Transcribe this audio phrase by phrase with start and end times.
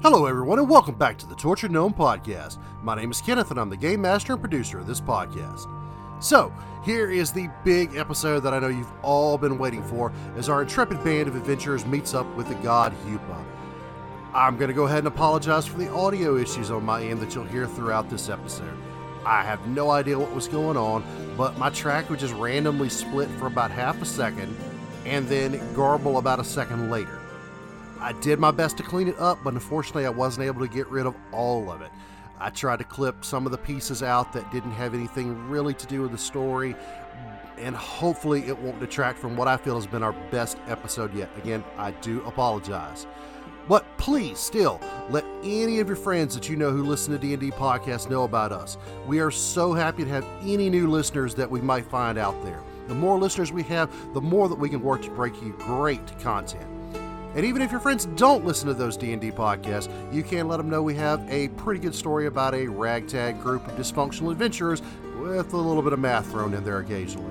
[0.00, 2.58] Hello, everyone, and welcome back to the Tortured Gnome Podcast.
[2.84, 5.66] My name is Kenneth, and I'm the game master and producer of this podcast.
[6.22, 6.52] So,
[6.84, 10.62] here is the big episode that I know you've all been waiting for as our
[10.62, 13.44] intrepid band of adventurers meets up with the god Hupa.
[14.32, 17.34] I'm going to go ahead and apologize for the audio issues on my end that
[17.34, 18.78] you'll hear throughout this episode.
[19.26, 21.02] I have no idea what was going on,
[21.36, 24.56] but my track would just randomly split for about half a second
[25.04, 27.20] and then garble about a second later.
[28.00, 30.86] I did my best to clean it up, but unfortunately, I wasn't able to get
[30.88, 31.90] rid of all of it.
[32.38, 35.86] I tried to clip some of the pieces out that didn't have anything really to
[35.86, 36.76] do with the story,
[37.56, 41.28] and hopefully, it won't detract from what I feel has been our best episode yet.
[41.36, 43.08] Again, I do apologize.
[43.68, 47.50] But please, still, let any of your friends that you know who listen to D&D
[47.50, 48.78] podcasts know about us.
[49.06, 52.62] We are so happy to have any new listeners that we might find out there.
[52.86, 56.18] The more listeners we have, the more that we can work to bring you great
[56.20, 56.77] content.
[57.34, 60.70] And even if your friends don't listen to those D&D podcasts, you can let them
[60.70, 64.82] know we have a pretty good story about a ragtag group of dysfunctional adventurers
[65.18, 67.30] with a little bit of math thrown in there occasionally.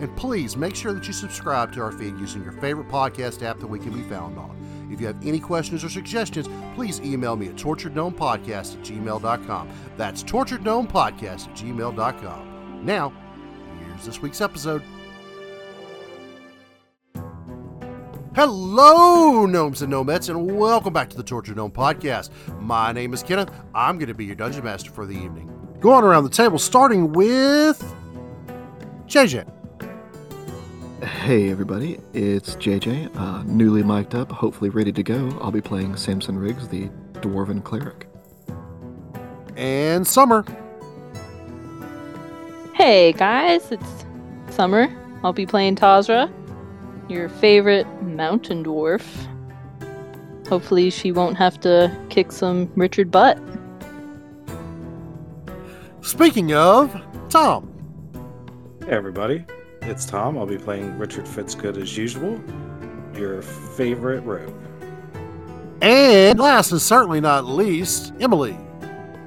[0.00, 3.60] And please make sure that you subscribe to our feed using your favorite podcast app
[3.60, 4.56] that we can be found on.
[4.90, 9.68] If you have any questions or suggestions, please email me at torturedgnomepodcast at gmail.com.
[9.96, 12.84] That's torturedgnomepodcast at gmail.com.
[12.84, 13.12] Now,
[13.78, 14.82] here's this week's episode.
[18.34, 22.30] Hello, gnomes and gnomettes, and welcome back to the Torture Gnome Podcast.
[22.60, 23.50] My name is Kenneth.
[23.74, 25.50] I'm going to be your dungeon master for the evening.
[25.80, 27.84] Going around the table, starting with
[29.06, 29.46] JJ.
[31.04, 35.38] Hey everybody, it's JJ, uh, newly mic'd up, hopefully ready to go.
[35.42, 36.88] I'll be playing Samson Riggs, the
[37.20, 38.06] Dwarven Cleric.
[39.58, 40.42] And Summer.
[42.72, 44.06] Hey guys, it's
[44.48, 44.88] Summer.
[45.22, 46.32] I'll be playing Tazra,
[47.08, 49.02] your favorite mountain dwarf.
[50.48, 53.38] Hopefully, she won't have to kick some Richard butt.
[56.02, 56.94] Speaking of,
[57.30, 57.68] Tom.
[58.84, 59.44] Hey everybody,
[59.82, 60.36] it's Tom.
[60.36, 62.40] I'll be playing Richard Fitzgood as usual,
[63.14, 64.52] your favorite rogue.
[65.80, 68.56] And last and certainly not least, Emily.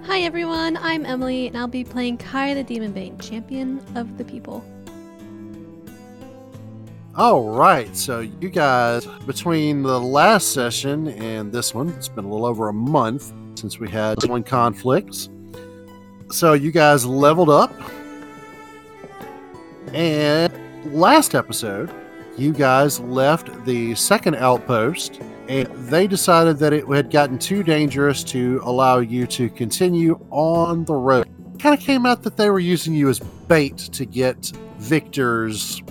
[0.03, 4.25] Hi everyone, I'm Emily, and I'll be playing Kai the Demon Bane, champion of the
[4.25, 4.63] people.
[7.17, 12.29] All right, so you guys, between the last session and this one, it's been a
[12.29, 15.29] little over a month since we had one conflicts.
[16.29, 17.73] So you guys leveled up.
[19.93, 20.51] And
[20.93, 21.89] last episode,
[22.37, 28.25] you guys left the second outpost and they decided that it had gotten too dangerous
[28.25, 31.29] to allow you to continue on the road.
[31.59, 35.81] Kind of came out that they were using you as bait to get Victor's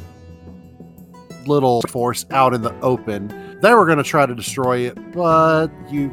[1.48, 3.58] little force out in the open.
[3.60, 6.12] They were going to try to destroy it, but you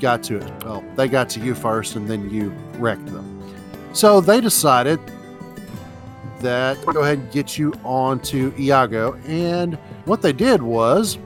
[0.00, 0.64] got to it.
[0.64, 3.42] Well, they got to you first, and then you wrecked them.
[3.92, 5.00] So they decided
[6.40, 9.14] that go ahead and get you onto Iago.
[9.26, 9.74] And
[10.04, 11.18] what they did was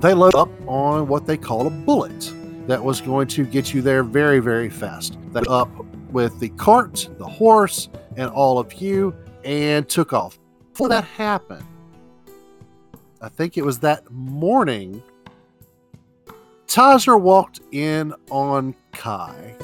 [0.00, 2.32] they loaded up on what they call a bullet
[2.68, 5.18] that was going to get you there very, very fast.
[5.32, 5.70] They up
[6.12, 9.14] with the cart, the horse, and all of you,
[9.44, 10.38] and took off.
[10.78, 11.64] Before that happened,
[13.20, 15.02] I think it was that morning,
[16.68, 19.56] Tazra walked in on Kai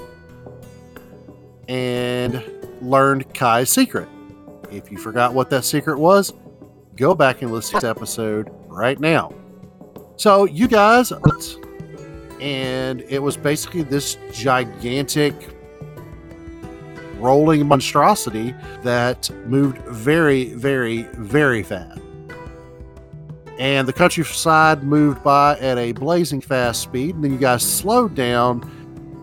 [1.68, 2.42] and
[2.80, 4.08] learned Kai's secret.
[4.72, 6.32] If you forgot what that secret was,
[6.96, 9.32] go back and listen to this episode right now.
[10.16, 11.12] So, you guys,
[12.40, 15.53] and it was basically this gigantic
[17.24, 22.00] rolling monstrosity that moved very, very, very fast.
[23.58, 28.14] And the countryside moved by at a blazing fast speed, and then you guys slowed
[28.14, 28.70] down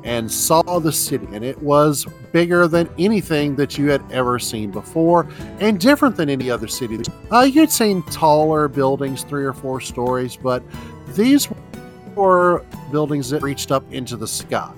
[0.04, 4.72] and saw the city, and it was bigger than anything that you had ever seen
[4.72, 5.28] before,
[5.60, 6.98] and different than any other city.
[7.32, 10.64] Uh, you'd seen taller buildings, three or four stories, but
[11.10, 11.50] these
[12.16, 14.74] were buildings that reached up into the sky.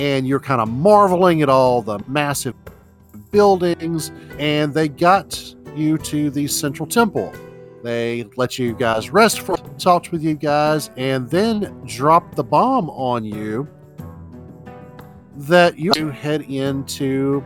[0.00, 2.54] And you're kind of marveling at all the massive
[3.30, 7.34] buildings, and they got you to the central temple.
[7.82, 12.88] They let you guys rest for talked with you guys, and then dropped the bomb
[12.88, 13.68] on you
[15.36, 17.44] that you head into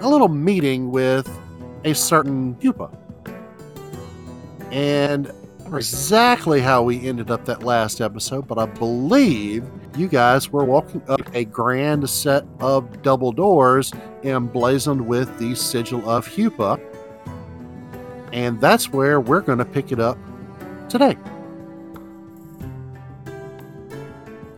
[0.00, 1.28] a little meeting with
[1.84, 2.92] a certain Hupa.
[4.72, 5.30] And
[5.66, 9.64] exactly how we ended up that last episode, but I believe
[9.96, 13.92] you guys were walking up a grand set of double doors
[14.22, 16.80] emblazoned with the sigil of Hupa.
[18.32, 20.18] And that's where we're going to pick it up
[20.88, 21.16] today.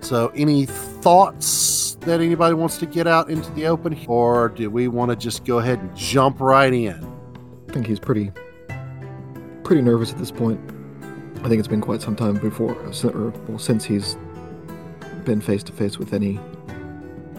[0.00, 4.86] So, any thoughts that anybody wants to get out into the open, or do we
[4.86, 7.04] want to just go ahead and jump right in?
[7.68, 8.30] I think he's pretty,
[9.64, 10.60] pretty nervous at this point.
[11.42, 14.16] I think it's been quite some time before, or, since he's
[15.26, 16.40] been face to face with any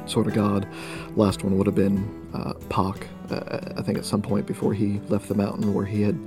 [0.06, 0.68] sort of god.
[1.16, 3.07] Last one would have been uh, Pak.
[3.31, 6.19] Uh, I think at some point before he left the mountain, where he had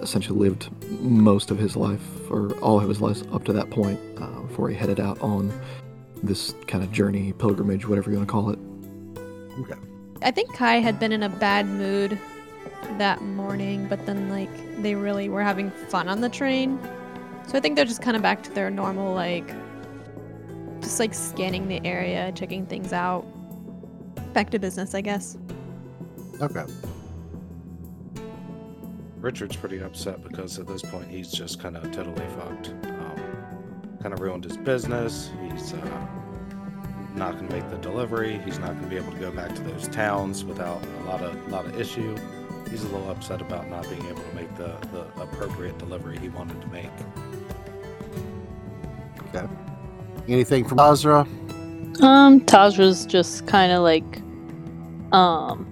[0.00, 3.98] essentially lived most of his life, or all of his life up to that point,
[4.20, 5.50] uh, before he headed out on
[6.22, 8.58] this kind of journey, pilgrimage, whatever you want to call it.
[9.60, 9.80] Okay.
[10.22, 12.18] I think Kai had been in a bad mood
[12.98, 16.78] that morning, but then like they really were having fun on the train.
[17.46, 19.54] So I think they're just kind of back to their normal like
[20.84, 23.24] just like scanning the area, checking things out.
[24.32, 25.36] Back to business, I guess.
[26.40, 26.64] Okay.
[29.16, 32.68] Richard's pretty upset because at this point he's just kind of totally fucked.
[32.84, 35.30] Um, kind of ruined his business.
[35.50, 36.06] He's uh,
[37.14, 38.38] not going to make the delivery.
[38.44, 41.22] He's not going to be able to go back to those towns without a lot
[41.22, 42.14] of lot of issue.
[42.68, 46.28] He's a little upset about not being able to make the, the appropriate delivery he
[46.28, 46.90] wanted to make.
[49.28, 49.46] Okay.
[50.28, 51.20] Anything from Azra?
[52.00, 54.04] Um, Tazra's just kind of like,
[55.12, 55.66] um,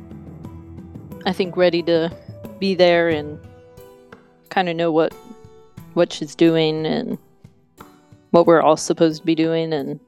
[1.27, 2.15] I think ready to
[2.59, 3.39] be there and
[4.51, 5.13] kind of know what
[5.95, 7.19] what she's doing and
[8.31, 9.99] what we're all supposed to be doing and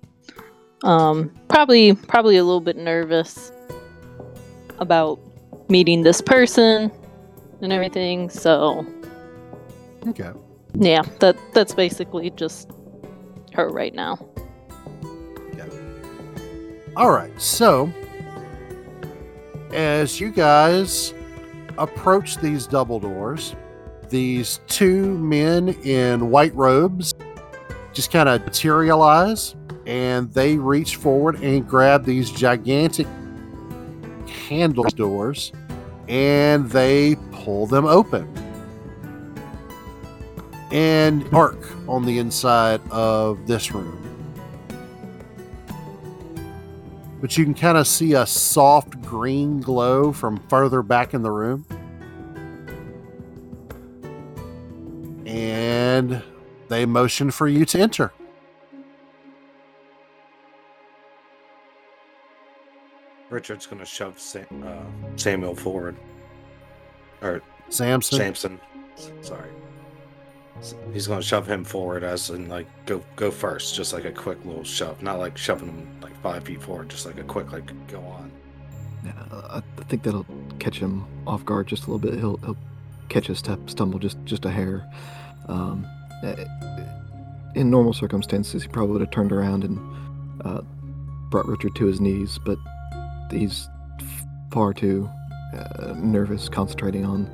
[0.82, 3.52] um probably probably a little bit nervous
[4.79, 5.19] about
[5.69, 6.91] meeting this person
[7.61, 8.87] and everything so
[10.06, 10.31] Okay.
[10.75, 12.70] yeah that that's basically just
[13.52, 14.17] her right now
[16.96, 17.32] All right.
[17.41, 17.93] So,
[19.73, 21.12] as you guys
[21.76, 23.56] approach these double doors,
[24.11, 27.14] these two men in white robes
[27.93, 29.56] just kind of materialize
[29.87, 33.08] and they reach forward and grab these gigantic
[34.49, 35.52] handle doors
[36.08, 38.29] and they pull them open.
[40.70, 41.58] And dark
[41.88, 44.03] on the inside of this room.
[47.24, 51.30] But you can kind of see a soft green glow from further back in the
[51.30, 51.64] room.
[55.24, 56.22] And
[56.68, 58.12] they motion for you to enter.
[63.30, 65.96] Richard's going to shove Sam, uh, Samuel forward.
[67.22, 67.40] Or
[67.70, 68.18] Samson.
[68.18, 68.60] Samson.
[69.22, 69.48] Sorry.
[70.92, 74.12] He's going to shove him forward as in like go go first, just like a
[74.12, 75.88] quick little shove, not like shoving him
[76.24, 78.32] five feet forward, just like a quick like go on.
[79.04, 80.26] Yeah, I think that'll
[80.58, 82.18] catch him off guard just a little bit.
[82.18, 82.56] He'll, he'll
[83.10, 84.90] catch a step, stumble just just a hair.
[85.48, 85.86] Um,
[86.22, 86.46] eh,
[87.54, 89.78] in normal circumstances, he probably would have turned around and
[90.46, 90.62] uh,
[91.28, 92.56] brought Richard to his knees, but
[93.30, 93.68] he's
[94.50, 95.08] far too
[95.54, 97.26] uh, nervous, concentrating on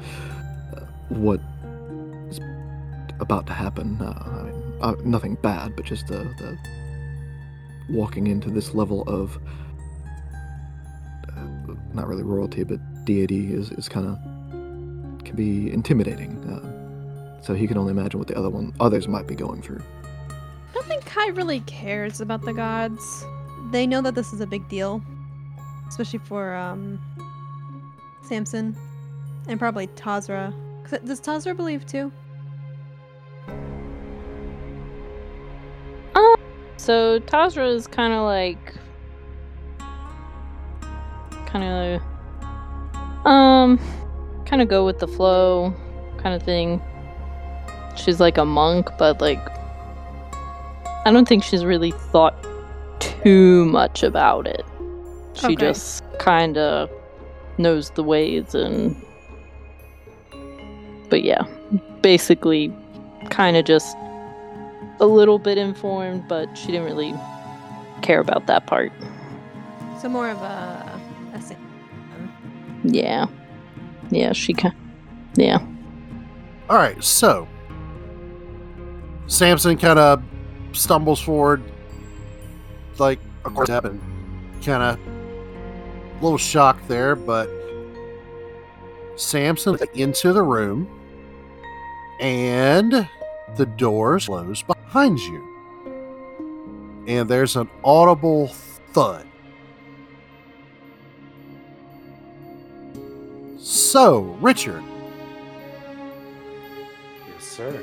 [0.76, 1.40] uh, what
[2.28, 2.40] is
[3.20, 4.02] about to happen.
[4.02, 6.58] Uh, I mean, uh, nothing bad, but just the, the
[7.90, 9.38] walking into this level of
[11.28, 16.36] uh, not really royalty, but deity is, is kind of can be intimidating.
[16.44, 19.82] Uh, so he can only imagine what the other one others might be going through.
[20.30, 23.24] I don't think Kai really cares about the gods.
[23.70, 25.02] They know that this is a big deal,
[25.88, 27.00] especially for um,
[28.22, 28.76] Samson
[29.48, 30.54] and probably Tazra.
[31.04, 32.12] Does Tazra believe too?
[36.80, 38.74] So Tazra is kind of like,
[41.44, 43.78] kind of, um,
[44.46, 45.74] kind of go with the flow,
[46.16, 46.80] kind of thing.
[47.96, 49.46] She's like a monk, but like,
[51.04, 52.34] I don't think she's really thought
[52.98, 54.64] too much about it.
[55.34, 55.56] She Okay.
[55.56, 56.88] just kind of
[57.58, 58.96] knows the ways and,
[61.10, 61.42] but yeah,
[62.00, 62.72] basically,
[63.28, 63.94] kind of just
[65.00, 67.14] a little bit informed, but she didn't really
[68.02, 68.92] care about that part.
[70.00, 71.00] So more of a,
[71.34, 71.40] a
[72.84, 73.26] Yeah.
[74.10, 74.74] Yeah, she can.
[75.34, 75.58] Yeah.
[76.68, 77.48] All right, so
[79.26, 80.22] Samson kind of
[80.72, 81.62] stumbles forward,
[82.98, 84.00] like, of course, happened.
[84.64, 87.48] Kind of a little shocked there, but
[89.16, 90.88] Samson into the room,
[92.20, 93.08] and
[93.56, 95.46] the doors close behind you.
[97.06, 98.48] And there's an audible
[98.92, 99.26] thud.
[103.58, 104.82] So, Richard,
[107.28, 107.82] Yes, sir.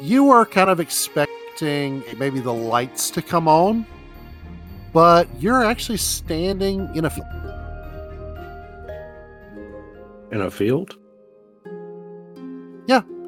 [0.00, 3.86] you were kind of expecting maybe the lights to come on,
[4.92, 7.26] but you're actually standing in a field.
[10.32, 10.96] In a field?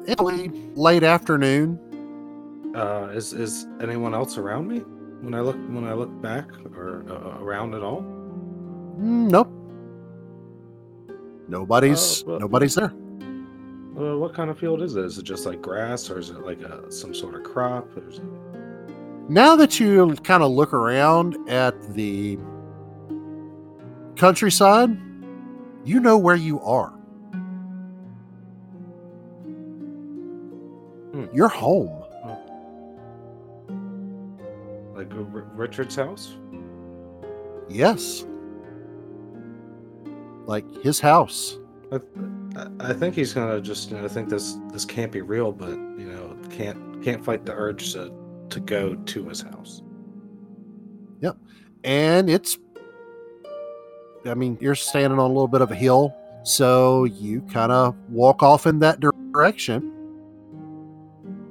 [0.09, 1.79] Italy, late afternoon.
[2.75, 4.79] Uh, is is anyone else around me
[5.21, 8.01] when I look when I look back or uh, around at all?
[8.99, 9.49] Mm, Nope.
[11.47, 12.93] Nobody's well- nobody's there.
[13.97, 15.03] Uh, what kind of field is it?
[15.03, 17.85] Is it just like grass, or is it like a, some sort of crop?
[17.97, 18.23] Or is it...
[19.29, 22.39] Now that you kind of look around at the
[24.15, 24.97] countryside,
[25.83, 26.93] you know where you are.
[31.33, 32.03] You're home.
[32.25, 32.37] Oh.
[34.95, 36.35] like R- Richard's house?
[37.69, 38.25] Yes.
[40.45, 41.57] Like his house.
[41.91, 41.97] I,
[42.55, 45.69] I- I think he's gonna just you know think this this can't be real, but
[45.69, 48.11] you know can't can't fight the urge to
[48.49, 49.83] to go to his house.
[51.21, 51.37] Yep,
[51.83, 52.57] and it's
[54.25, 57.95] I mean, you're standing on a little bit of a hill, so you kind of
[58.09, 59.93] walk off in that direction.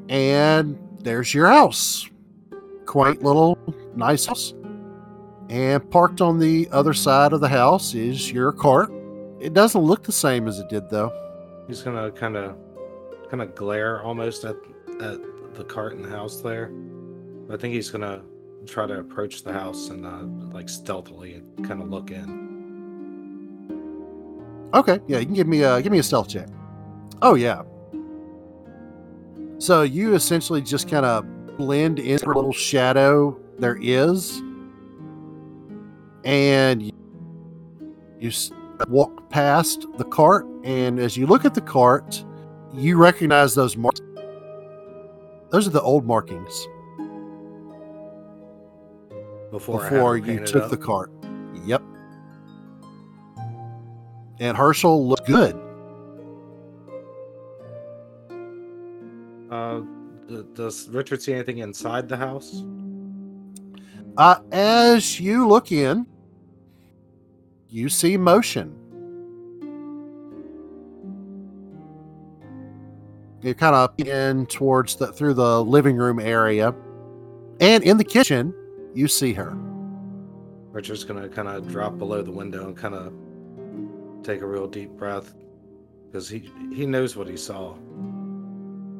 [0.08, 2.08] And there's your house.
[2.86, 3.58] Quaint little
[3.94, 4.54] nice house.
[5.48, 8.92] And parked on the other side of the house is your cart.
[9.40, 11.12] It doesn't look the same as it did though.
[11.66, 12.56] He's gonna kind of
[13.30, 14.56] kind of glare almost at
[15.00, 15.20] at
[15.54, 16.70] the cart in the house there.
[17.50, 18.22] I think he's gonna
[18.66, 20.24] try to approach the house and uh,
[20.54, 22.48] like stealthily kind of look in.
[24.74, 26.48] Okay, yeah, you can give me a give me a stealth check.
[27.22, 27.62] Oh yeah.
[29.58, 34.40] So you essentially just kind of blend into the little shadow there is,
[36.24, 36.92] and you,
[38.20, 38.30] you
[38.88, 40.46] walk past the cart.
[40.62, 42.24] And as you look at the cart,
[42.72, 44.00] you recognize those marks.
[45.50, 46.68] Those are the old markings
[49.50, 51.10] Before, before you took the cart.
[51.64, 51.82] Yep.
[54.38, 55.60] And Herschel looked good.
[60.54, 62.62] Does Richard see anything inside the house?
[64.16, 66.06] Uh, as you look in,
[67.68, 68.74] you see motion.
[73.40, 76.74] You're kind of in towards the through the living room area,
[77.60, 78.52] and in the kitchen,
[78.94, 79.56] you see her.
[80.72, 83.12] Richard's gonna kind of drop below the window and kind of
[84.24, 85.34] take a real deep breath
[86.06, 87.74] because he he knows what he saw.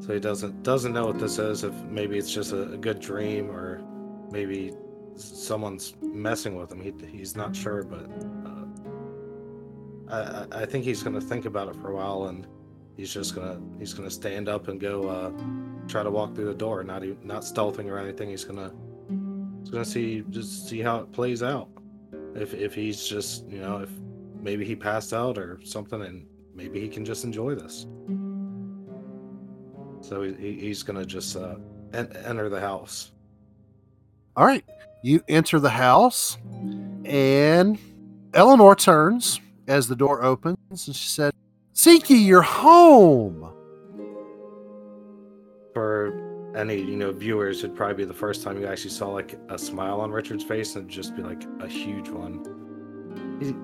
[0.01, 1.65] So he doesn't doesn't know what this is.
[1.65, 3.83] If maybe it's just a, a good dream or
[4.31, 4.73] maybe
[5.17, 6.81] someone's messing with him.
[6.81, 8.09] He he's not sure, but
[10.11, 12.47] uh, I I- think he's gonna think about it for a while and
[12.97, 15.33] he's just gonna he's gonna stand up and go uh,
[15.89, 16.83] try to walk through the door.
[16.85, 18.31] Not even not stealthing or anything.
[18.31, 18.73] He's gonna
[19.61, 21.69] he's gonna see just see how it plays out.
[22.35, 23.91] If if he's just you know if
[24.41, 27.87] maybe he passed out or something and maybe he can just enjoy this.
[30.09, 31.57] So he, he- he's gonna just uh,
[31.93, 33.13] en- enter the house.
[34.37, 34.65] All right,
[35.03, 36.39] you enter the house,
[37.05, 37.79] and
[38.35, 41.33] Eleanor turns as the door opens, and she said,
[41.75, 43.53] "Siki, you're home."
[45.75, 49.39] For any you know viewers, it'd probably be the first time you actually saw like
[49.51, 52.43] a smile on Richard's face and just be like a huge one.
[53.41, 53.55] He,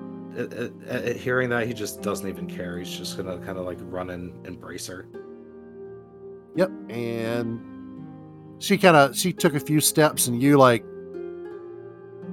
[0.40, 2.78] at, at- at hearing that, he just doesn't even care.
[2.78, 5.06] He's just gonna kind of like run and embrace her.
[6.56, 6.70] Yep.
[6.88, 7.60] And
[8.58, 10.84] she kind of she took a few steps and you like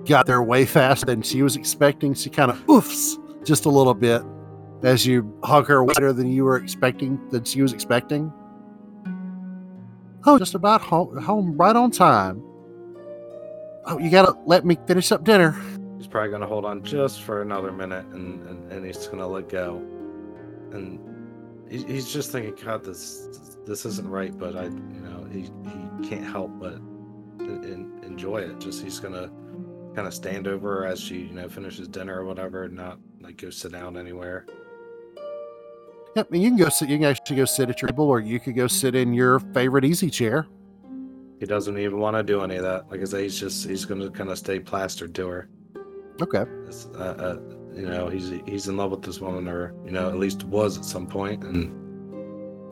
[0.05, 2.13] got there way faster than she was expecting.
[2.13, 4.21] She kind of oofs just a little bit
[4.83, 8.31] as you hug her wider than you were expecting than she was expecting.
[10.25, 12.43] Oh, just about home, home right on time.
[13.85, 15.59] Oh, you gotta let me finish up dinner.
[15.97, 19.49] He's probably gonna hold on just for another minute, and and, and he's gonna let
[19.49, 19.77] go.
[20.71, 20.99] And
[21.67, 24.37] he, he's just thinking, God, this this isn't right.
[24.37, 26.73] But I, you know, he he can't help but
[27.39, 28.59] en- en- enjoy it.
[28.59, 29.31] Just he's gonna
[29.95, 32.99] kind of stand over her as she, you know, finishes dinner or whatever, and not
[33.19, 34.45] like go sit down anywhere.
[36.15, 36.89] Yep, and you can go sit.
[36.89, 39.39] You can actually go sit at your table, or you could go sit in your
[39.39, 40.45] favorite easy chair.
[41.39, 42.89] He doesn't even want to do any of that.
[42.91, 45.49] Like I say, he's just he's gonna kind of stay plastered to her.
[46.21, 46.45] Okay.
[46.95, 47.39] Uh, uh,
[47.73, 50.77] you know, he's he's in love with this woman, or you know, at least was
[50.77, 51.80] at some point, and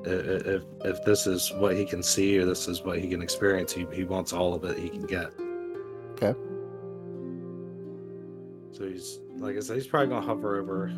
[0.06, 3.74] if if this is what he can see or this is what he can experience,
[3.74, 5.32] he, he wants all of it he can get.
[6.14, 6.34] Okay.
[8.72, 10.92] So he's like I said, he's probably gonna hover over.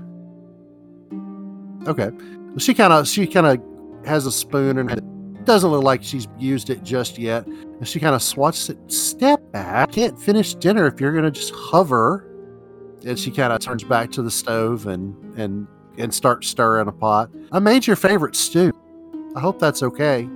[1.88, 2.10] Okay.
[2.12, 6.28] Well, she kind of she kind of has a spoon and doesn't look like she's
[6.38, 7.46] used it just yet.
[7.46, 8.78] And she kind of swats it.
[8.92, 9.94] Step back.
[9.94, 12.28] Can't finish dinner if you're going to just hover.
[13.06, 15.68] And she kind of turns back to the stove and and
[15.98, 17.32] and starts stirring a pot.
[17.52, 18.72] I made your favorite stew.
[19.36, 20.28] I hope that's okay.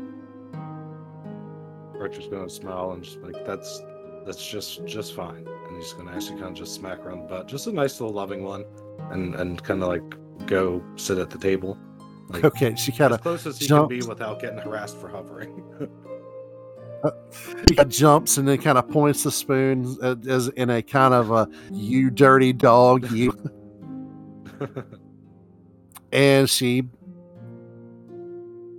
[1.94, 3.82] Richard's gonna smile and just like that's
[4.25, 5.48] that's just just fine.
[5.68, 8.00] And he's gonna actually kind of just smack her on the butt, just a nice
[8.00, 8.64] little loving one,
[9.12, 10.04] and and kind of like
[10.46, 11.78] go sit at the table.
[12.30, 15.08] Like, Okay, she kind as of close as he can be without getting harassed for
[15.08, 15.64] hovering.
[17.68, 21.14] she kinda jumps and then kind of points the spoon uh, as in a kind
[21.14, 23.32] of a you dirty dog you
[26.12, 26.82] and she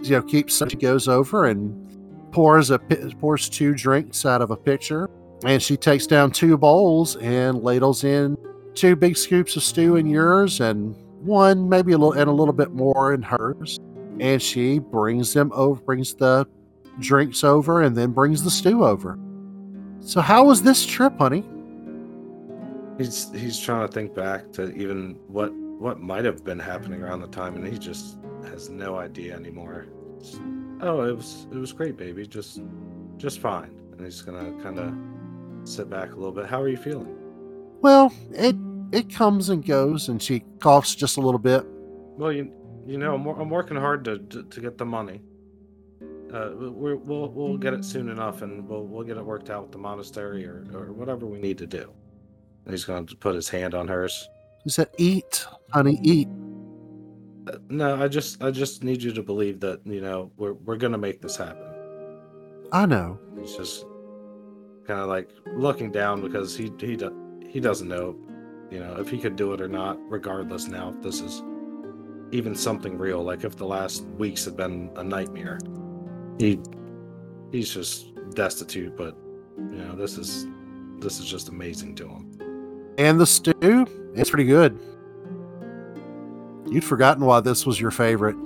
[0.02, 1.86] you know keeps she goes over and
[2.32, 2.78] pours a
[3.20, 5.10] pours two drinks out of a pitcher.
[5.44, 8.36] And she takes down two bowls and ladles in
[8.74, 12.54] two big scoops of stew in yours and one maybe a little and a little
[12.54, 13.78] bit more in hers.
[14.18, 16.46] And she brings them over brings the
[17.00, 19.18] drinks over and then brings the stew over.
[20.00, 21.44] So how was this trip honey?
[22.98, 27.20] He's he's trying to think back to even what what might have been happening around
[27.20, 29.86] the time, and he just has no idea anymore.
[30.80, 32.26] Oh, it was it was great, baby.
[32.26, 32.60] Just
[33.16, 33.70] just fine.
[33.92, 34.94] And he's gonna kind of
[35.68, 36.46] sit back a little bit.
[36.46, 37.12] How are you feeling?
[37.82, 38.56] well it
[38.90, 41.62] it comes and goes and she coughs just a little bit
[42.16, 42.50] Well, you
[42.86, 45.20] you know, I'm, I'm working hard to, to to get the money.
[46.32, 49.62] Uh, we're, we'll we'll get it soon enough, and we'll we'll get it worked out
[49.62, 51.92] with the monastery or or whatever we need to do.
[52.64, 54.28] And he's going to put his hand on hers.
[54.64, 56.28] He said, "Eat, honey, eat."
[57.68, 60.98] No, I just I just need you to believe that you know we're we're gonna
[60.98, 61.62] make this happen.
[62.72, 63.18] I know.
[63.38, 63.84] He's just
[64.86, 66.98] kind of like looking down because he he
[67.48, 68.16] he doesn't know,
[68.70, 69.98] you know, if he could do it or not.
[70.10, 71.42] Regardless, now if this is
[72.32, 75.58] even something real, like if the last weeks have been a nightmare,
[76.38, 76.58] he
[77.52, 78.96] he's just destitute.
[78.96, 79.16] But
[79.56, 80.46] you know, this is
[80.98, 82.94] this is just amazing to him.
[82.98, 84.78] And the stew, it's pretty good.
[86.68, 88.36] You'd forgotten why this was your favorite.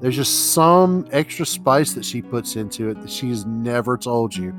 [0.00, 4.54] There's just some extra spice that she puts into it that she's never told you.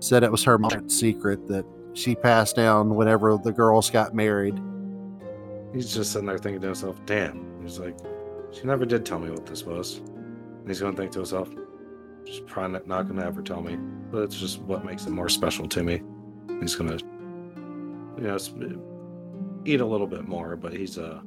[0.00, 4.60] Said it was her secret that she passed down whenever the girls got married.
[5.74, 7.96] He's just sitting there thinking to himself, "Damn." He's like,
[8.50, 11.48] "She never did tell me what this was." And he's gonna think to himself,
[12.24, 13.78] "She's probably not- not gonna ever tell me."
[14.10, 16.02] But it's just what makes it more special to me.
[16.60, 16.98] He's gonna,
[18.18, 18.36] you know,
[19.64, 21.20] eat a little bit more, but he's uh,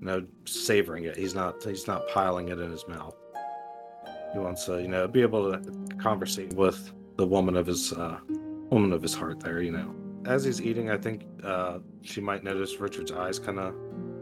[0.00, 1.16] you know, savoring it.
[1.16, 1.62] He's not.
[1.62, 3.14] He's not piling it in his mouth.
[4.32, 5.60] He wants to, you know, be able to
[5.96, 8.18] conversate with the woman of his, uh,
[8.70, 9.40] woman of his heart.
[9.40, 9.94] There, you know
[10.26, 13.74] as he's eating, I think uh, she might notice Richard's eyes kind of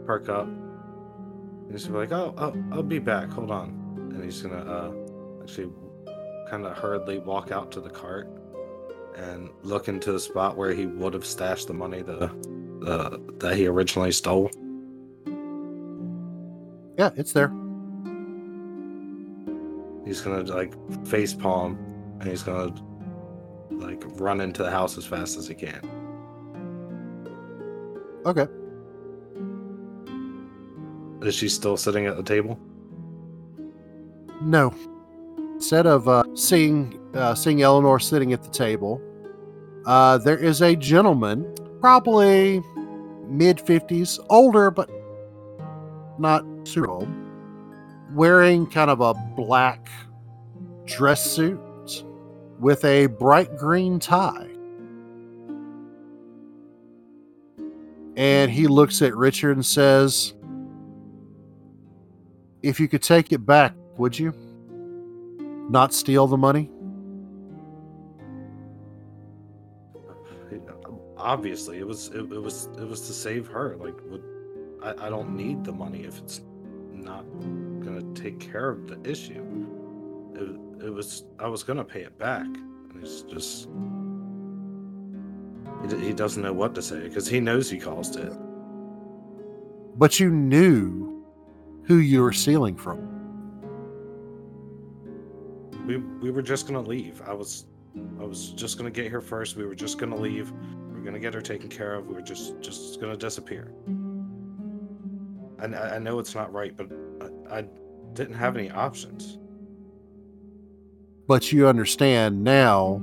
[0.05, 0.47] perk up.
[0.47, 3.29] And he's like, "Oh, I'll, I'll be back.
[3.29, 3.69] Hold on."
[4.13, 4.93] And he's gonna uh,
[5.41, 5.71] actually
[6.49, 8.29] kind of hurriedly walk out to the cart
[9.15, 12.29] and look into the spot where he would have stashed the money the,
[12.85, 14.49] the that he originally stole.
[16.97, 17.51] Yeah, it's there.
[20.05, 20.73] He's gonna like
[21.07, 21.77] face palm,
[22.19, 22.73] and he's gonna
[23.71, 25.81] like run into the house as fast as he can.
[28.25, 28.47] Okay.
[31.21, 32.59] Is she still sitting at the table?
[34.41, 34.73] No.
[35.55, 39.01] Instead of uh, seeing uh, seeing Eleanor sitting at the table,
[39.85, 42.61] uh, there is a gentleman, probably
[43.29, 44.89] mid fifties, older but
[46.17, 47.09] not super old,
[48.13, 49.89] wearing kind of a black
[50.85, 51.59] dress suit
[52.59, 54.47] with a bright green tie.
[58.17, 60.33] And he looks at Richard and says,
[62.63, 64.33] If you could take it back, would you?
[65.69, 66.69] Not steal the money?
[71.25, 74.23] Obviously it was it, it was it was to save her like would,
[74.83, 76.41] I, I don't need the money if it's
[76.91, 77.25] not
[77.83, 79.43] gonna take care of the issue.
[80.35, 83.69] It, it was i was gonna pay it back and it's just
[85.89, 88.33] he, he doesn't know what to say because he knows he caused it.
[89.97, 91.25] But you knew
[91.85, 93.15] who you were stealing from.
[95.87, 97.21] we we were just gonna leave.
[97.25, 97.65] I was
[98.19, 99.55] i was just gonna get here first.
[99.55, 100.53] We were just gonna leave
[101.05, 103.71] gonna get her taken care of We're just just gonna disappear
[105.59, 106.89] and i, I know it's not right but
[107.51, 107.65] I, I
[108.13, 109.37] didn't have any options
[111.27, 113.01] But you understand now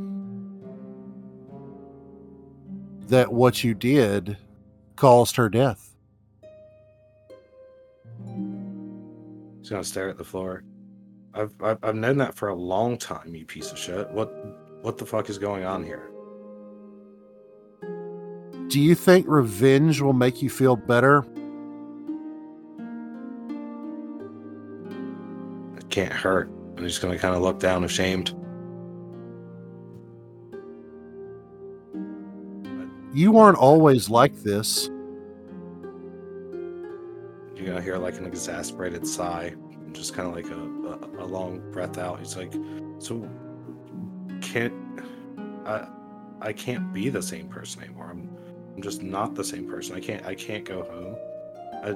[3.09, 4.37] that what you did
[4.97, 5.89] caused her death.
[9.61, 10.65] he's gonna stare at the floor.
[11.35, 14.09] I've, I've I've known that for a long time, you piece of shit.
[14.11, 14.33] What
[14.83, 16.12] what the fuck is going on here?
[18.73, 21.27] Do you think revenge will make you feel better?
[25.77, 26.51] It can't hurt.
[26.79, 28.31] I'm just gonna kind of look down, ashamed.
[33.13, 34.89] You aren't always like this.
[37.55, 41.27] You're gonna hear like an exasperated sigh, and just kind of like a, a a
[41.27, 42.21] long breath out.
[42.21, 42.55] He's like,
[43.01, 43.29] "So
[44.41, 44.73] can't
[45.67, 45.89] I?
[46.41, 48.09] I can't be the same person anymore.
[48.11, 48.31] I'm
[48.75, 49.97] I'm just not the same person.
[49.97, 51.17] I can't I can't go home.
[51.83, 51.95] I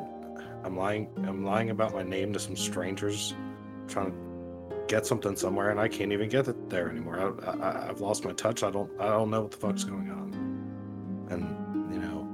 [0.65, 3.35] I'm lying I'm lying about my name to some strangers,
[3.89, 4.27] trying to
[4.89, 7.35] get something somewhere, and I can't even get it there anymore.
[7.45, 8.63] I, I I've lost my touch.
[8.63, 10.09] I don't I don't know what the fuck's mm-hmm.
[10.09, 10.27] going on.
[11.31, 12.29] And you know,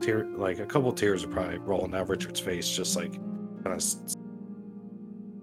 [0.00, 3.12] tear like a couple tears are probably rolling down Richard's face, just like
[3.64, 3.84] kind of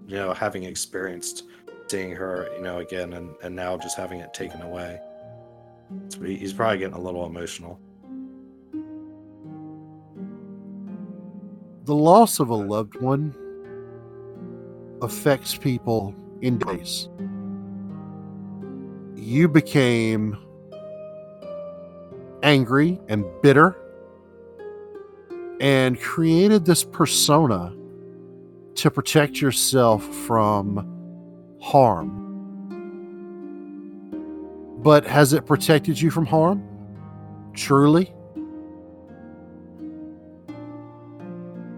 [0.06, 1.44] you know having experienced
[1.88, 5.00] seeing her you know again and and now just having it taken away.
[6.24, 7.80] He's probably getting a little emotional.
[11.90, 13.34] The loss of a loved one
[15.02, 17.08] affects people in days.
[19.16, 20.38] You became
[22.44, 23.76] angry and bitter
[25.60, 27.74] and created this persona
[28.76, 30.86] to protect yourself from
[31.60, 32.20] harm.
[34.78, 36.62] But has it protected you from harm?
[37.52, 38.14] Truly?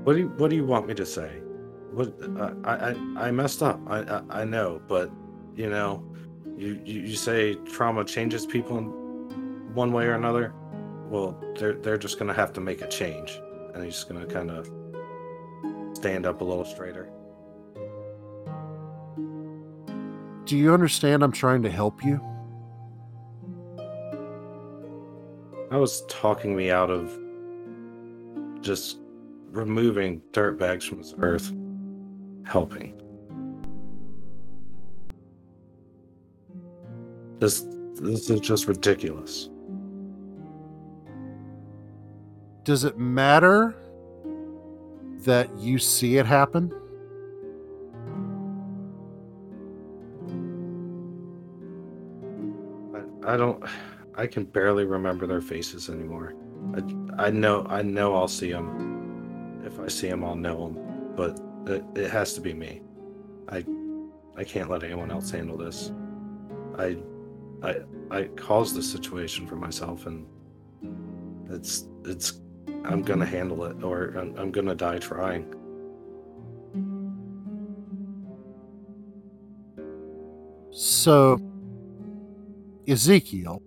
[0.05, 1.41] What do you, what do you want me to say?
[1.93, 3.81] What uh, I I I messed up.
[3.87, 5.11] I, I I know, but
[5.55, 6.03] you know,
[6.57, 8.87] you, you you say trauma changes people in
[9.75, 10.55] one way or another.
[11.09, 13.41] Well, they're they're just gonna have to make a change,
[13.75, 14.69] and he's just gonna kind of
[15.95, 17.09] stand up a little straighter.
[20.47, 22.21] Do you understand I'm trying to help you?
[25.71, 27.17] I was talking me out of
[28.61, 28.99] just
[29.53, 31.53] removing dirt bags from this earth,
[32.45, 32.99] helping.
[37.39, 39.51] This this is just ridiculous.
[42.65, 43.75] Does it matter
[45.25, 46.73] that you see it happen?
[52.95, 53.63] I, I don't.
[54.15, 56.35] I can barely remember their faces anymore.
[56.75, 57.67] I, I know.
[57.69, 58.15] I know.
[58.15, 59.02] I'll see them.
[59.65, 61.15] If I see him, I'll know him.
[61.15, 62.83] But it, it has to be me.
[63.49, 63.65] I.
[64.35, 65.93] I can't let anyone else handle this.
[66.79, 66.97] I.
[67.63, 67.77] I.
[68.11, 70.27] I caused this situation for myself, and
[71.51, 71.87] it's.
[72.05, 72.41] It's.
[72.85, 75.55] I'm gonna handle it, or I'm, I'm gonna die trying.
[80.71, 81.39] So,
[82.89, 83.63] Ezekiel,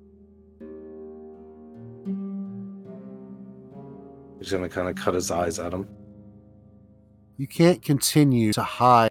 [4.46, 5.88] He's gonna kind of cut his eyes at him.
[7.36, 9.10] you can't continue to hide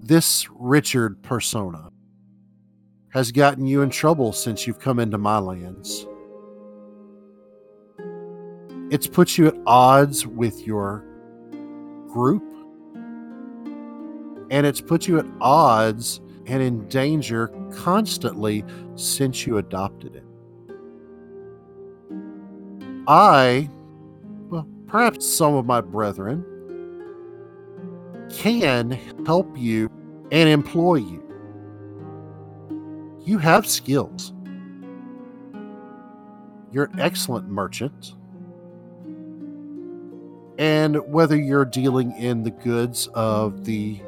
[0.00, 1.90] this Richard persona
[3.08, 6.06] has gotten you in trouble since you've come into my lands.
[8.92, 11.04] It's put you at odds with your
[12.06, 12.44] group,
[14.48, 20.27] and it's put you at odds and in danger constantly since you adopted it.
[23.08, 23.70] I,
[24.50, 26.44] well, perhaps some of my brethren,
[28.30, 28.90] can
[29.24, 29.90] help you
[30.30, 31.24] and employ you.
[33.24, 34.34] You have skills.
[36.70, 38.14] You're an excellent merchant.
[40.58, 44.02] And whether you're dealing in the goods of the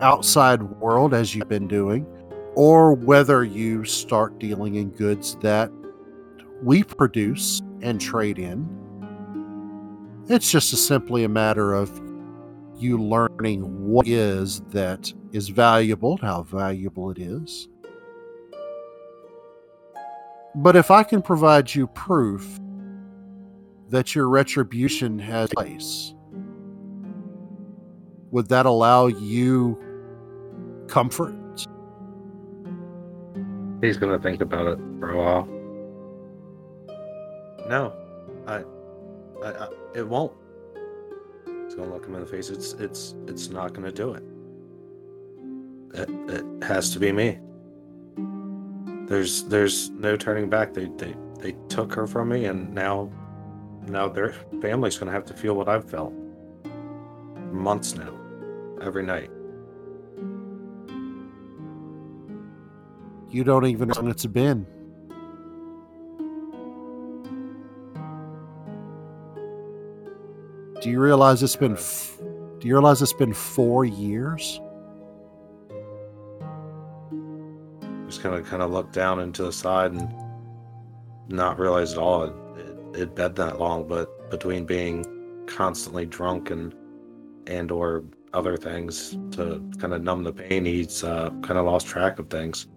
[0.00, 2.06] outside world, as you've been doing,
[2.54, 5.70] or whether you start dealing in goods that
[6.62, 8.68] we produce and trade in,
[10.28, 12.00] it's just a simply a matter of
[12.76, 17.68] you learning what is that is valuable, how valuable it is.
[20.56, 22.58] But if I can provide you proof
[23.88, 26.14] that your retribution has place,
[28.30, 29.78] would that allow you
[30.88, 31.34] comfort?
[33.80, 35.55] He's gonna think about it for a while.
[37.68, 37.92] No,
[38.46, 38.64] I,
[39.44, 40.32] I, I it won't.
[41.46, 42.48] It's gonna look him in the face.
[42.48, 44.22] It's, it's, it's not gonna do it.
[45.94, 47.38] It, it has to be me.
[49.08, 50.74] There's, there's no turning back.
[50.74, 53.10] They, they, they took her from me, and now,
[53.86, 56.12] now their family's gonna have to feel what I've felt.
[57.52, 58.12] months now,
[58.80, 59.30] every night.
[63.30, 64.66] You don't even know when it's been.
[70.86, 71.72] Do you realize it's been?
[71.72, 72.16] F-
[72.60, 74.60] do you realize it's been four years?
[78.06, 80.14] Just kind of kind of look down into the side and
[81.26, 82.32] not realize at all it,
[82.94, 83.88] it, been that long.
[83.88, 85.04] But between being
[85.48, 86.72] constantly drunk and
[87.48, 91.88] and or other things to kind of numb the pain, he's uh, kind of lost
[91.88, 92.68] track of things.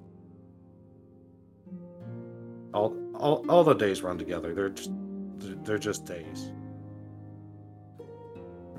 [2.73, 4.55] All, all all the days run together.
[4.55, 4.89] They're just
[5.63, 6.51] they're just days.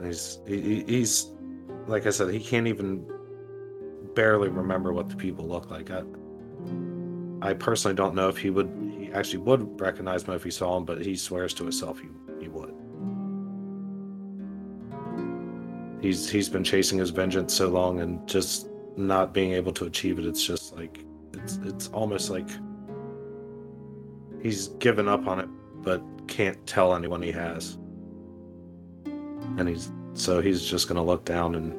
[0.02, 1.32] He's he, he's
[1.86, 3.04] like I said, he can't even
[4.14, 5.90] barely remember what the people look like.
[5.90, 6.02] I,
[7.42, 10.74] I personally don't know if he would he actually would recognize them if he saw
[10.74, 12.08] them, but he swears to himself he,
[12.40, 12.74] he would.
[16.00, 20.18] He's he's been chasing his vengeance so long and just not being able to achieve
[20.18, 20.26] it.
[20.26, 22.48] It's just like it's it's almost like
[24.42, 25.48] he's given up on it,
[25.82, 27.78] but can't tell anyone he has.
[29.58, 31.74] And he's so he's just gonna look down and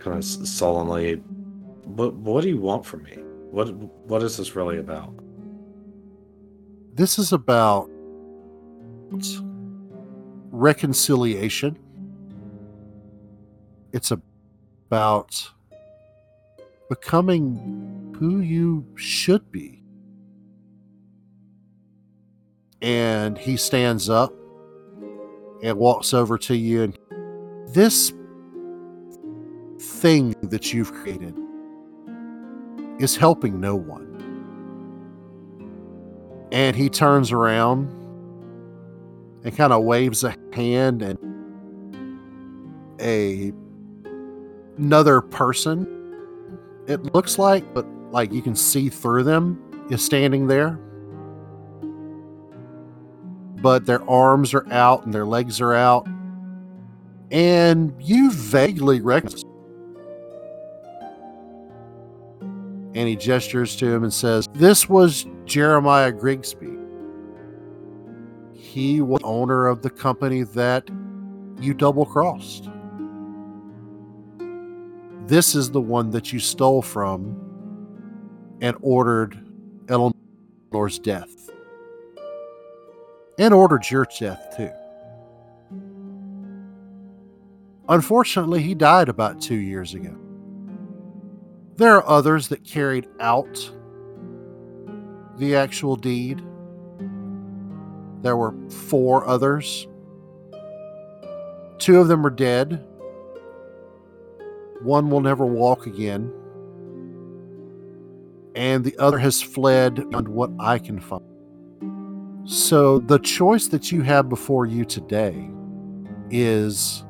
[0.00, 1.16] kind of sullenly,
[1.84, 3.16] what what do you want from me?
[3.50, 5.12] What what is this really about?
[6.94, 7.90] This is about
[10.50, 11.78] reconciliation.
[13.92, 15.50] It's about
[16.88, 19.82] becoming who you should be.
[22.82, 24.32] And he stands up
[25.62, 26.98] and walks over to you and
[27.68, 28.12] this
[29.78, 31.38] thing that you've created
[32.98, 34.08] is helping no one.
[36.52, 37.88] And he turns around
[39.44, 41.18] and kind of waves a hand and
[43.00, 43.52] a
[44.76, 45.86] another person
[46.86, 49.58] it looks like but like you can see through them
[49.90, 50.78] is standing there
[53.60, 56.06] but their arms are out and their legs are out
[57.30, 59.44] and you vaguely recognize
[62.94, 66.76] and he gestures to him and says, This was Jeremiah Grigsby.
[68.52, 70.88] He was owner of the company that
[71.60, 72.68] you double crossed.
[75.26, 77.36] This is the one that you stole from
[78.60, 79.38] and ordered
[79.88, 81.49] Eleanor's death.
[83.40, 84.70] And ordered your death too.
[87.88, 90.14] Unfortunately, he died about two years ago.
[91.76, 93.72] There are others that carried out
[95.38, 96.42] the actual deed.
[98.20, 99.88] There were four others.
[101.78, 102.86] Two of them are dead.
[104.82, 106.30] One will never walk again.
[108.54, 111.29] And the other has fled beyond what I can find.
[112.50, 115.48] So the choice that you have before you today
[116.30, 117.04] is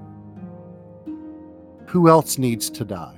[1.87, 3.17] who else needs to die?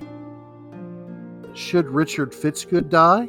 [1.55, 3.29] should Richard Fitzgood die?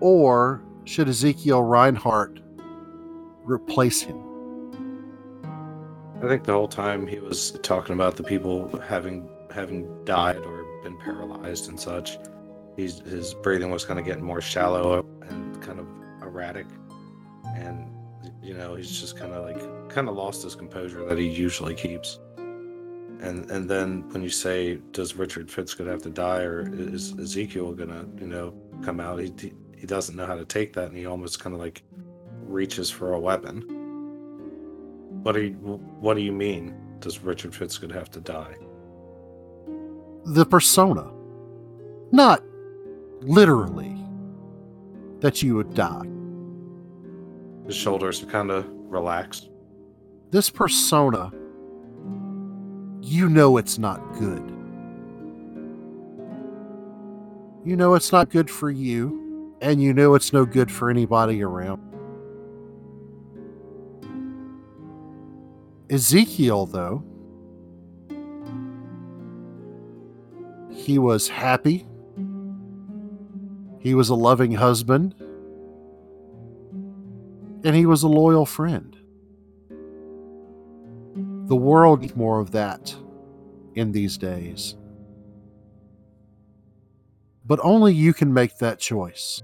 [0.00, 2.40] Or should Ezekiel Reinhardt
[3.44, 4.20] replace him?
[6.22, 10.64] I think the whole time he was talking about the people having having died or
[10.82, 12.18] been paralyzed and such.
[12.76, 15.86] He's, his breathing was kind of getting more shallow and kind of
[16.34, 16.66] erratic,
[17.56, 17.88] and
[18.42, 21.74] you know he's just kind of like kind of lost his composure that he usually
[21.74, 22.18] keeps.
[23.20, 27.72] And and then when you say, does Richard Fitzgood have to die, or is Ezekiel
[27.72, 29.20] gonna, you know, come out?
[29.20, 29.32] He
[29.76, 31.82] he doesn't know how to take that, and he almost kind of like
[32.46, 33.62] reaches for a weapon.
[35.22, 35.52] What do you
[36.00, 36.74] What do you mean?
[37.00, 38.56] Does Richard Fitzgood have to die?
[40.26, 41.10] The persona,
[42.12, 42.42] not
[43.20, 43.96] literally
[45.20, 46.13] that you would die.
[47.66, 49.50] His shoulders are kind of relaxed.
[50.30, 51.32] This persona
[53.06, 54.42] you know it's not good.
[57.64, 61.42] You know it's not good for you, and you know it's no good for anybody
[61.42, 61.82] around.
[65.90, 67.04] Ezekiel, though,
[70.70, 71.86] he was happy.
[73.80, 75.14] He was a loving husband.
[77.64, 78.96] And he was a loyal friend.
[81.48, 82.94] The world needs more of that
[83.74, 84.76] in these days.
[87.46, 89.42] But only you can make that choice.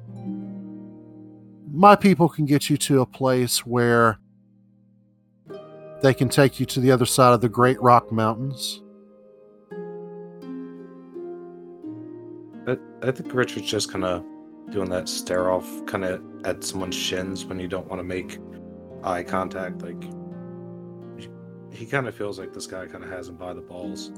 [1.73, 4.19] My people can get you to a place where
[6.03, 8.83] They can take you to the other side of the Great Rock Mountains.
[12.67, 14.25] I, I think Richard's just kind of
[14.71, 18.39] doing that stare off kind of at someone's shins when you don't want to make
[19.03, 19.83] eye contact.
[19.83, 20.03] Like,
[21.73, 24.13] he kind of feels like this guy kind of has him by the balls.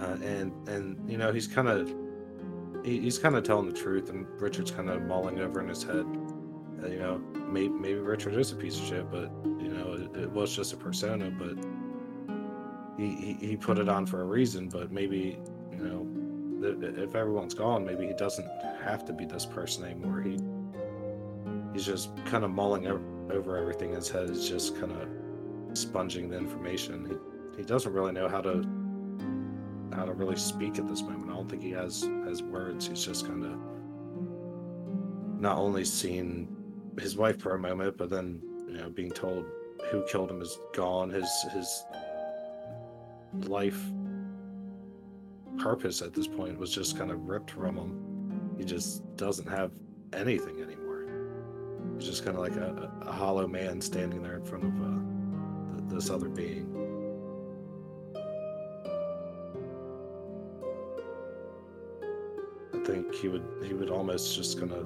[0.00, 1.94] Uh, and, and, you know, he's kind of,
[2.84, 5.82] he, he's kind of telling the truth, and Richard's kind of mulling over in his
[5.82, 6.04] head.
[6.82, 10.22] Uh, you know, maybe, maybe Richard is a piece of shit, but, you know, it,
[10.22, 11.56] it was just a persona, but
[12.98, 15.38] he, he, he put it on for a reason, but maybe,
[15.70, 16.06] you know,
[16.64, 18.48] if everyone's gone, maybe he doesn't
[18.82, 20.20] have to be this person anymore.
[20.20, 20.38] He
[21.72, 24.30] he's just kind of mulling over everything in his head.
[24.30, 27.06] Is just kind of sponging the information.
[27.06, 28.66] He he doesn't really know how to
[29.94, 31.30] how to really speak at this moment.
[31.30, 32.88] I don't think he has has words.
[32.88, 33.58] He's just kind of
[35.40, 36.48] not only seen
[36.98, 39.44] his wife for a moment, but then you know being told
[39.90, 41.10] who killed him is gone.
[41.10, 41.84] His his
[43.46, 43.82] life
[45.58, 48.54] purpose at this point was just kind of ripped from him.
[48.58, 49.72] He just doesn't have
[50.12, 51.06] anything anymore.
[51.96, 55.94] He's just kind of like a, a hollow man standing there in front of uh,
[55.94, 56.68] this other being.
[62.74, 64.84] I think he would he would almost just gonna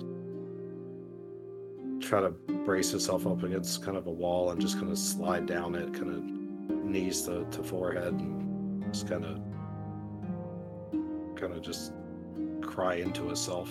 [2.00, 2.30] try to
[2.64, 5.92] brace himself up against kind of a wall and just kind of slide down it,
[5.94, 6.22] kind of
[6.84, 9.40] knees to, to forehead, and just kind of
[11.36, 11.92] kind of just
[12.62, 13.70] cry into itself.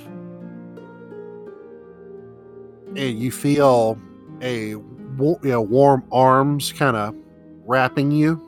[2.95, 3.99] And you feel
[4.41, 7.15] a you know, warm arms kind of
[7.65, 8.41] wrapping you.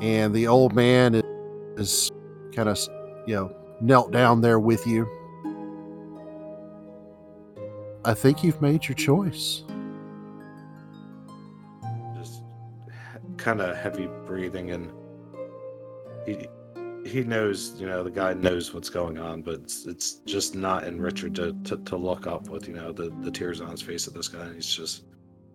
[0.00, 1.22] And the old man is,
[1.76, 2.10] is
[2.52, 2.78] kind of,
[3.26, 5.08] you know, knelt down there with you.
[8.04, 9.62] I think you've made your choice.
[12.16, 12.42] Just
[13.36, 14.90] kind of heavy breathing and
[16.26, 16.48] he
[17.04, 20.84] he knows, you know, the guy knows what's going on, but it's, it's just not
[20.84, 23.82] in Richard to, to, to look up with, you know, the, the tears on his
[23.82, 24.44] face of this guy.
[24.44, 25.04] And he's just,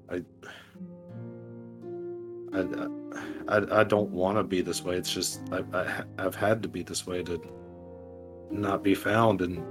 [0.10, 0.24] I,
[2.54, 2.88] I,
[3.48, 4.96] I, I don't want to be this way.
[4.96, 7.42] It's just, I, I, I've had to be this way to
[8.52, 9.42] not be found.
[9.42, 9.64] And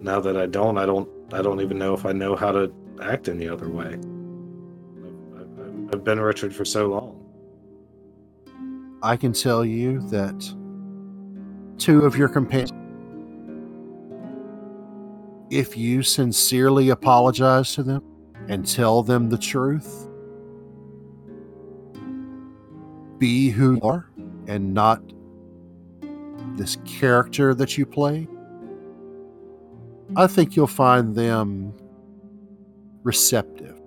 [0.00, 2.72] now that I don't, I don't, I don't even know if I know how to
[3.02, 3.98] act any other way.
[5.36, 7.05] I've, I've been Richard for so long.
[9.06, 10.52] I can tell you that
[11.78, 12.72] two of your companions,
[15.48, 18.02] if you sincerely apologize to them
[18.48, 20.08] and tell them the truth,
[23.18, 24.10] be who you are
[24.48, 25.00] and not
[26.56, 28.26] this character that you play,
[30.16, 31.72] I think you'll find them
[33.04, 33.80] receptive.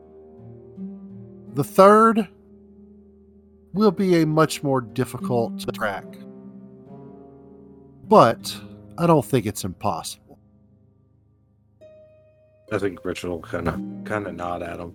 [1.56, 2.30] The third,
[3.74, 6.06] will be a much more difficult track.
[8.08, 8.56] But
[8.98, 10.40] I don't think it's impossible.
[12.72, 14.94] I think Richard will kind of kind of nod at him,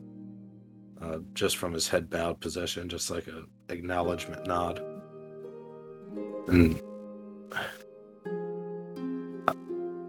[1.01, 4.81] uh, just from his head bowed position, just like a acknowledgement nod.
[6.49, 6.81] And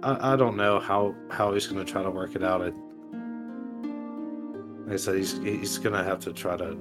[0.04, 2.62] I, I don't know how how he's going to try to work it out.
[2.62, 2.72] I,
[4.86, 6.78] like I said, he's he's going to have to try to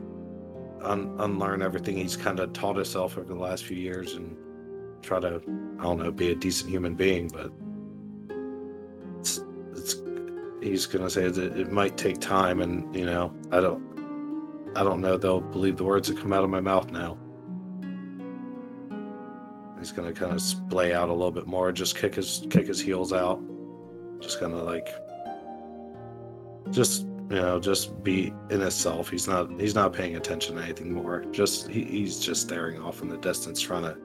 [0.85, 4.37] un- unlearn everything he's kind of taught himself over the last few years and
[5.03, 5.43] try to
[5.79, 7.29] I don't know be a decent human being.
[7.29, 7.53] But
[9.19, 9.41] it's
[9.73, 9.97] it's
[10.63, 13.83] he's gonna say that it might take time, and you know I don't
[14.77, 17.19] I don't know they'll believe the words that come out of my mouth now.
[19.79, 22.81] He's gonna kind of splay out a little bit more, just kick his kick his
[22.81, 23.43] heels out,
[24.21, 24.89] just kind of like
[26.71, 29.11] just you know just be in itself.
[29.11, 31.25] He's not he's not paying attention to anything more.
[31.31, 33.97] Just he, he's just staring off in the distance trying to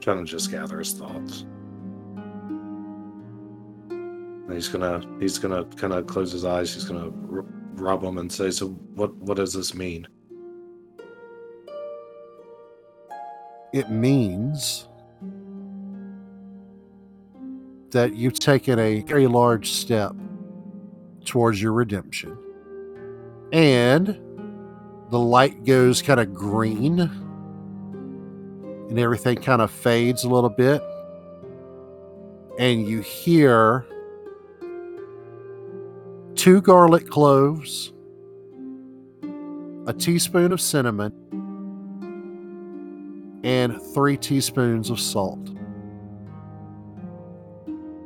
[0.00, 1.46] trying to just gather his thoughts.
[3.90, 6.74] And he's gonna he's gonna kind of close his eyes.
[6.74, 7.44] He's gonna r-
[7.74, 10.08] rub them and say so what what does this mean?
[13.72, 14.88] It means
[17.92, 20.14] that you've taken a very large step
[21.24, 22.36] towards your redemption.
[23.52, 24.18] And
[25.10, 27.00] the light goes kind of green
[28.90, 30.82] and everything kind of fades a little bit.
[32.58, 33.86] And you hear
[36.34, 37.92] two garlic cloves,
[39.86, 41.12] a teaspoon of cinnamon,
[43.44, 45.50] and three teaspoons of salt.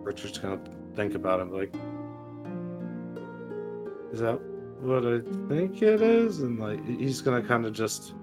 [0.03, 0.61] Richard's gonna
[0.95, 1.75] think about it like
[4.13, 4.39] is that
[4.81, 8.15] what I think it is, and like he's gonna kind of just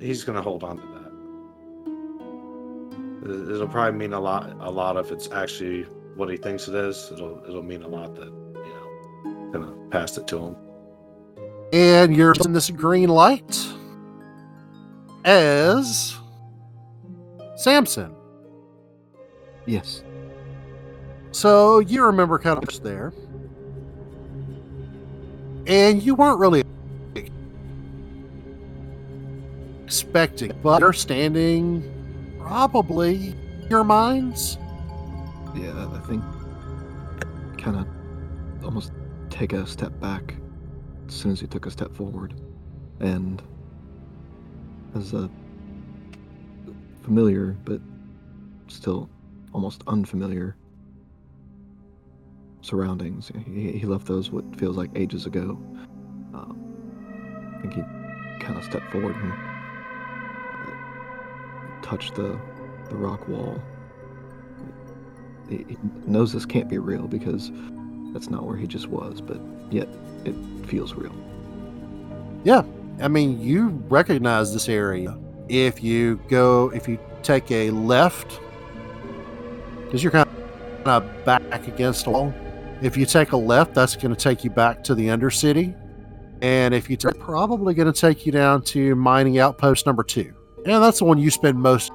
[0.00, 1.12] he's gonna hold on to that.
[3.30, 4.56] It- It'll probably mean a lot.
[4.60, 5.84] A lot if it's actually
[6.16, 7.10] what he thinks it is.
[7.12, 10.56] It'll it'll mean a lot that you know gonna pass it to him.
[11.72, 13.66] And you're in this green light
[15.24, 16.16] as
[17.56, 18.14] Samson.
[19.66, 20.02] Yes.
[21.30, 23.12] So you remember kind of there.
[25.66, 26.64] And you weren't really
[29.84, 31.82] expecting, but you're standing
[32.40, 33.34] probably
[33.70, 34.58] your minds.
[35.54, 36.24] Yeah, I think
[37.58, 38.92] kind of almost
[39.30, 40.34] take a step back
[41.06, 42.34] as soon as he took a step forward.
[43.00, 43.42] And
[44.94, 45.30] as a
[47.02, 47.80] familiar, but
[48.68, 49.08] still
[49.52, 50.56] almost unfamiliar
[52.62, 55.58] surroundings, he, he left those what feels like ages ago.
[56.34, 56.58] Um,
[57.58, 57.82] I think he
[58.44, 59.32] kind of stepped forward and
[60.52, 60.74] uh,
[61.82, 62.38] touched the,
[62.88, 63.60] the rock wall
[65.52, 67.50] he he knows this can't be real because
[68.12, 69.40] that's not where he just was, but
[69.70, 69.88] yet
[70.24, 70.34] it
[70.66, 71.14] feels real.
[72.44, 72.62] Yeah,
[73.00, 75.16] I mean, you recognize this area.
[75.48, 78.40] If you go, if you take a left,
[79.84, 80.28] because you're kind
[80.86, 82.34] of back against a wall.
[82.82, 85.74] If you take a left, that's going to take you back to the Undercity.
[86.42, 90.34] And if you take, probably going to take you down to mining outpost number two.
[90.66, 91.92] And that's the one you spend most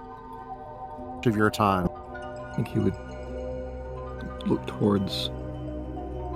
[1.26, 1.90] of your time.
[2.14, 2.96] I think he would
[4.48, 5.30] look towards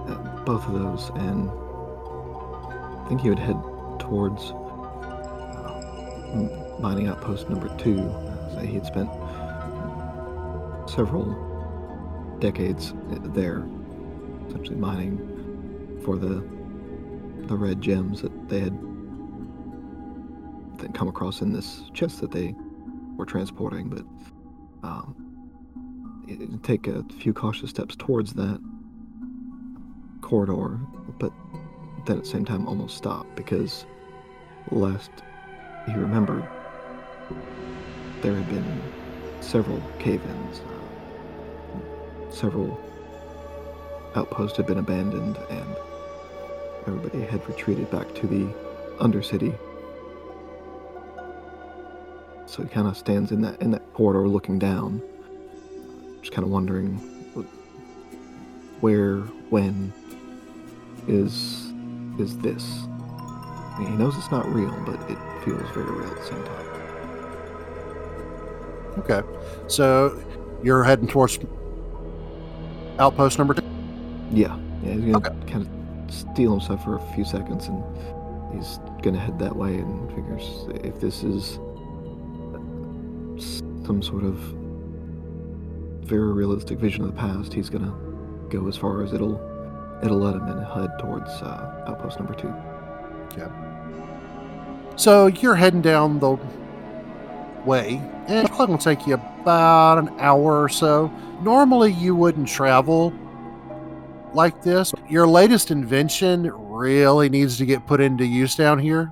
[0.09, 3.55] uh, both of those, and I think he would head
[3.99, 4.51] towards
[6.33, 8.01] uh, mining outpost number two.
[8.01, 9.09] Uh, he had spent
[10.89, 13.65] several decades uh, there,
[14.51, 15.17] essentially mining
[16.03, 16.43] for the
[17.47, 18.77] the red gems that they had
[20.93, 22.53] come across in this chest that they
[23.17, 24.05] were transporting, but
[24.87, 25.15] um,
[26.27, 28.59] it- it'd take a few cautious steps towards that
[30.21, 30.79] corridor,
[31.19, 31.31] but
[32.05, 33.85] then at the same time almost stop because
[34.71, 35.11] last
[35.87, 36.47] he remembered
[38.21, 38.81] there had been
[39.39, 42.79] several cave-ins, uh, several
[44.15, 45.75] outposts had been abandoned, and
[46.87, 48.45] everybody had retreated back to the
[48.99, 49.57] Undercity.
[52.45, 55.01] So he kind of stands in that in that corridor, looking down,
[56.21, 56.99] just kind of wondering
[58.81, 59.93] where, when
[61.07, 61.71] is
[62.19, 62.83] is this?
[62.87, 66.43] I mean, he knows it's not real, but it feels very real at the same
[66.43, 66.67] time.
[68.99, 69.21] Okay.
[69.67, 70.21] So
[70.61, 71.39] you're heading towards
[72.99, 73.70] outpost number two.
[74.31, 75.51] Yeah, yeah, he's gonna Okay.
[75.51, 77.83] kind of steal himself for a few seconds, and
[78.53, 81.59] he's gonna head that way, and figures if this is
[83.85, 84.35] some sort of
[86.03, 87.93] very realistic vision of the past, he's gonna
[88.49, 89.39] go as far as it'll
[90.03, 92.53] it'll let him and head towards uh, outpost number two.
[93.37, 93.49] Yeah.
[94.95, 96.37] So you're heading down the
[97.65, 101.11] way, and it's probably to take you about an hour or so.
[101.41, 103.13] Normally, you wouldn't travel
[104.35, 104.93] like this.
[105.09, 109.11] Your latest invention really needs to get put into use down here.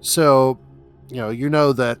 [0.00, 0.58] So,
[1.10, 1.98] you know, you know that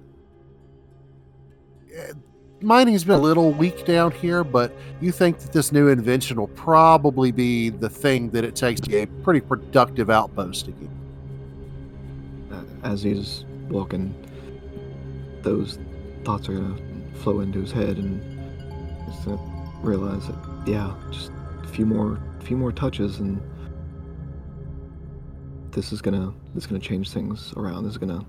[1.94, 2.12] eh,
[2.60, 6.48] mining's been a little weak down here, but you think that this new invention will
[6.48, 10.94] probably be the thing that it takes to get a pretty productive outpost again.
[12.84, 14.14] As he's walking,
[15.42, 15.78] those
[16.24, 16.80] thoughts are gonna
[17.16, 18.22] flow into his head, and
[19.06, 21.30] he's gonna realize that yeah, just
[21.62, 23.40] a few more, few more touches, and
[25.70, 27.84] this is gonna this is gonna change things around.
[27.84, 28.24] This is gonna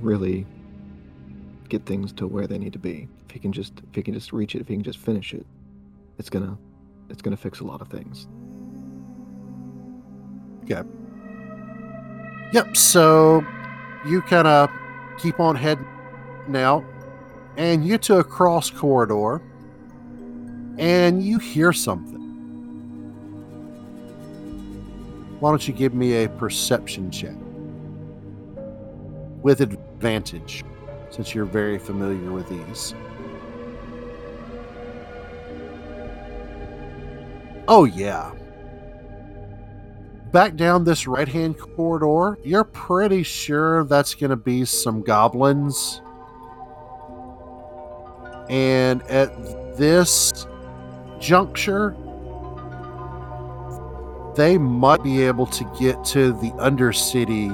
[0.00, 0.46] really
[1.68, 3.08] get things to where they need to be.
[3.26, 5.32] If he can just if he can just reach it, if he can just finish
[5.34, 5.46] it,
[6.18, 6.58] it's gonna
[7.10, 8.26] it's gonna fix a lot of things.
[10.66, 10.86] Yep,
[12.52, 12.74] Yep.
[12.76, 13.44] so
[14.06, 14.70] you kind of
[15.18, 15.84] keep on heading
[16.54, 16.82] out,
[17.56, 19.42] and you get to a cross corridor,
[20.78, 22.20] and you hear something.
[25.40, 27.36] Why don't you give me a perception check?
[29.42, 30.64] With advantage,
[31.10, 32.94] since you're very familiar with these.
[37.68, 38.32] Oh, yeah
[40.34, 46.02] back down this right hand corridor, you're pretty sure that's going to be some goblins.
[48.48, 50.46] And at this
[51.20, 51.96] juncture,
[54.36, 57.50] they might be able to get to the Undercity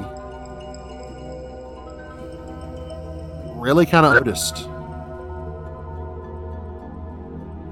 [3.61, 4.65] really kind of noticed.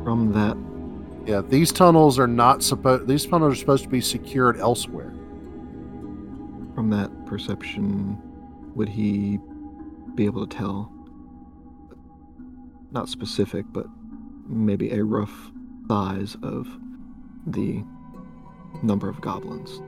[0.04, 0.56] From that,
[1.26, 3.06] Yeah, these tunnels are not supposed.
[3.06, 5.12] These tunnels are supposed to be secured elsewhere.
[6.74, 8.16] from that perception,
[8.76, 9.38] would he
[10.14, 10.92] be able to tell?
[12.90, 13.86] Not specific, but
[14.46, 15.50] maybe a rough
[15.88, 16.66] size of
[17.46, 17.82] the
[18.82, 19.80] number of goblins.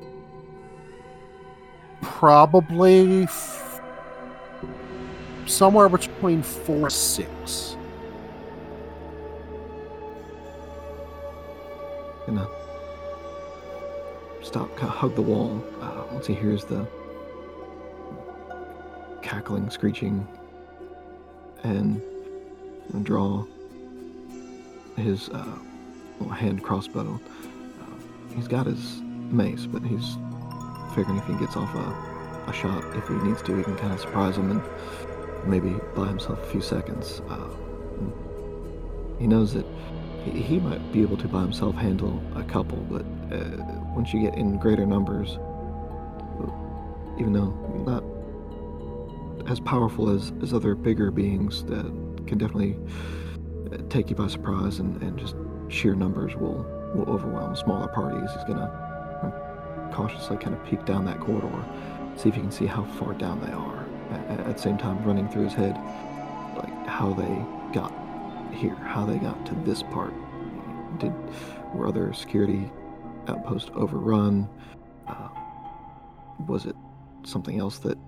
[2.02, 3.80] Probably f-
[5.46, 7.76] somewhere between four and six.
[12.26, 12.46] Gonna
[14.42, 16.86] stop, kind of hug the wall uh, once he hears the
[19.22, 20.26] cackling, screeching,
[21.62, 22.00] and
[23.02, 23.44] draw
[24.96, 25.58] his uh,
[26.32, 27.20] hand crossbow.
[27.80, 30.16] Uh, he's got his mace, but he's
[30.94, 33.92] figuring if he gets off a, a shot, if he needs to, he can kind
[33.92, 34.62] of surprise him and
[35.48, 37.22] maybe buy himself a few seconds.
[37.28, 37.48] Uh,
[39.18, 39.66] he knows that
[40.24, 43.02] he, he might be able to by himself handle a couple, but
[43.34, 43.62] uh,
[43.94, 45.38] once you get in greater numbers,
[47.18, 47.50] even though
[47.86, 48.02] not
[49.50, 51.84] as powerful as, as other bigger beings that
[52.30, 52.78] can definitely
[53.72, 55.34] uh, take you by surprise and, and just
[55.68, 56.64] sheer numbers will,
[56.94, 58.30] will overwhelm smaller parties.
[58.32, 58.70] He's gonna
[59.22, 61.64] uh, cautiously kind of peek down that corridor,
[62.16, 63.84] see if he can see how far down they are.
[64.30, 65.76] At, at the same time, running through his head,
[66.56, 67.92] like how they got
[68.54, 70.14] here, how they got to this part.
[70.98, 71.12] Did
[71.74, 72.70] were other security
[73.26, 74.48] outposts overrun?
[75.08, 75.28] Uh,
[76.46, 76.76] was it
[77.24, 77.98] something else that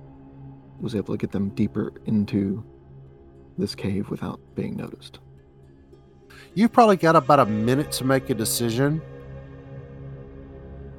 [0.81, 2.64] was able to get them deeper into
[3.59, 5.19] this cave without being noticed?
[6.55, 9.01] You've probably got about a minute to make a decision.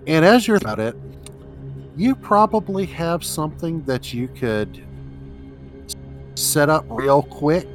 [0.08, 0.95] And as you're about it,
[1.95, 4.84] you probably have something that you could
[6.36, 7.68] set up real quick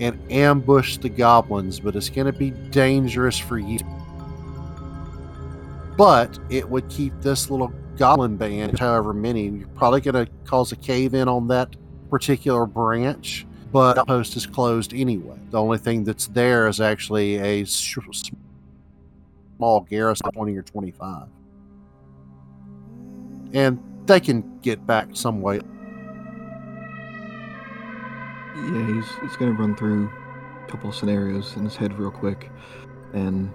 [0.00, 3.78] and ambush the goblins, but it's going to be dangerous for you.
[5.96, 10.70] But it would keep this little goblin band, however many, you're probably going to cause
[10.70, 11.74] a cave in on that
[12.10, 15.38] particular branch, but the post is closed anyway.
[15.50, 17.98] The only thing that's there is actually a sh-
[19.56, 21.28] small garrison, 20 or 25.
[23.52, 25.60] And they can get back some way.
[28.56, 30.10] Yeah, he's he's gonna run through
[30.66, 32.50] a couple of scenarios in his head real quick,
[33.12, 33.50] and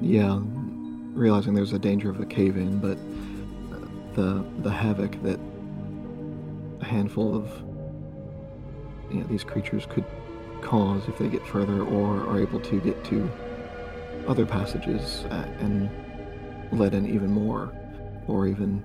[0.00, 0.40] yeah,
[1.12, 2.98] realizing there's a danger of a cave in, but
[3.74, 5.38] uh, the the havoc that
[6.80, 7.63] a handful of
[9.14, 10.04] you know, these creatures could
[10.60, 13.30] cause if they get further or are able to get to
[14.26, 15.88] other passages uh, and
[16.72, 17.72] let in even more
[18.26, 18.84] or even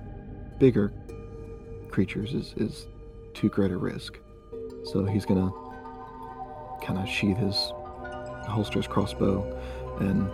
[0.58, 0.92] bigger
[1.90, 2.86] creatures is, is
[3.34, 4.18] too great a risk.
[4.84, 5.50] So he's gonna
[6.82, 7.72] kind of sheath his
[8.46, 9.42] holster his crossbow
[10.00, 10.30] and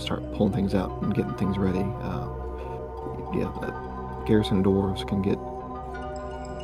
[0.00, 1.80] start pulling things out and getting things ready.
[1.80, 2.28] Uh,
[3.34, 5.35] yeah, garrison dwarves can get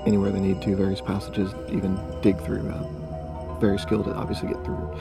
[0.07, 2.69] anywhere they need to, various passages, even dig through.
[2.69, 4.99] Uh, very skilled at obviously get through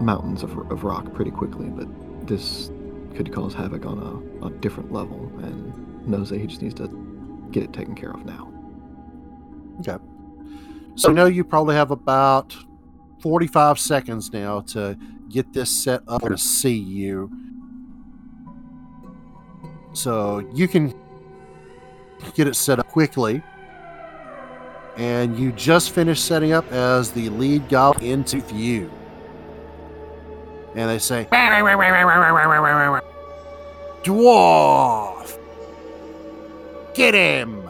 [0.00, 1.86] mountains of, of rock pretty quickly, but
[2.26, 2.70] this
[3.14, 3.98] could cause havoc on
[4.42, 6.88] a, a different level and knows that he just needs to
[7.50, 8.50] get it taken care of now.
[9.80, 10.02] Okay.
[10.96, 12.56] So I know you probably have about
[13.20, 14.96] 45 seconds now to
[15.28, 17.30] get this set up to see you.
[19.92, 20.94] So you can
[22.34, 23.42] get it set up quickly.
[24.96, 28.90] And you just finished setting up as the lead goblin into view.
[30.74, 31.28] And they say,
[34.02, 35.38] Dwarf!
[36.94, 37.64] Get him!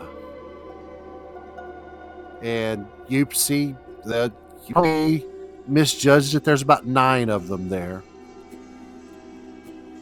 [2.44, 4.30] and you see that
[4.66, 6.44] you misjudged it.
[6.44, 8.04] There's about nine of them there.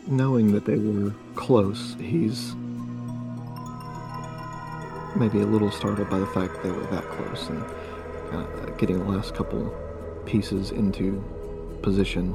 [0.08, 2.54] Knowing that they were close, he's
[5.16, 7.62] maybe a little startled by the fact they were that close and
[8.32, 8.44] uh,
[8.78, 9.72] getting the last couple
[10.26, 11.22] pieces into
[11.82, 12.34] position.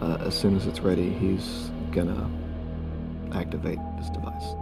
[0.00, 2.30] Uh, as soon as it's ready, he's gonna
[3.32, 4.54] activate this device.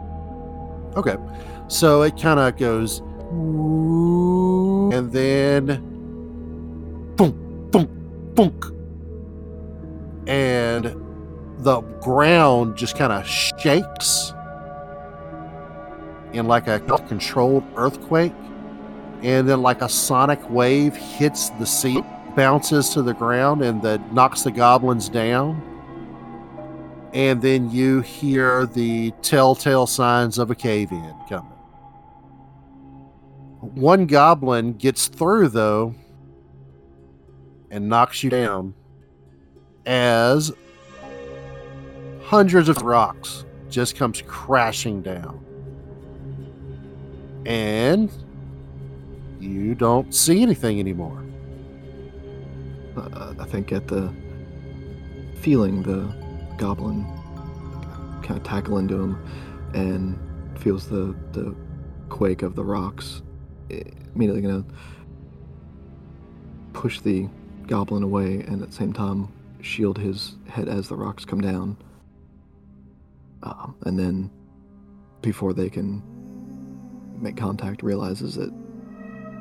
[0.96, 1.16] Okay,
[1.68, 3.00] so it kind of goes,
[4.92, 5.66] and then
[7.16, 7.88] boom, boom,
[8.34, 8.52] boom,
[10.26, 10.96] and
[11.58, 14.32] the ground just kind of shakes
[16.32, 18.32] in like a controlled earthquake,
[19.22, 22.02] and then like a sonic wave hits the sea,
[22.36, 25.62] bounces to the ground, and that knocks the goblins down.
[27.14, 31.52] and then you hear the telltale signs of a cave in coming.
[33.60, 35.94] One goblin gets through, though,
[37.70, 38.74] and knocks you down
[39.86, 40.52] as
[42.22, 45.41] hundreds of rocks just comes crashing down.
[47.46, 48.10] And
[49.40, 51.22] you don't see anything anymore.
[52.96, 54.12] Uh, I think at the
[55.40, 56.14] feeling the
[56.56, 57.04] goblin
[58.22, 59.22] kind of tackle into him
[59.74, 60.18] and
[60.58, 61.54] feels the the
[62.08, 63.22] quake of the rocks
[64.14, 64.64] immediately gonna
[66.72, 67.28] push the
[67.66, 69.28] goblin away and at the same time
[69.60, 71.76] shield his head as the rocks come down
[73.42, 74.30] um, and then
[75.22, 76.02] before they can
[77.22, 78.52] make contact realizes that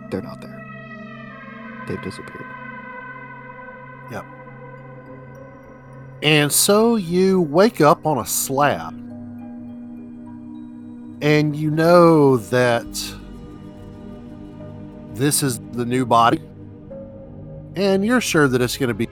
[0.10, 0.58] they're not there
[1.88, 2.46] they've disappeared
[4.12, 4.26] Yep.
[6.22, 8.94] And so you wake up on a slab.
[11.24, 12.86] And you know that
[15.14, 16.42] this is the new body.
[17.76, 19.08] And you're sure that it's going to be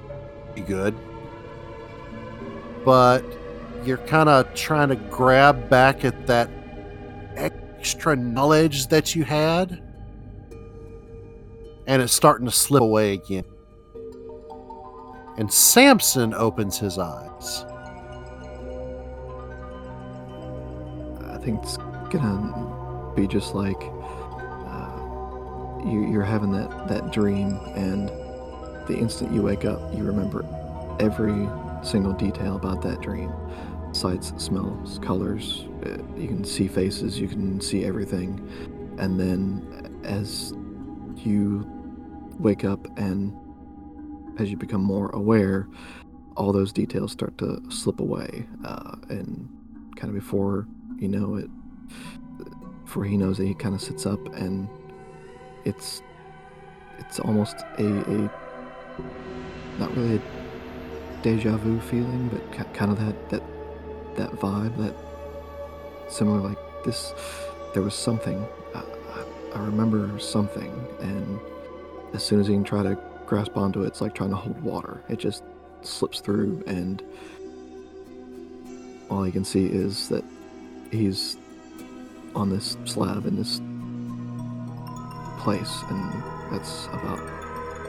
[0.68, 0.96] good.
[2.84, 3.24] But
[3.86, 6.50] you're kind of trying to grab back at that
[7.80, 9.82] extra knowledge that you had.
[11.88, 13.46] And it's starting to slip away again
[15.40, 17.64] and Samson opens his eyes.
[21.24, 21.78] I think it's
[22.12, 25.00] gonna be just like uh,
[25.86, 28.10] you, you're having that, that dream, and
[28.90, 30.46] the instant you wake up, you remember
[31.00, 31.48] every
[31.84, 33.32] single detail about that dream
[34.00, 35.66] sights, smells, colors.
[35.86, 38.40] Uh, you can see faces, you can see everything.
[38.98, 40.54] And then as
[41.18, 41.70] you
[42.40, 43.36] wake up and
[44.40, 45.68] as you become more aware,
[46.38, 48.48] all those details start to slip away.
[48.64, 49.50] Uh, and
[49.98, 50.66] kind of before
[50.98, 51.50] you know it,
[52.86, 54.70] before he knows it, he kind of sits up and
[55.66, 56.02] it's
[57.00, 58.32] it's almost a, a
[59.78, 60.22] not really a
[61.22, 63.44] deja vu feeling, but kind of that that
[64.20, 64.94] that vibe, that
[66.12, 67.14] similar like this.
[67.74, 68.46] There was something.
[68.76, 68.84] I,
[69.56, 71.40] I remember something, and
[72.14, 74.62] as soon as he can try to grasp onto it, it's like trying to hold
[74.62, 75.02] water.
[75.10, 75.44] It just
[75.82, 77.02] slips through, and
[79.10, 80.24] all you can see is that
[80.92, 81.38] he's
[82.36, 83.62] on this slab in this
[85.40, 87.20] place, and that's about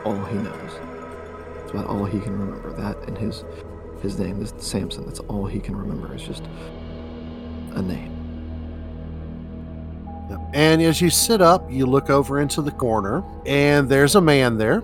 [0.04, 0.72] all he knows.
[1.62, 2.72] It's about all he can remember.
[2.72, 3.44] That and his
[4.02, 5.04] his name is Samson.
[5.06, 6.14] That's all he can remember.
[6.14, 6.44] It's just
[7.74, 8.16] a name.
[10.52, 14.58] And as you sit up, you look over into the corner, and there's a man
[14.58, 14.82] there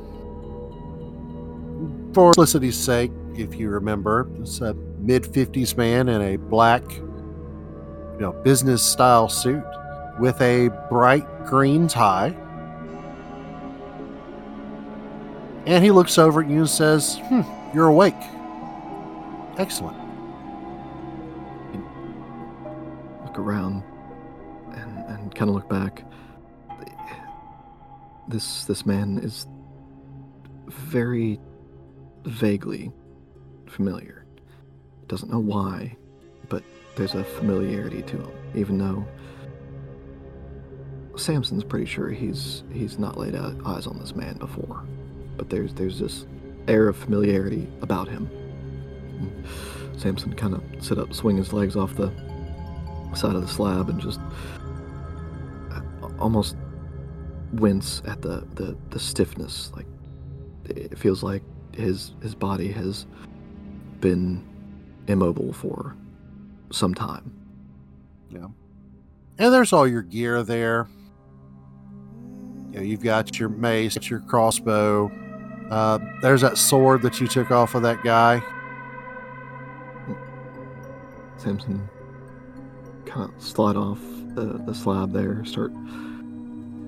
[2.17, 8.21] for simplicity's sake, if you remember, it's a mid 50s man in a black, you
[8.21, 9.63] know, business style suit
[10.19, 12.35] with a bright green tie.
[15.67, 17.43] And he looks over at you and says, hmm,
[17.75, 18.15] You're awake.
[19.59, 19.97] Excellent.
[23.25, 23.83] Look around
[24.73, 26.05] and, and kind of look back.
[28.29, 29.47] This this man is
[30.69, 31.41] very
[32.25, 32.93] vaguely
[33.67, 34.27] familiar.
[35.07, 35.97] Doesn't know why,
[36.49, 36.63] but
[36.97, 39.07] there's a familiarity to him, even though
[41.17, 44.85] Samson's pretty sure he's he's not laid eyes on this man before.
[45.37, 46.27] But there's there's this
[46.69, 48.29] air of familiarity about him.
[49.97, 52.11] Samson kind of sit up, swing his legs off the
[53.15, 54.21] side of the slab, and just
[55.71, 55.81] uh,
[56.19, 56.57] almost
[57.53, 59.73] wince at the, the, the stiffness.
[59.75, 59.87] Like
[60.65, 61.43] it feels like
[61.75, 63.07] his his body has
[64.01, 64.45] been
[65.07, 65.97] immobile for
[66.71, 67.33] some time.
[68.31, 68.49] Yeah.
[69.39, 70.89] And there's all your gear there.
[72.71, 75.11] You know, you've got your mace, your crossbow.
[75.71, 78.43] Uh, there's that sword that you took off of that guy.
[81.47, 81.89] Samson
[83.05, 84.01] kind of slide off
[84.35, 85.71] the, the slab there, start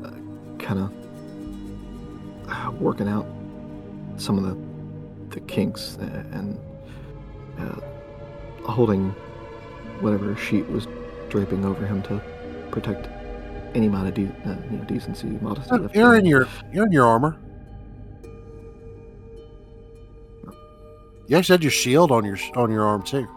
[0.05, 0.11] uh,
[0.59, 0.93] kind of
[2.49, 3.25] uh, working out
[4.17, 4.59] some of the
[5.33, 6.59] the kinks and
[7.61, 7.79] uh,
[8.69, 9.11] holding
[10.01, 10.89] whatever sheet was
[11.29, 12.21] draping over him to
[12.73, 13.07] protect
[13.77, 15.77] any amount of de- uh, you know, decency, modesty.
[15.95, 17.39] You're in your you're in your armor.
[21.29, 23.29] You actually had your shield on your on your arm too.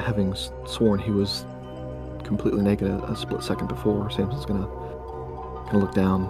[0.00, 0.34] Having
[0.66, 1.44] sworn he was
[2.24, 4.66] completely naked a, a split second before, Samson's gonna
[5.66, 6.26] gonna look down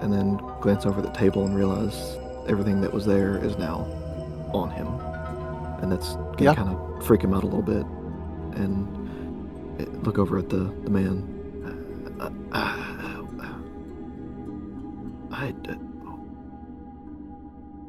[0.00, 2.16] and then glance over the table and realize
[2.48, 3.86] everything that was there is now
[4.52, 4.86] on him.
[5.82, 6.54] and that's gonna Yeah.
[6.54, 7.84] kind of freak him out a little bit,
[8.54, 8.86] and
[9.80, 11.24] uh, look over at the the man.
[12.20, 12.60] Uh, uh,
[13.42, 13.46] uh,
[15.32, 15.48] I.
[15.68, 15.74] Uh,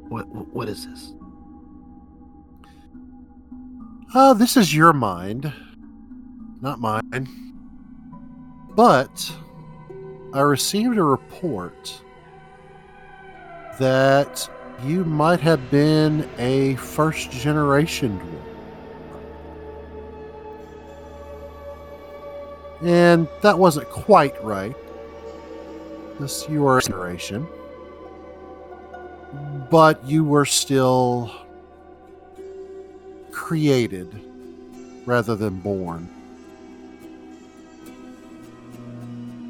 [0.09, 1.13] what what is this?
[4.15, 5.51] Uh, this is your mind,
[6.61, 7.27] not mine.
[8.75, 9.33] But
[10.33, 11.99] I received a report
[13.79, 14.47] that
[14.83, 18.39] you might have been a first generation dwarf.
[22.87, 24.75] And that wasn't quite right.
[26.19, 27.47] This you were a generation.
[29.71, 31.31] But you were still
[33.43, 34.07] created
[35.05, 36.07] rather than born.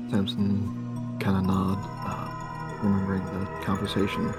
[0.09, 4.33] Samson kind of nod, uh, remembering the conversation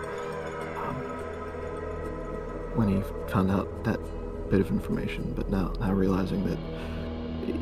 [0.84, 0.96] um,
[2.74, 3.00] when he
[3.30, 4.00] found out that
[4.50, 6.58] bit of information, but now, now realizing that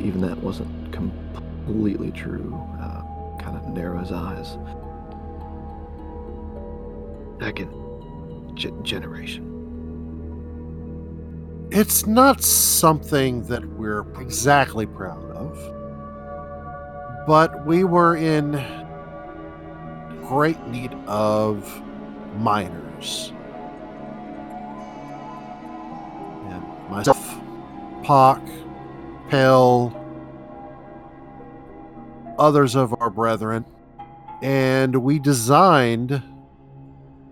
[0.01, 3.03] even that wasn't completely true, uh,
[3.39, 4.57] kind of narrow his eyes.
[7.39, 7.71] Second
[8.57, 9.52] ge- generation.
[11.75, 15.57] It's not something that we're exactly proud of,
[17.27, 18.63] but we were in
[20.29, 21.67] great need of
[22.37, 23.33] miners.
[26.51, 27.41] And myself,
[28.03, 28.47] Pock,
[29.31, 29.99] Pell,
[32.39, 33.65] others of our brethren,
[34.43, 36.23] and we designed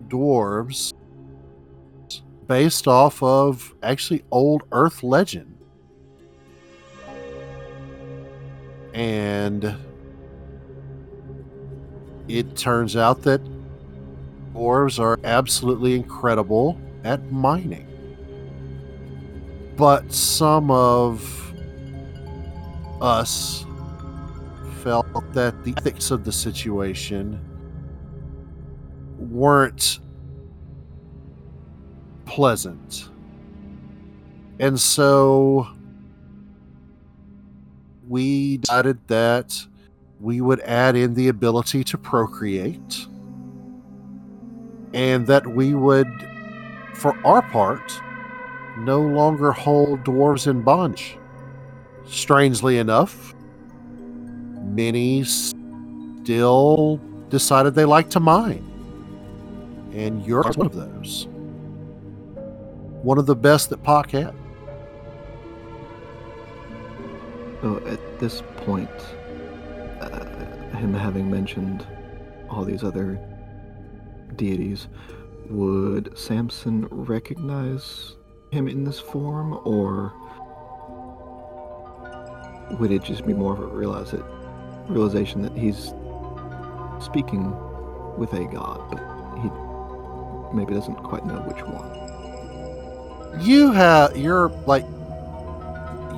[0.08, 0.94] dwarves
[2.50, 5.56] based off of actually old Earth legend.
[8.92, 9.76] And
[12.26, 13.40] it turns out that
[14.52, 17.86] dwarves are absolutely incredible at mining.
[19.76, 21.54] But some of
[23.00, 23.64] us
[24.82, 27.38] felt that the ethics of the situation
[29.20, 30.00] weren't
[32.30, 33.08] pleasant.
[34.60, 35.66] And so
[38.08, 39.66] we decided that
[40.20, 43.06] we would add in the ability to procreate
[44.94, 46.06] and that we would,
[46.94, 48.00] for our part,
[48.78, 51.18] no longer hold dwarves in bondage.
[52.06, 53.34] Strangely enough,
[54.62, 58.64] many still decided they like to mine.
[59.92, 61.26] And you're one of those
[63.02, 64.34] one of the best that Pock had.
[67.62, 68.90] So at this point,
[70.00, 70.24] uh,
[70.76, 71.86] him having mentioned
[72.48, 73.20] all these other
[74.36, 74.88] deities,
[75.48, 78.16] would Samson recognize
[78.50, 80.12] him in this form, or
[82.78, 84.24] would it just be more of a realize it,
[84.88, 85.92] realization that he's
[87.00, 87.52] speaking
[88.16, 89.00] with a god, but
[89.42, 89.50] he
[90.56, 91.99] maybe doesn't quite know which one?
[93.38, 94.84] You have you're like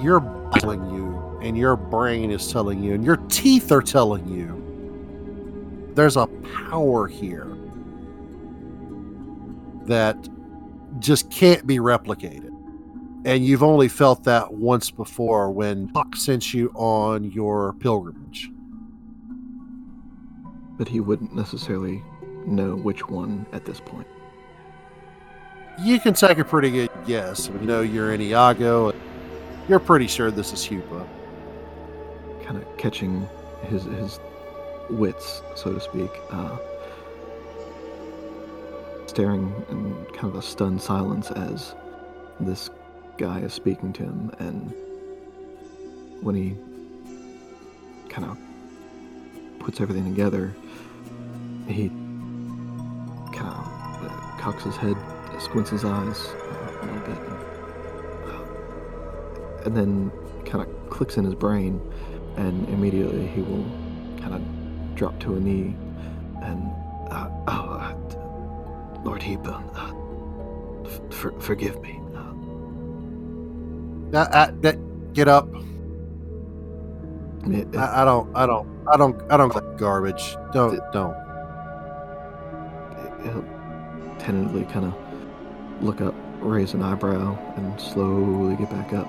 [0.02, 0.20] you're
[0.56, 4.58] telling you, and your brain is telling you, and your teeth are telling you.
[5.94, 7.46] There's a power here
[9.86, 10.16] that
[10.98, 12.50] just can't be replicated.
[13.24, 18.50] And you've only felt that once before when Puck sent you on your pilgrimage.
[20.76, 22.02] But he wouldn't necessarily
[22.46, 24.08] know which one at this point.
[25.78, 27.48] You can take a pretty good guess.
[27.48, 28.92] We know you're in Iago.
[29.68, 31.06] You're pretty sure this is Hupa.
[32.44, 33.28] kind of catching
[33.62, 34.20] his his
[34.90, 36.56] wits, so to speak, uh,
[39.06, 41.74] staring in kind of a stunned silence as
[42.40, 42.68] this
[43.18, 44.72] guy is speaking to him, and
[46.22, 46.56] when he
[48.08, 48.36] kind of
[49.58, 50.54] puts everything together,
[51.68, 51.88] he
[53.32, 54.08] kind of uh,
[54.38, 54.96] cocks his head,
[55.42, 57.18] squints his eyes uh, a little bit,
[59.66, 60.10] and, and then
[60.44, 61.80] kind of clicks in his brain
[62.36, 63.64] and immediately he will
[64.20, 64.40] kind of
[64.94, 65.74] drop to a knee
[66.42, 66.70] and
[67.10, 67.94] uh, oh uh,
[69.04, 69.92] lord Hebron, uh,
[70.88, 72.32] f- for- forgive me uh,
[74.10, 74.78] Now, uh, that-
[75.14, 75.48] get up.
[77.46, 78.34] it- it- I, I don't.
[78.34, 78.66] I don't.
[78.92, 79.22] I don't.
[79.30, 80.36] I don't like garbage.
[80.54, 80.80] Don't.
[80.92, 81.14] Don't.
[83.24, 83.44] he'll
[84.18, 84.94] tentatively kind of
[85.82, 89.06] look up, raise an eyebrow, and slowly get back up.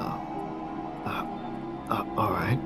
[0.00, 0.18] Uh,
[1.06, 1.26] uh,
[1.90, 2.58] uh, all right.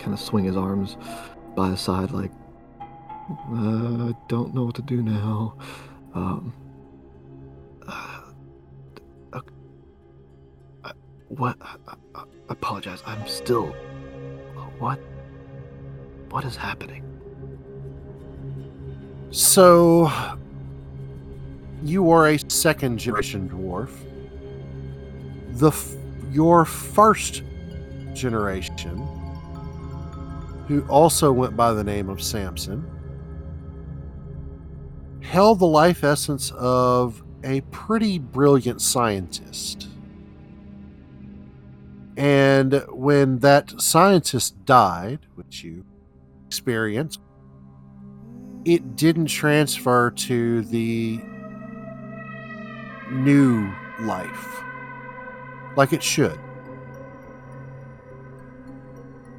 [0.00, 0.96] kind of swing his arms
[1.54, 2.32] by his side, like,
[2.80, 5.54] uh, I don't know what to do now.
[6.14, 6.54] Um,
[7.86, 8.20] uh,
[9.32, 9.40] uh,
[11.28, 11.56] what?
[11.60, 13.02] I, I apologize.
[13.06, 13.66] I'm still.
[14.78, 14.98] What?
[16.30, 17.04] What is happening?
[19.30, 20.10] So,
[21.82, 23.90] you are a second generation dwarf.
[25.58, 25.72] The
[26.30, 27.42] your first
[28.12, 28.98] generation,
[30.68, 32.88] who also went by the name of Samson,
[35.22, 39.88] held the life essence of a pretty brilliant scientist.
[42.16, 45.84] And when that scientist died, which you
[46.46, 47.20] experienced,
[48.64, 51.20] it didn't transfer to the
[53.10, 54.62] new life
[55.76, 56.38] like it should.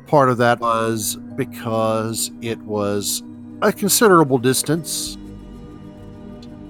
[0.07, 3.23] Part of that was because it was
[3.61, 5.17] a considerable distance,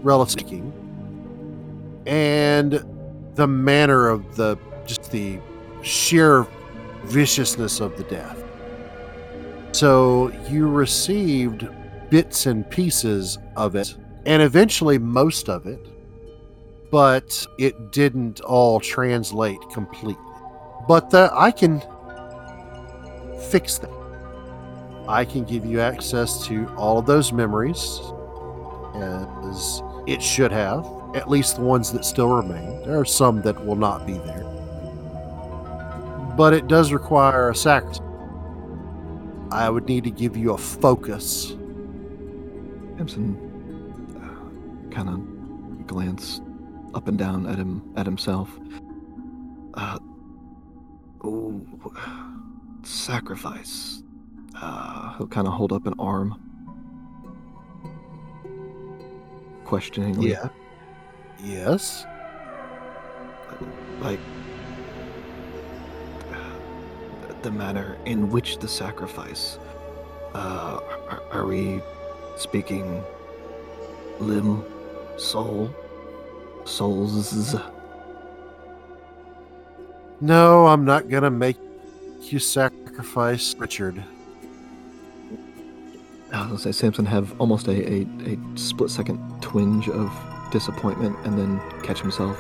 [0.04, 2.86] relatively speaking, and
[3.36, 5.40] the manner of the just the
[5.82, 6.46] sheer
[7.06, 8.44] viciousness of the death.
[9.72, 11.68] So you received
[12.10, 13.96] bits and pieces of it,
[14.26, 15.88] and eventually most of it,
[16.92, 20.18] but it didn't all translate completely.
[20.88, 21.82] But the, I can
[23.50, 23.90] fix that.
[25.08, 28.02] I can give you access to all of those memories
[28.96, 30.86] as it should have,
[31.16, 32.84] at least the ones that still remain.
[32.84, 34.44] There are some that will not be there.
[36.36, 38.02] But it does require a sacrifice.
[39.52, 41.56] I would need to give you a focus.
[42.98, 43.36] Samson
[44.16, 46.42] uh, kind of glance
[46.94, 48.50] up and down at him at himself.
[49.74, 50.00] Uh,
[51.26, 51.66] ooh,
[52.84, 54.04] sacrifice.
[54.56, 56.40] Uh, he'll kind of hold up an arm,
[59.66, 60.30] questioningly.
[61.44, 62.06] Yes.
[64.02, 64.20] like
[67.42, 69.58] the manner in which the sacrifice
[70.36, 70.80] uh
[71.10, 71.82] are, are we
[72.38, 73.04] speaking
[74.20, 74.64] limb
[75.18, 75.74] soul
[76.66, 77.56] souls
[80.20, 81.58] No, I'm not gonna make
[82.22, 84.04] you sacrifice Richard.
[86.34, 90.12] I was gonna say Samson have almost a, a, a split second twinge of
[90.52, 92.40] disappointment and then catch himself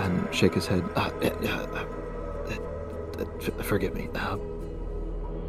[0.00, 0.82] and shake his head.
[0.96, 3.24] Uh, uh, uh,
[3.58, 4.08] uh, forgive me.
[4.14, 4.36] Uh,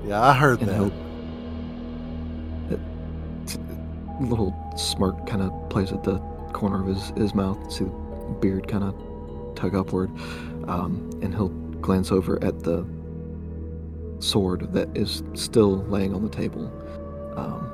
[0.06, 0.92] Yeah, I heard that.
[4.20, 6.20] a little smirk kind of plays at the
[6.54, 7.72] corner of his, his mouth.
[7.72, 7.86] See
[8.40, 8.96] beard kind of
[9.56, 10.10] tug upward,
[10.68, 12.86] um, and he'll glance over at the
[14.20, 16.72] sword that is still laying on the table
[17.36, 17.70] um,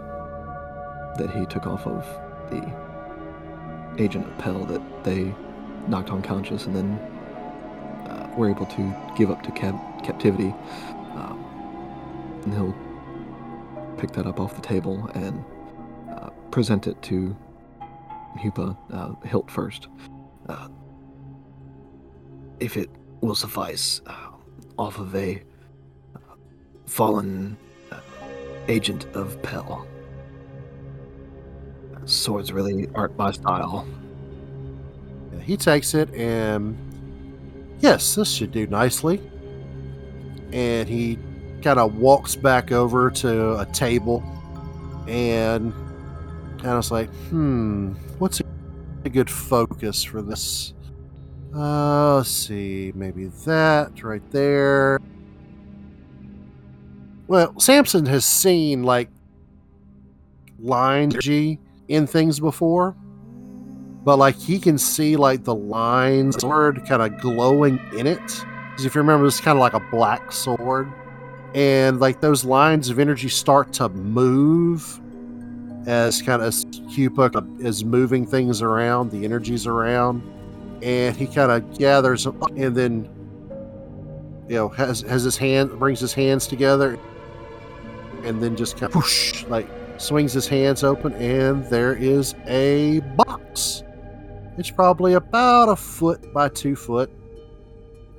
[1.18, 2.04] that he took off of
[2.50, 5.34] the agent of Pell that they
[5.88, 6.94] knocked unconscious and then
[8.10, 10.54] uh, were able to give up to cap- captivity.
[11.16, 12.76] Um, and he'll
[13.98, 15.44] pick that up off the table and
[16.12, 17.36] uh, present it to
[18.38, 19.88] Hupa uh, hilt first.
[20.50, 20.70] Uh,
[22.60, 22.90] if it
[23.22, 24.28] will suffice, uh,
[24.78, 25.42] off of a
[26.16, 26.20] uh,
[26.86, 27.58] fallen
[27.92, 28.00] uh,
[28.68, 29.88] agent of Pell.
[32.06, 33.86] Swords really aren't my style.
[35.34, 36.78] Yeah, he takes it and
[37.80, 39.22] yes, this should do nicely.
[40.54, 41.20] And he
[41.62, 44.24] kind of walks back over to a table
[45.08, 45.74] and
[46.60, 48.42] kind of like, hmm, what's
[49.08, 50.74] a good focus for this?
[51.56, 55.00] Uh, let's see, maybe that right there.
[57.28, 59.10] Well, Samson has seen like
[60.60, 62.96] lines in things before,
[64.04, 68.46] but like he can see like the lines, sword kind of glowing in it.
[68.72, 70.92] Because if you remember, it's kind of like a black sword,
[71.56, 75.00] and like those lines of energy start to move
[75.88, 80.22] as kind of Hupa is moving things around, the energies around,
[80.84, 83.10] and he kind of gathers them and then
[84.48, 87.00] you know has has his hand brings his hands together
[88.24, 89.68] and then just kind of whoosh, like
[89.98, 93.84] swings his hands open and there is a box.
[94.58, 97.10] It's probably about a foot by two foot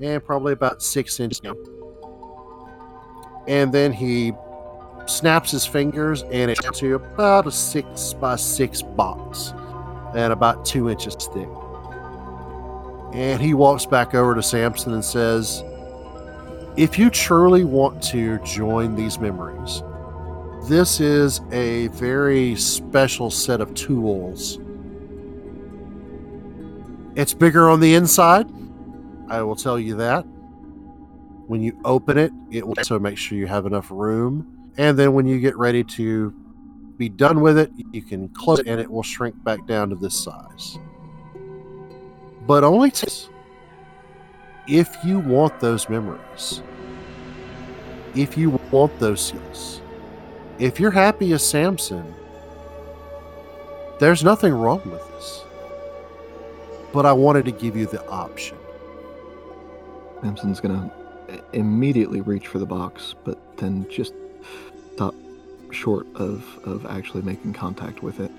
[0.01, 1.43] and probably about six inches.
[3.47, 4.33] And then he
[5.09, 9.53] snaps his fingers and it's to about a six by six box
[10.15, 11.49] and about two inches thick
[13.13, 15.63] and he walks back over to samson and says
[16.77, 19.83] if you truly want to join these memories
[20.69, 24.59] this is a very special set of tools.
[27.17, 28.47] It's bigger on the inside,
[29.29, 30.25] I will tell you that.
[31.47, 34.58] When you open it, it will also make sure you have enough room.
[34.79, 36.33] And then when you get ready to
[36.97, 39.97] be done with it, you can close it and it will shrink back down to
[39.97, 40.79] this size.
[42.47, 42.93] But only
[44.69, 46.63] if you want those memories,
[48.15, 49.83] if you want those skills,
[50.59, 52.15] if you're happy as Samson,
[53.99, 55.45] there's nothing wrong with this.
[56.93, 58.57] But I wanted to give you the option.
[60.23, 60.91] Samson's gonna
[61.53, 64.15] immediately reach for the box, but then just
[65.71, 68.31] short of, of actually making contact with it.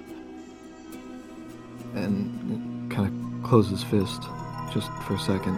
[1.95, 3.13] And kind of
[3.43, 4.21] close his fist
[4.73, 5.57] just for a second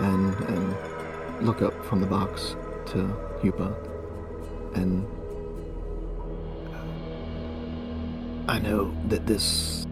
[0.00, 2.56] and and look up from the box
[2.86, 3.74] to Hupa
[4.74, 5.06] and
[8.48, 9.86] I know that this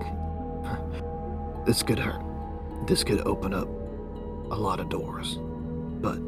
[1.66, 2.20] this could hurt.
[2.86, 3.68] This could open up
[4.50, 5.38] a lot of doors.
[6.02, 6.18] But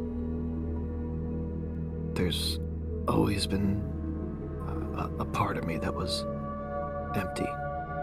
[2.14, 2.58] there's
[3.08, 3.82] always been
[4.96, 6.24] a, a part of me that was
[7.14, 7.46] empty.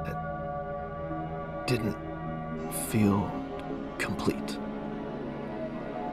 [0.05, 1.97] That didn't
[2.89, 3.31] feel
[3.97, 4.57] complete.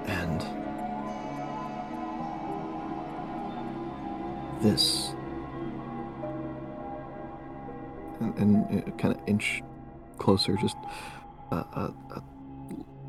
[0.06, 0.40] And
[4.62, 5.14] this
[8.20, 9.62] and, and uh, kind of inch
[10.18, 10.76] closer, just
[11.50, 12.22] a, a, a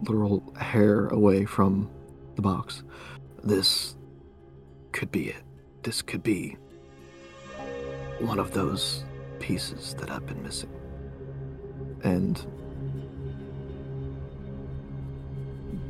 [0.04, 1.90] literal hair away from
[2.36, 2.84] the box.
[3.44, 3.96] This
[4.92, 5.44] could be it.
[5.84, 6.58] This could be
[8.20, 9.04] one of those
[9.40, 10.70] pieces that I've been missing.
[12.04, 12.44] And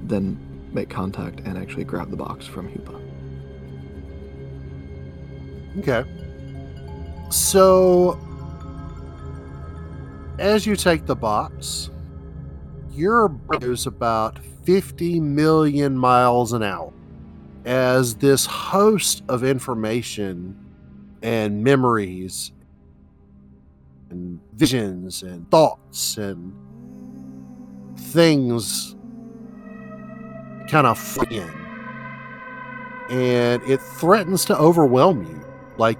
[0.04, 0.39] then
[0.72, 3.02] make contact and actually grab the box from Hupa.
[5.80, 6.10] Okay.
[7.30, 8.20] So,
[10.39, 11.89] as you take the box,
[12.92, 16.94] your brain about 50 million miles an hour
[17.66, 20.57] as this host of information
[21.22, 22.51] and memories
[24.09, 26.53] and visions and thoughts and
[27.97, 28.95] things
[30.68, 31.51] kind of in.
[33.09, 35.45] And it threatens to overwhelm you
[35.78, 35.99] like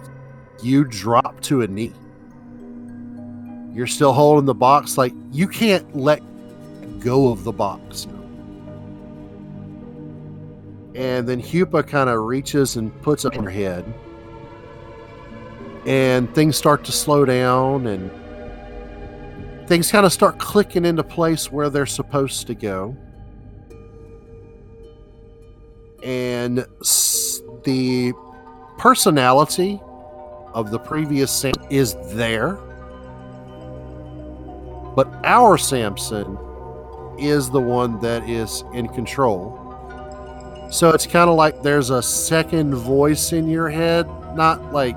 [0.64, 1.94] you drop to a knee.
[3.74, 6.22] You're still holding the box like you can't let
[7.00, 8.08] go of the box
[10.94, 13.86] and then Hupa kind of reaches and puts up her head.
[15.86, 18.12] And things start to slow down and
[19.68, 22.96] things kind of start clicking into place where they're supposed to go.
[26.04, 26.66] And
[27.64, 28.14] the
[28.78, 29.80] personality
[30.54, 32.56] of the previous Sam is there.
[34.96, 36.38] But our Samson
[37.18, 39.61] is the one that is in control
[40.72, 44.96] so it's kind of like there's a second voice in your head, not like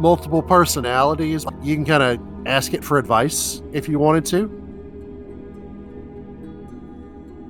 [0.00, 1.44] multiple personalities.
[1.62, 4.54] You can kind of ask it for advice if you wanted to.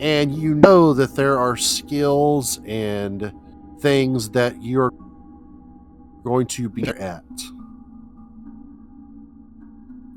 [0.01, 3.33] And you know that there are skills and
[3.79, 4.93] things that you're
[6.25, 7.23] going to be at.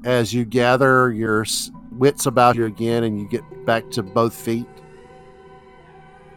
[0.05, 1.45] As you gather your
[1.91, 4.65] wits about you again and you get back to both feet,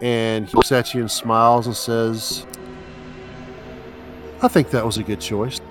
[0.05, 2.47] and he looks at you and smiles and says,
[4.43, 5.63] I think that was a good choice.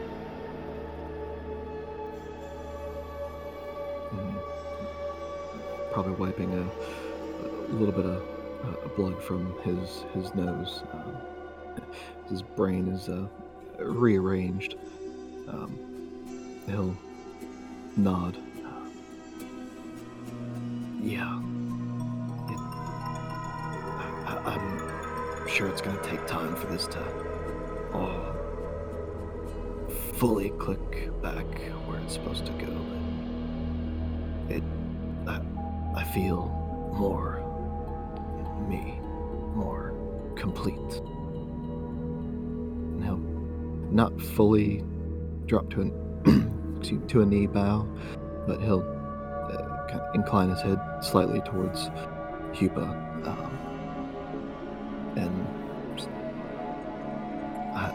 [5.91, 8.23] Probably wiping a, a little bit of
[8.63, 10.81] uh, blood from his his nose.
[10.91, 11.81] Uh,
[12.27, 13.27] his brain is uh,
[13.77, 14.77] rearranged.
[15.47, 15.77] Um,
[16.65, 16.97] he'll
[17.95, 18.35] nod.
[20.99, 21.39] Yeah.
[24.45, 27.03] I'm sure it's going to take time for this to
[27.93, 28.35] all
[30.15, 31.45] fully click back
[31.85, 32.71] where it's supposed to go.
[34.47, 34.63] But it,
[35.27, 35.41] I,
[35.95, 36.47] I feel
[36.97, 37.41] more
[38.69, 38.99] me,
[39.55, 39.93] more
[40.35, 41.01] complete.
[42.99, 43.19] Now,
[43.91, 44.83] not fully
[45.45, 47.87] drop to an to a knee bow,
[48.47, 51.89] but he'll uh, kind of incline his head slightly towards
[52.53, 53.12] Hupa.
[55.15, 55.47] And
[57.75, 57.91] I,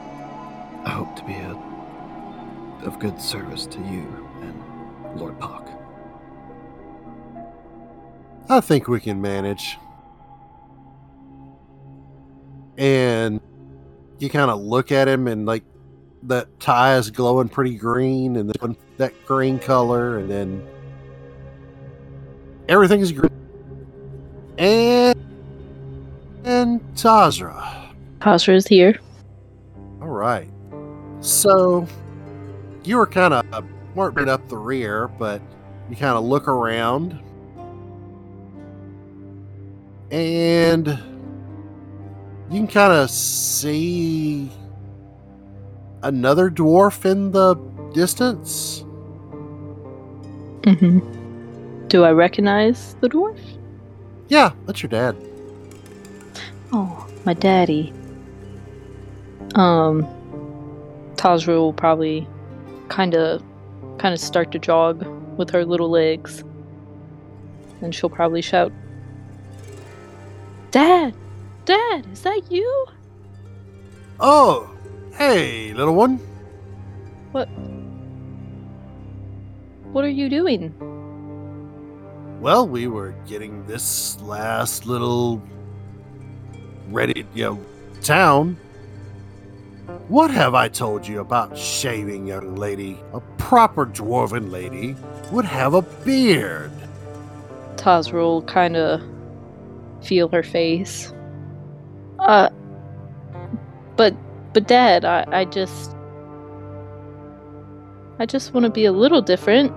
[0.85, 5.69] I hope to be a, of good service to you and Lord Pock.
[8.49, 9.77] I think we can manage.
[12.79, 13.41] And
[14.19, 15.65] you kind of look at him, and like
[16.25, 20.67] that tie is glowing pretty green, and then that green color, and then
[22.69, 23.33] everything is green.
[24.59, 25.18] And
[26.49, 27.93] Tazra.
[28.21, 28.99] Tazra is here.
[30.01, 30.49] All right.
[31.21, 31.87] So
[32.85, 35.43] you were kind of weren't been up the rear, but
[35.91, 37.21] you kind of look around,
[40.11, 44.51] and you can kind of see
[46.03, 47.57] another dwarf in the
[47.93, 48.85] distance.
[50.63, 51.89] Mm-hmm.
[51.89, 53.39] Do I recognize the dwarf?
[54.29, 55.17] Yeah, that's your dad.
[56.73, 57.93] Oh, my daddy.
[59.55, 60.07] Um,
[61.17, 62.29] Tazra will probably
[62.89, 63.43] kind of,
[63.99, 65.07] kind of start to jog
[65.39, 66.45] with her little legs,
[67.81, 68.73] and she'll probably shout,
[70.71, 71.15] "Dad,
[71.65, 72.87] Dad, is that you?"
[74.21, 74.69] Oh,
[75.15, 76.19] hey, little one.
[77.33, 77.49] What?
[79.93, 80.75] What are you doing?
[82.41, 85.43] Well, we were getting this last little
[86.93, 87.65] ready, you know,
[88.03, 88.57] town.
[90.09, 92.99] What have I told you about shaving, young lady?
[93.13, 94.97] A proper dwarven lady
[95.31, 96.73] would have a beard.
[97.77, 99.03] Tazra will kind of
[100.03, 101.13] feel her face.
[102.19, 102.49] Uh,
[103.97, 104.15] but,
[104.53, 105.95] but Dad, I, I just,
[108.19, 109.73] I just want to be a little different.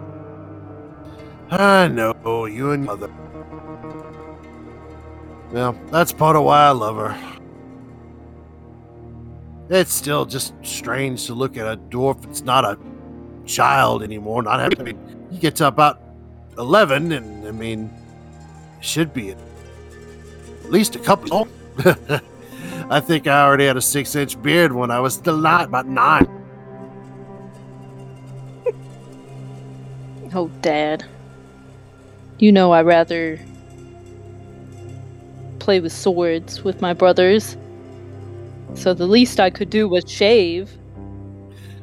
[1.49, 3.09] I know, you and mother.
[5.51, 7.39] Well, that's part of why I love her.
[9.69, 12.77] It's still just strange to look at a dwarf that's not a
[13.45, 14.43] child anymore.
[14.43, 16.01] Not having, I mean, he gets about
[16.57, 17.89] 11, and I mean,
[18.79, 19.37] should be at
[20.69, 21.29] least a couple.
[21.33, 21.47] Oh,
[22.89, 25.87] I think I already had a six inch beard when I was still not about
[25.87, 26.27] nine.
[30.33, 31.05] Oh, Dad.
[32.39, 33.39] You know I rather
[35.61, 37.55] play with swords with my brothers.
[38.73, 40.71] So the least I could do was shave.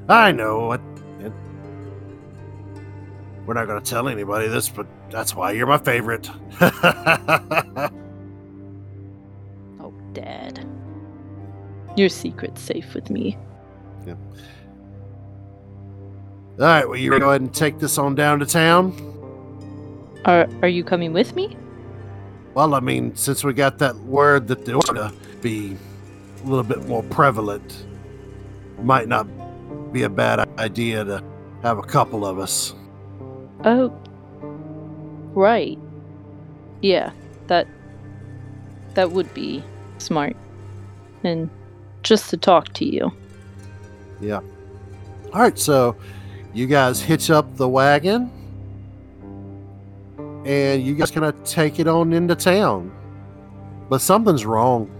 [0.08, 0.80] I know what.
[3.46, 6.28] We're not going to tell anybody this, but that's why you're my favorite.
[9.80, 10.66] Oh, Dad.
[11.96, 13.38] Your secret's safe with me.
[14.06, 14.18] Yep.
[16.58, 18.92] All right, well, you go ahead and take this on down to town.
[20.24, 21.56] Are are you coming with me?
[22.54, 25.76] Well, I mean, since we got that word that the order be
[26.42, 27.86] a little bit more prevalent,
[28.82, 29.26] might not
[29.92, 31.22] be a bad idea to
[31.62, 32.74] have a couple of us.
[33.64, 33.96] Oh,
[35.34, 35.78] right.
[36.80, 37.10] Yeah,
[37.48, 37.66] that
[38.94, 39.62] that would be
[39.98, 40.36] smart,
[41.24, 41.50] and
[42.02, 43.12] just to talk to you.
[44.20, 44.40] Yeah.
[45.32, 45.96] All right, so
[46.54, 48.30] you guys hitch up the wagon
[50.48, 52.90] and you guys kind of take it on into town.
[53.90, 54.90] But something's wrong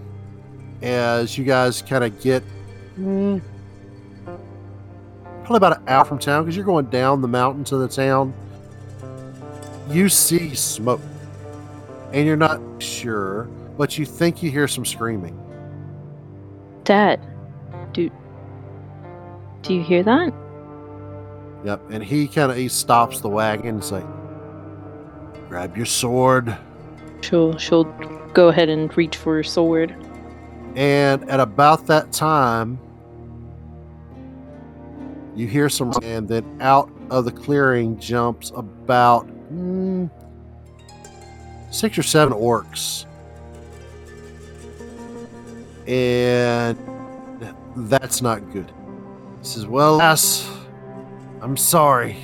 [0.83, 2.43] as you guys kind of get
[2.97, 3.41] mm,
[5.43, 8.31] probably about an hour from town because you're going down the mountain to the town.
[9.89, 11.01] You see smoke
[12.13, 13.45] and you're not sure,
[13.75, 15.35] but you think you hear some screaming.
[16.83, 17.25] Dad,
[17.93, 18.11] do
[19.63, 20.31] do you hear that?
[21.65, 24.03] Yep, and he kind of he stops the wagon and say,
[25.49, 26.55] "Grab your sword."
[27.21, 27.83] She'll she'll
[28.33, 29.95] go ahead and reach for her sword.
[30.75, 32.79] And at about that time,
[35.35, 40.09] you hear some, and then out of the clearing jumps about mm,
[41.71, 43.05] six or seven orcs,
[45.87, 46.77] and
[47.75, 48.71] that's not good.
[49.39, 50.47] He says, "Well, lass,
[51.41, 52.17] I'm sorry."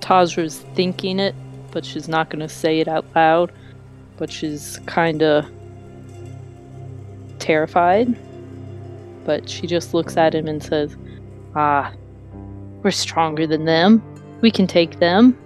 [0.00, 1.34] Tazra's thinking it,
[1.70, 3.52] but she's not gonna say it out loud.
[4.16, 5.48] But she's kinda
[7.38, 8.16] terrified.
[9.24, 10.96] But she just looks at him and says,
[11.54, 11.92] Ah,
[12.82, 14.02] we're stronger than them.
[14.40, 15.36] We can take them.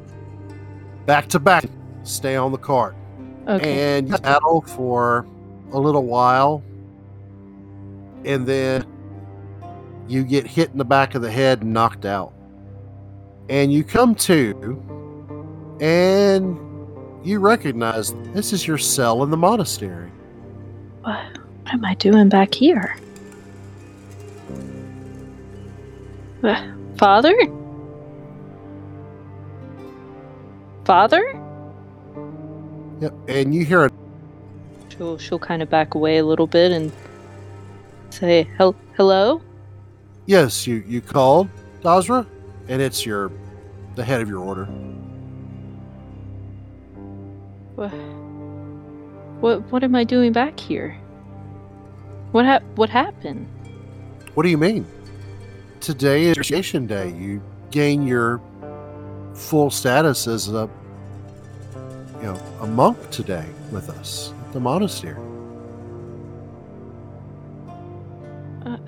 [1.07, 1.65] Back to back,
[2.03, 2.95] stay on the cart.
[3.47, 3.99] Okay.
[3.99, 5.27] and you battle for
[5.73, 6.63] a little while,
[8.25, 8.87] and then
[10.09, 12.33] you get hit in the back of the head and knocked out.
[13.51, 14.83] And you come to,
[15.81, 16.59] and
[17.25, 20.11] you recognize this is your cell in the monastery.
[21.03, 22.97] What, what am I doing back here?
[26.43, 27.35] Uh, Father?
[30.85, 31.41] Father?
[33.01, 33.15] Yep.
[33.29, 33.93] And you hear it.
[34.91, 36.93] She'll she'll kind of back away a little bit and
[38.11, 39.41] say, "Hel- "Hello."
[40.27, 41.49] yes, you you called
[41.83, 42.27] Tazra,
[42.69, 43.31] and it's your
[43.97, 44.69] the head of your order.
[47.75, 47.91] What?
[49.41, 49.73] What?
[49.73, 50.97] What am I doing back here?
[52.33, 53.49] What hap- what happened?
[54.35, 54.87] What do you mean?
[55.81, 57.11] Today is initiation day.
[57.11, 58.41] You gain your
[59.35, 60.69] full status as a
[62.19, 65.21] you know a monk today with us at the monastery.
[68.65, 68.79] Uh,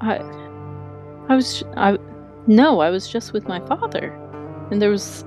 [0.00, 0.18] I
[1.28, 1.96] I was I
[2.46, 4.12] no, I was just with my father.
[4.70, 5.24] And there was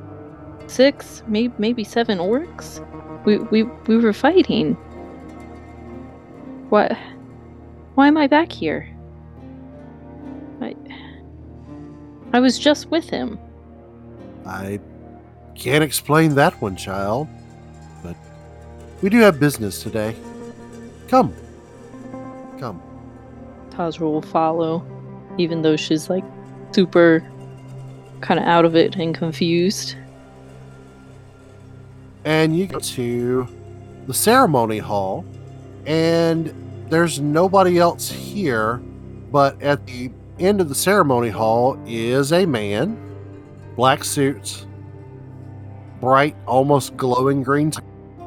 [0.67, 2.83] six, maybe maybe seven orcs.
[3.25, 4.73] We we we were fighting.
[6.69, 6.97] What
[7.95, 8.87] why am I back here?
[10.61, 10.75] I
[12.33, 13.39] I was just with him.
[14.45, 14.79] I
[15.55, 17.27] can't explain that one, child,
[18.03, 18.15] but
[19.01, 20.15] we do have business today.
[21.07, 21.33] Come,
[22.59, 22.81] come.
[23.71, 24.85] Tazra will follow,
[25.37, 26.23] even though she's like
[26.71, 27.23] super
[28.21, 29.95] kind of out of it and confused.
[32.25, 33.47] And you go to
[34.07, 35.25] the ceremony hall
[35.85, 36.53] and
[36.89, 38.77] there's nobody else here
[39.31, 42.97] but at the end of the ceremony hall is a man
[43.75, 44.65] black suits
[45.99, 47.71] bright almost glowing green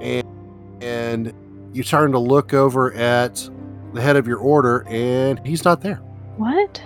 [0.00, 1.32] and, and
[1.72, 3.48] you turn to look over at
[3.92, 5.96] the head of your order and he's not there?
[6.36, 6.82] What?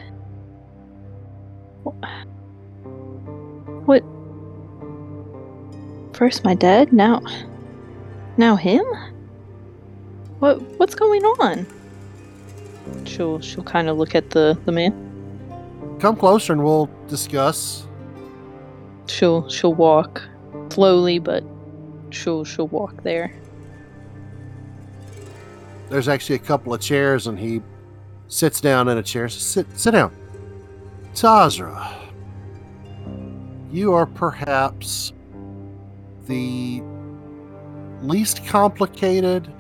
[6.15, 7.21] First my dad, now
[8.37, 8.85] now him?
[10.39, 11.67] What what's going on?
[13.05, 14.93] She'll she'll kind of look at the the man.
[16.01, 17.87] come closer and we'll discuss
[19.07, 20.23] She'll she'll walk
[20.71, 21.45] slowly, but
[22.11, 23.35] she'll she'll walk there.
[25.91, 27.61] there's actually a couple of chairs and he
[28.29, 30.11] sits down in a chair sit sit down
[31.15, 31.95] tazra
[33.71, 35.13] you are perhaps
[36.27, 36.83] the
[38.03, 39.51] least complicated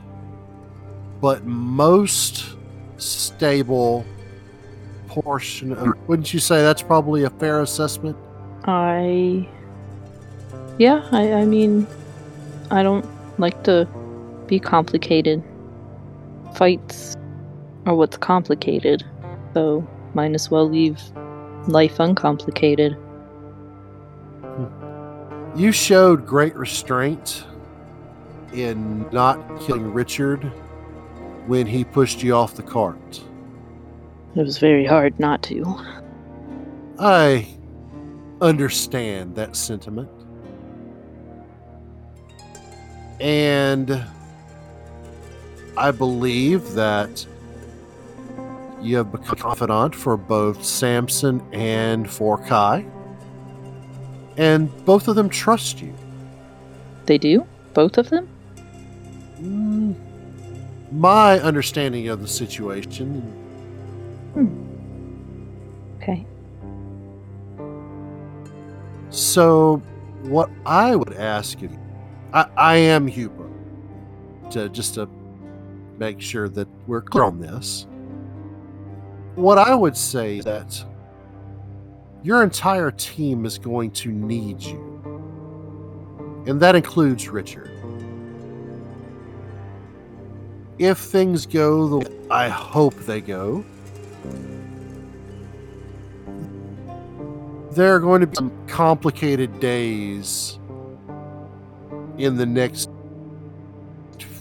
[1.20, 2.56] but most
[2.96, 4.04] stable
[5.08, 8.16] portion of wouldn't you say that's probably a fair assessment
[8.64, 9.46] I
[10.78, 11.86] yeah, I I mean
[12.70, 13.06] I don't
[13.38, 13.86] like to
[14.46, 15.42] be complicated.
[16.56, 17.16] Fights
[17.86, 19.04] are what's complicated.
[19.52, 21.00] So might as well leave
[21.68, 22.96] life uncomplicated.
[25.56, 27.44] You showed great restraint
[28.52, 30.42] in not killing richard
[31.46, 33.22] when he pushed you off the cart
[34.34, 35.64] It was very hard not to.
[36.98, 37.46] I
[38.40, 40.10] understand that sentiment.
[43.20, 44.04] And
[45.76, 47.26] I believe that
[48.80, 52.84] you have become confidant for both Samson and for Kai.
[54.36, 55.94] And both of them trust you.
[57.06, 57.46] They do?
[57.72, 58.28] Both of them?
[59.40, 59.94] Mm,
[60.92, 63.22] my understanding of the situation
[66.04, 66.26] Okay.
[69.10, 69.76] So,
[70.22, 71.70] what I would ask you,
[72.32, 73.48] I, I am Huber,
[74.50, 75.08] to just to
[75.98, 77.86] make sure that we're clear on this.
[79.36, 80.84] What I would say is that
[82.24, 84.80] your entire team is going to need you,
[86.46, 87.70] and that includes Richard.
[90.78, 93.62] If things go the way I hope they go,
[97.72, 100.58] there are going to be some complicated days
[102.16, 102.88] in the next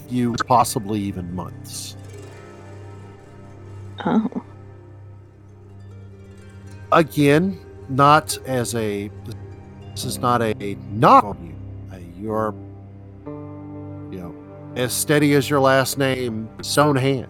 [0.07, 1.97] few, possibly even months.
[4.05, 4.29] Oh.
[6.91, 9.09] Again, not as a.
[9.91, 10.53] This is not a
[10.91, 11.55] knock on you.
[11.95, 12.55] Uh, You're,
[14.11, 14.35] you know,
[14.75, 17.27] as steady as your last name, stone hand.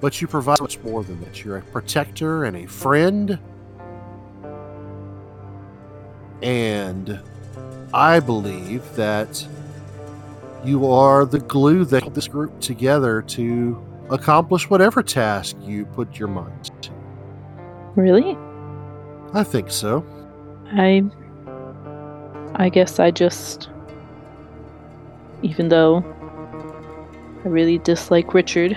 [0.00, 1.44] But you provide much more than that.
[1.44, 3.38] You're a protector and a friend.
[6.42, 7.20] And
[7.92, 9.46] I believe that
[10.64, 16.18] you are the glue that held this group together to accomplish whatever task you put
[16.18, 16.99] your mind to.
[17.96, 18.36] Really?
[19.32, 20.04] I think so.
[20.72, 21.04] I
[22.54, 23.68] I guess I just
[25.42, 26.04] even though
[27.44, 28.76] I really dislike Richard,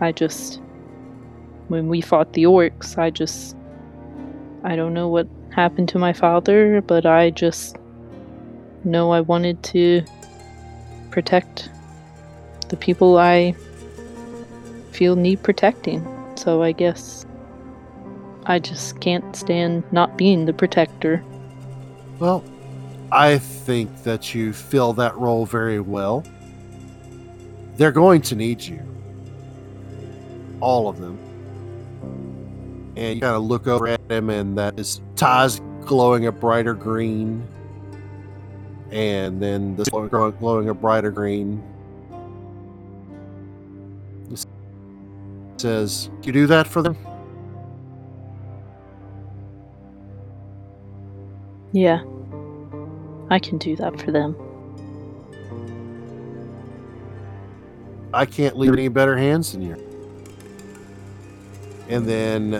[0.00, 0.60] I just
[1.68, 3.56] when we fought the orcs, I just
[4.62, 7.76] I don't know what happened to my father, but I just
[8.84, 10.02] know I wanted to
[11.10, 11.70] protect
[12.68, 13.54] the people I
[14.92, 16.06] feel need protecting.
[16.36, 17.24] So I guess
[18.46, 21.24] I just can't stand not being the protector.
[22.18, 22.44] Well,
[23.10, 26.24] I think that you fill that role very well.
[27.76, 28.80] they're going to need you.
[30.60, 31.18] All of them.
[32.96, 36.74] And you kind of look over at him, and that is Ty's glowing a brighter
[36.74, 37.46] green.
[38.90, 41.62] And then this glowing a brighter green.
[44.30, 44.46] It
[45.60, 46.96] says, You do that for them?
[51.74, 52.04] Yeah.
[53.30, 54.36] I can do that for them.
[58.14, 59.74] I can't leave any better hands than you.
[61.88, 62.50] And then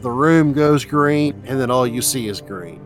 [0.00, 2.80] the room goes green, and then all you see is green.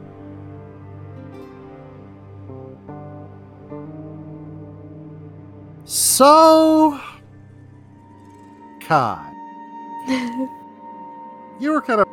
[5.85, 7.01] So,
[8.81, 9.33] Kai,
[11.61, 12.09] you were kind of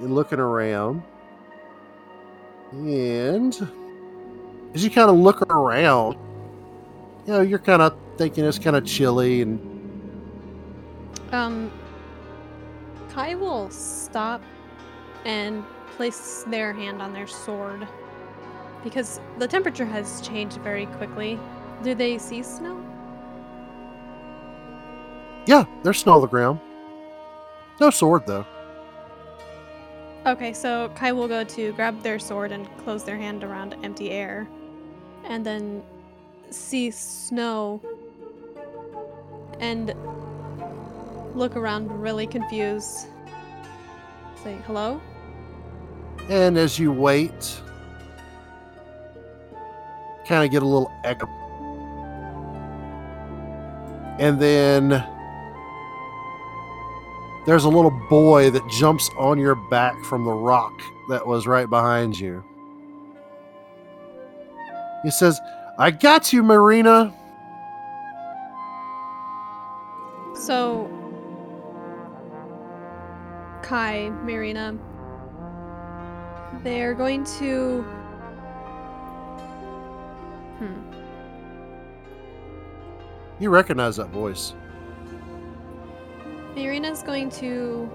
[0.00, 1.02] in looking around,
[2.72, 3.54] and
[4.74, 6.16] as you kind of look around,
[7.26, 9.58] you know, you're kind of thinking it's kind of chilly and
[11.32, 11.70] Um,
[13.10, 14.42] Kai will stop
[15.24, 15.64] and
[15.96, 17.86] place their hand on their sword
[18.82, 21.38] because the temperature has changed very quickly.
[21.82, 22.84] Do they see snow?
[25.46, 26.60] yeah, there's snow on the ground.
[27.80, 28.46] No sword though.
[30.26, 34.10] Okay, so Kai will go to grab their sword and close their hand around empty
[34.10, 34.46] air,
[35.24, 35.82] and then
[36.50, 37.80] see snow
[39.60, 39.94] and
[41.34, 43.06] look around really confused.
[44.44, 45.00] Say hello?
[46.28, 47.60] And as you wait,
[50.26, 51.26] kind of get a little echo.
[54.18, 54.90] And then
[57.46, 60.72] there's a little boy that jumps on your back from the rock
[61.08, 62.44] that was right behind you.
[65.02, 65.40] He says,
[65.78, 67.14] I got you, Marina.
[70.34, 70.88] So,
[73.62, 74.76] Kai, Marina,
[76.62, 77.82] they're going to.
[80.58, 80.92] Hmm.
[83.38, 84.54] You recognize that voice.
[86.66, 87.90] Marina's going to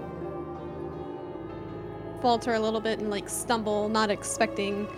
[2.20, 4.88] falter a little bit and like stumble, not expecting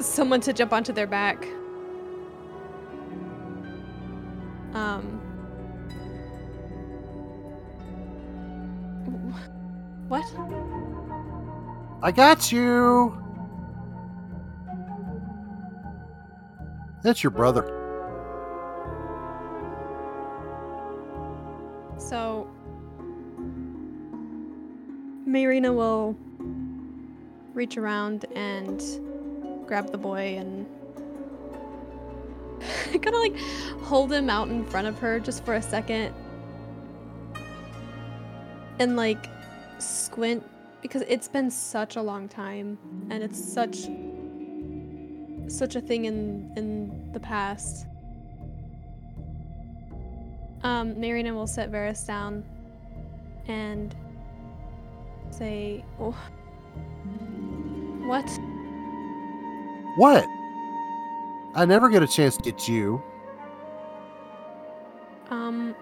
[0.00, 1.44] someone to jump onto their back.
[4.72, 5.20] Um.
[10.08, 10.24] What?
[12.02, 13.22] I got you.
[17.02, 17.83] That's your brother.
[27.54, 28.82] Reach around and
[29.66, 30.66] grab the boy and
[32.92, 33.38] kind of like
[33.82, 36.14] hold him out in front of her just for a second.
[38.78, 39.28] And like
[39.78, 40.44] squint
[40.82, 42.78] because it's been such a long time
[43.10, 43.88] and it's such
[45.48, 47.86] such a thing in in the past.
[50.62, 52.42] Um, Marina will set Varys down
[53.48, 53.94] and
[55.30, 56.16] say, oh,
[58.04, 58.28] What?
[59.96, 60.26] What?
[61.54, 63.02] I never get a chance to get you.
[65.30, 65.74] Um,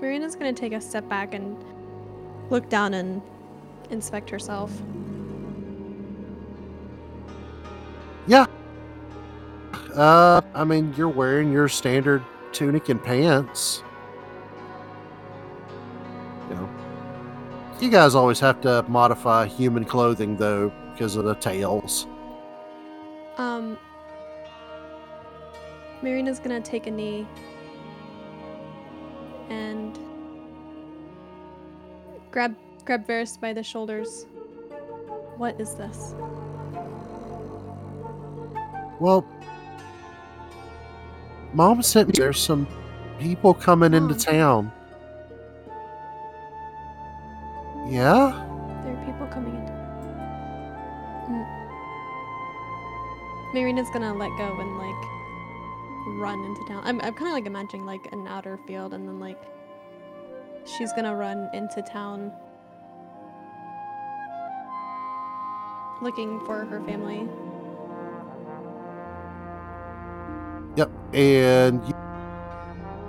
[0.00, 1.56] Marina's gonna take a step back and
[2.50, 3.22] look down and
[3.90, 4.72] inspect herself.
[8.26, 8.46] Yeah.
[9.94, 13.82] Uh, I mean, you're wearing your standard tunic and pants.
[17.82, 22.06] You guys always have to modify human clothing though because of the tails.
[23.36, 23.78] Um,
[26.02, 27.26] Marina's gonna take a knee
[29.48, 29.98] and
[32.30, 32.54] grab
[32.84, 34.26] grab Varys by the shoulders.
[35.36, 36.14] What is this?
[38.98, 39.26] Well,
[41.54, 42.66] mom sent me there's some
[43.18, 44.70] people coming into town.
[47.90, 48.30] Yeah?
[48.84, 49.66] There are people coming in.
[51.28, 51.44] Mm.
[53.52, 54.94] Marina's gonna let go and like
[56.20, 56.82] run into town.
[56.84, 59.42] I'm, I'm kind of like imagining like an outer field and then like
[60.64, 62.32] she's gonna run into town
[66.00, 67.28] looking for her family.
[70.76, 70.90] Yep.
[71.12, 71.94] And you,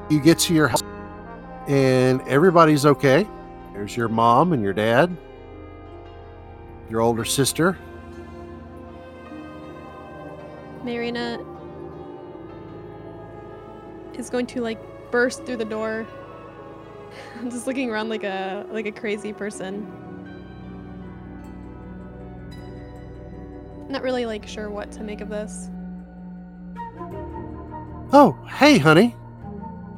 [0.09, 0.81] you get to your house,
[1.67, 3.27] and everybody's okay.
[3.73, 5.15] There's your mom and your dad,
[6.89, 7.77] your older sister.
[10.84, 11.39] Marina
[14.14, 14.80] is going to like
[15.11, 16.06] burst through the door.
[17.39, 19.88] I'm just looking around like a like a crazy person.
[23.89, 25.69] Not really like sure what to make of this.
[28.14, 29.15] Oh, hey, honey.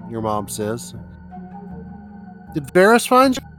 [0.10, 0.94] Your mom says.
[2.54, 3.53] Did Varys find you?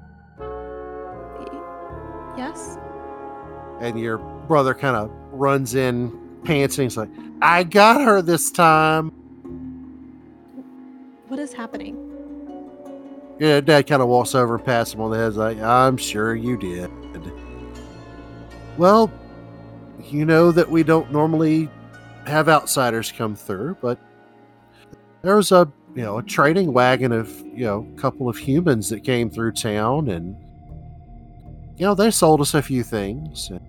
[3.85, 6.11] And your brother kind of runs in,
[6.43, 6.85] panting.
[6.85, 7.11] He's like,
[7.43, 9.11] I got her this time.
[11.29, 11.99] What is happening?
[13.39, 15.33] Yeah, dad kind of walks over and pats him on the head.
[15.33, 16.91] He's like, I'm sure you did.
[18.79, 19.13] Well,
[20.03, 21.69] you know that we don't normally
[22.27, 23.99] have outsiders come through, but
[25.23, 28.89] there was a you know a trading wagon of you know a couple of humans
[28.89, 30.37] that came through town, and
[31.77, 33.61] you know they sold us a few things, and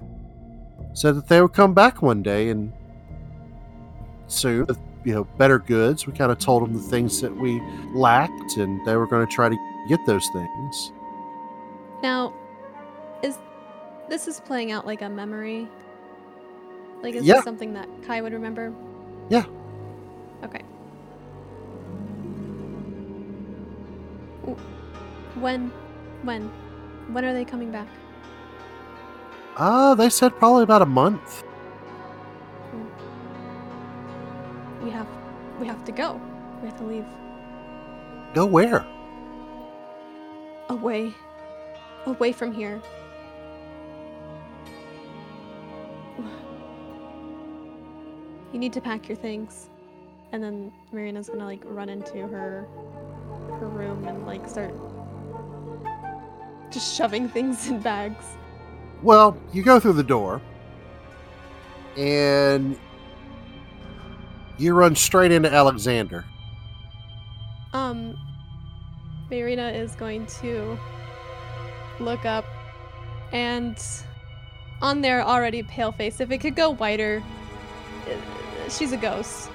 [0.94, 2.72] said that they would come back one day and
[4.28, 4.66] soon
[5.04, 6.08] you know better goods.
[6.08, 7.62] We kind of told them the things that we
[7.94, 9.58] lacked, and they were going to try to
[9.88, 10.92] get those things.
[12.02, 12.34] Now,
[13.24, 13.38] is
[14.10, 15.68] this is playing out like a memory?
[17.02, 17.36] Like is Yeah.
[17.36, 18.74] this something that Kai would remember?
[19.30, 19.46] Yeah.
[20.44, 20.62] Okay.
[25.36, 25.72] When,
[26.24, 26.52] when,
[27.12, 27.88] when are they coming back?
[29.58, 31.44] Uh, they said probably about a month.
[34.84, 35.08] We have,
[35.60, 36.20] we have to go.
[36.62, 37.06] We have to leave
[38.34, 38.86] Go where?
[40.70, 41.14] away,
[42.06, 42.82] away from here.
[48.52, 49.70] You need to pack your things,
[50.32, 52.68] and then Marina's gonna like run into her
[53.60, 54.74] her room and like start
[56.76, 58.26] just shoving things in bags.
[59.02, 60.42] Well, you go through the door,
[61.96, 62.78] and
[64.58, 66.26] you run straight into Alexander.
[67.72, 68.18] Um,
[69.32, 70.78] Marina is going to
[72.02, 72.46] look up,
[73.32, 73.82] and
[74.82, 76.20] on there already pale face.
[76.20, 77.24] If it could go whiter,
[78.70, 79.50] she's a ghost.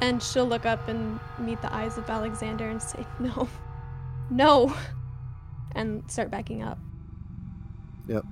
[0.00, 3.48] And she'll look up and meet the eyes of Alexander and say, "No,
[4.30, 4.72] no,"
[5.74, 6.78] and start backing up.
[8.08, 8.24] Yep.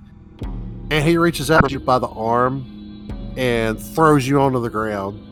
[0.91, 3.03] And he reaches out you by the arm
[3.37, 5.29] and throws you onto the ground.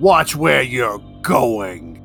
[0.00, 2.02] Watch where you're going.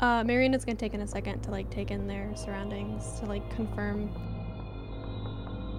[0.00, 3.48] Uh, Marina's gonna take in a second to like take in their surroundings to like
[3.54, 4.08] confirm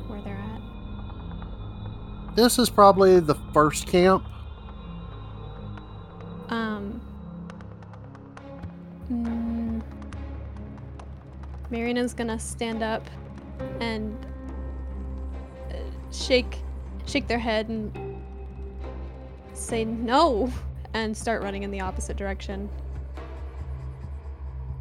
[0.08, 0.62] where they're at.
[2.36, 4.24] This is probably the first camp.
[6.50, 7.02] Um.
[9.12, 9.82] Mm,
[11.70, 13.08] Marina's gonna stand up
[13.80, 14.18] and
[15.70, 15.76] uh,
[16.12, 16.60] shake,
[17.06, 18.22] shake their head and
[19.54, 20.52] say no,
[20.94, 22.70] and start running in the opposite direction.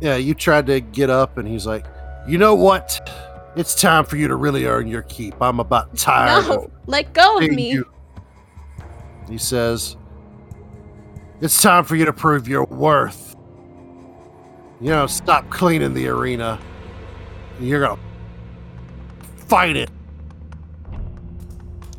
[0.00, 1.86] Yeah, you tried to get up, and he's like,
[2.26, 3.10] You know what?
[3.54, 5.40] It's time for you to really earn your keep.
[5.40, 7.72] I'm about tired of no, let go of me.
[7.72, 7.84] you."
[9.28, 9.96] He says,
[11.40, 13.31] It's time for you to prove your worth.
[14.82, 16.58] You know, stop cleaning the arena.
[17.60, 17.96] You're to
[19.46, 19.88] fight it.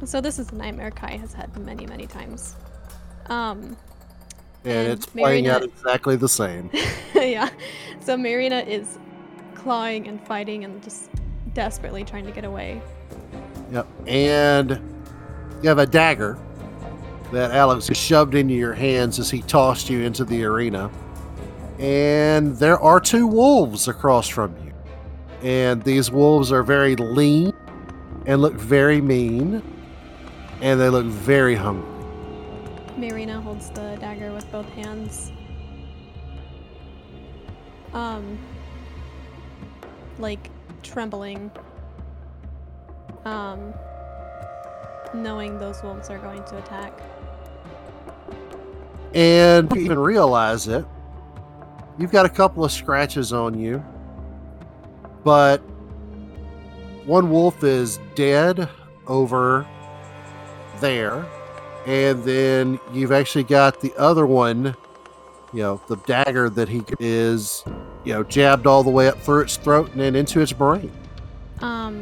[0.03, 2.57] So this is a nightmare Kai has had many, many times.
[3.27, 3.77] Um.
[4.65, 6.69] And And it's playing out exactly the same.
[7.15, 7.49] yeah.
[8.01, 8.97] So Marina is
[9.55, 11.09] clawing and fighting and just
[11.53, 12.81] desperately trying to get away.
[13.71, 13.87] Yep.
[14.07, 14.71] And
[15.61, 16.37] you have a dagger
[17.31, 20.91] that Alex shoved into your hands as he tossed you into the arena.
[21.79, 24.73] And there are two wolves across from you.
[25.41, 27.53] And these wolves are very lean
[28.25, 29.61] and look very mean.
[30.61, 31.89] And they look very hungry.
[32.97, 35.31] Marina holds the dagger with both hands.
[37.93, 38.37] Um,
[40.19, 40.49] like
[40.83, 41.51] trembling.
[43.25, 43.73] Um,
[45.13, 47.01] knowing those wolves are going to attack.
[49.13, 50.85] And you even realize it.
[51.97, 53.83] You've got a couple of scratches on you.
[55.23, 55.59] But
[57.05, 58.69] one wolf is dead
[59.07, 59.65] over
[60.79, 61.25] there.
[61.85, 64.75] And then you've actually got the other one,
[65.53, 67.63] you know, the dagger that he is,
[68.05, 70.91] you know, jabbed all the way up through its throat and then into its brain.
[71.61, 71.99] Um,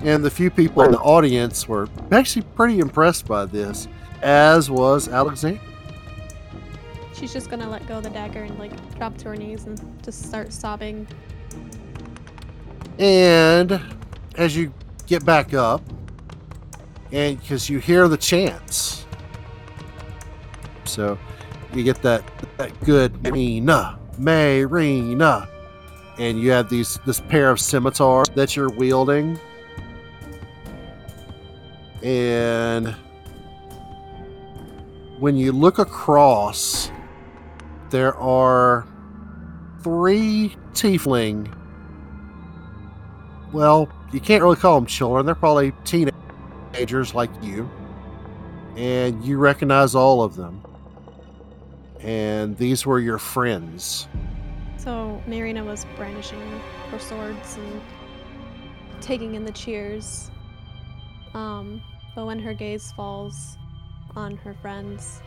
[0.00, 3.88] And the few people in the audience were actually pretty impressed by this,
[4.20, 5.60] as was Alexander.
[7.16, 9.80] She's just gonna let go of the dagger and like drop to her knees and
[10.02, 11.06] just start sobbing.
[12.98, 13.80] And
[14.36, 14.72] as you
[15.06, 15.82] get back up,
[17.12, 19.06] and because you hear the chants,
[20.84, 21.18] So
[21.74, 22.22] you get that
[22.56, 25.48] that good Marina, Marina,
[26.18, 29.38] and you have these this pair of scimitars that you're wielding,
[32.02, 32.94] and
[35.18, 36.90] when you look across,
[37.90, 38.86] there are
[39.82, 41.52] three tiefling.
[43.52, 47.70] Well, you can't really call them children; they're probably teenagers like you,
[48.76, 50.62] and you recognize all of them
[52.06, 54.06] and these were your friends.
[54.78, 56.40] So Marina was brandishing
[56.90, 57.80] her swords and
[59.00, 60.30] taking in the cheers.
[61.34, 61.82] Um,
[62.14, 63.58] but when her gaze falls
[64.14, 65.20] on her friends,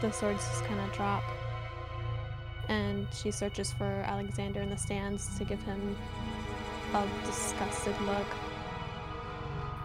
[0.00, 1.22] the swords just kind of drop.
[2.68, 5.96] And she searches for Alexander in the stands to give him
[6.94, 8.26] a disgusted look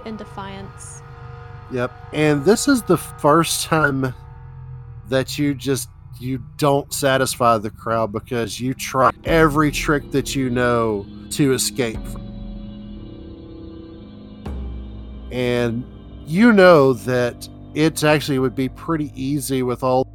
[0.05, 1.01] in defiance.
[1.71, 1.91] Yep.
[2.13, 4.13] And this is the first time
[5.07, 5.89] that you just
[6.19, 11.99] you don't satisfy the crowd because you try every trick that you know to escape
[15.31, 15.83] and
[16.25, 20.07] you know that it actually would be pretty easy with all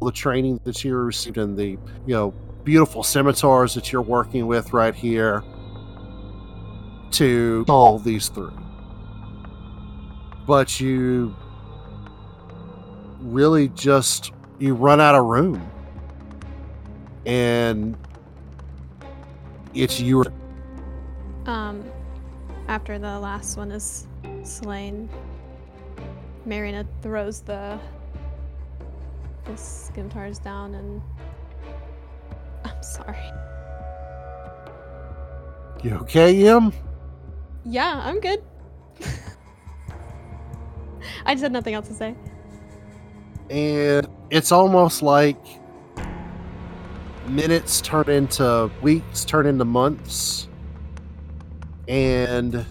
[0.00, 1.70] the training that you received and the
[2.06, 2.30] you know
[2.64, 5.42] beautiful scimitars that you're working with right here
[7.10, 8.52] to solve these three.
[10.46, 11.34] But you
[13.20, 15.70] really just you run out of room.
[17.26, 17.96] And
[19.72, 20.26] it's your
[21.46, 21.82] Um,
[22.68, 24.06] after the last one is
[24.42, 25.08] slain,
[26.44, 27.78] Marina throws the
[29.44, 31.02] the scimitars down and
[32.64, 33.18] I'm sorry.
[35.82, 36.72] you okay em
[37.64, 38.42] Yeah, I'm good.
[41.26, 42.14] I just had nothing else to say.
[43.50, 45.36] and it's almost like
[47.28, 50.48] minutes turn into weeks turn into months
[51.88, 52.64] and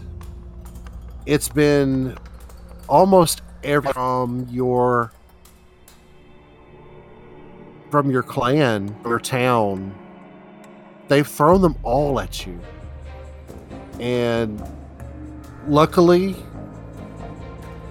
[1.26, 2.18] it's been
[2.88, 5.12] almost every from your
[7.94, 9.94] from your clan your town
[11.10, 12.60] they've thrown them all at you.
[14.00, 14.60] And
[15.68, 16.36] luckily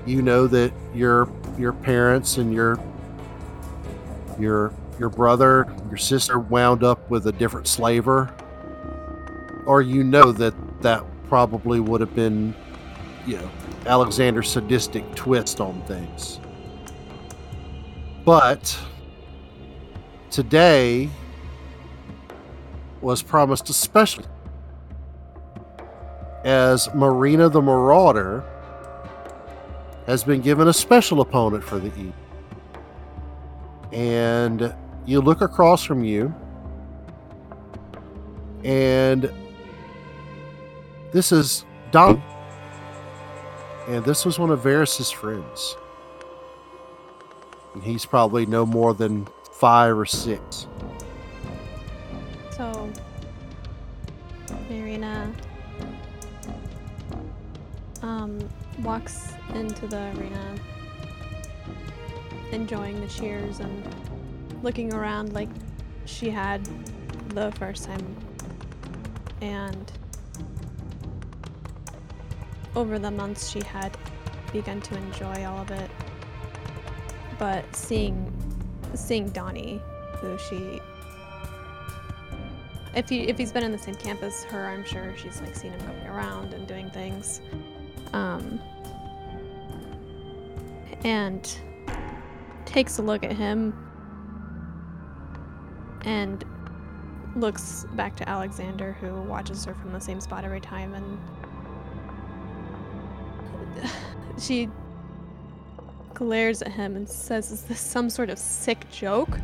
[0.04, 2.80] you know that your your parents and your
[4.40, 8.34] your your brother your sister wound up with a different slaver.
[9.66, 10.52] Or you know that
[10.82, 12.56] that probably would have been
[13.24, 13.48] you know
[13.86, 16.40] alexander's sadistic twist on things.
[18.24, 18.76] But
[20.32, 21.08] today
[23.00, 24.24] was promised a special
[26.44, 28.42] as marina the marauder
[30.06, 32.14] has been given a special opponent for the evening
[33.92, 34.74] and
[35.06, 36.34] you look across from you
[38.64, 39.30] and
[41.12, 42.22] this is Don
[43.88, 45.76] and this was one of Varys's friends.
[47.74, 49.26] And he's probably no more than
[49.62, 50.66] five or six.
[52.50, 52.90] So
[54.68, 55.32] Marina
[58.02, 58.40] um
[58.82, 60.56] walks into the arena
[62.50, 63.84] enjoying the cheers and
[64.64, 65.48] looking around like
[66.06, 66.68] she had
[67.28, 68.16] the first time.
[69.40, 69.92] And
[72.74, 73.96] over the months she had
[74.52, 75.90] begun to enjoy all of it.
[77.38, 78.41] But seeing
[78.94, 79.80] seeing Donnie
[80.20, 80.80] who she
[82.94, 85.56] if he if he's been in the same camp as her, I'm sure she's like
[85.56, 87.40] seen him going around and doing things.
[88.12, 88.60] Um,
[91.04, 91.58] and
[92.66, 93.74] takes a look at him
[96.04, 96.44] and
[97.34, 101.18] looks back to Alexander, who watches her from the same spot every time, and
[104.38, 104.68] she
[106.22, 109.38] glares at him and says, "Is this some sort of sick joke?"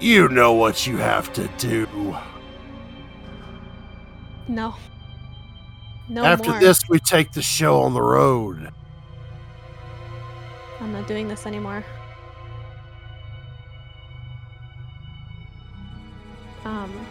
[0.00, 1.86] you know what you have to do
[4.48, 4.74] No.
[6.08, 6.60] No after more.
[6.60, 8.72] this we take the show on the road
[10.80, 11.84] I'm not doing this anymore.
[16.64, 17.06] Um,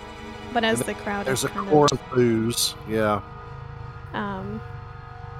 [0.53, 3.21] but as the crowd there's a chorus of boos yeah
[4.13, 4.61] um,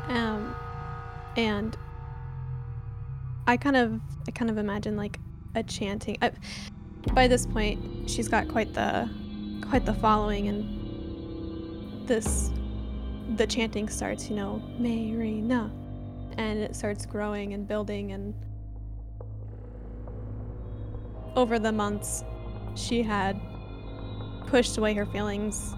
[0.08, 0.56] um,
[1.36, 1.78] and
[3.48, 5.20] I kind of, I kind of imagine like
[5.56, 6.18] a chanting.
[6.22, 6.32] I,
[7.14, 9.10] by this point, she's got quite the,
[9.70, 12.52] quite the following, and this,
[13.36, 14.30] the chanting starts.
[14.30, 15.72] You know, Marina,
[16.38, 18.34] and it starts growing and building and
[21.36, 22.24] over the months,
[22.76, 23.40] she had
[24.48, 25.74] pushed away her feelings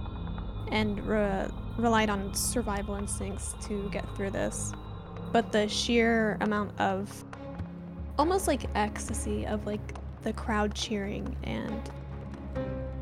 [0.72, 4.74] and re- relied on survival instincts to get through this.
[5.32, 7.24] But the sheer amount of
[8.18, 11.92] almost like ecstasy of like the crowd cheering and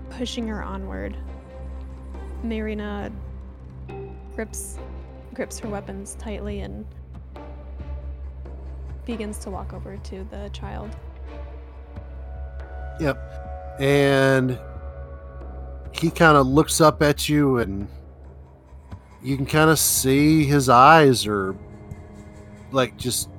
[0.09, 1.15] pushing her onward,
[2.43, 3.11] Marina
[4.35, 4.77] grips
[5.33, 6.85] grips her weapons tightly and
[9.05, 10.95] begins to walk over to the child.
[12.99, 13.77] Yep.
[13.79, 14.59] And
[15.91, 17.87] he kind of looks up at you, and
[19.23, 21.55] you can kind of see his eyes are
[22.71, 23.29] like just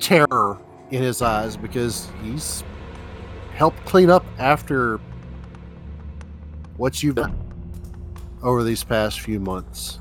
[0.00, 0.58] terror
[0.90, 2.64] in his eyes because he's
[3.54, 4.98] helped clean up after
[6.76, 7.36] what you've done
[8.42, 10.00] over these past few months.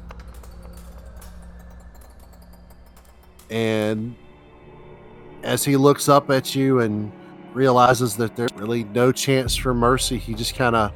[3.50, 4.16] And
[5.44, 7.12] as he looks up at you and
[7.54, 10.92] realizes that there's really no chance for mercy, he just kind of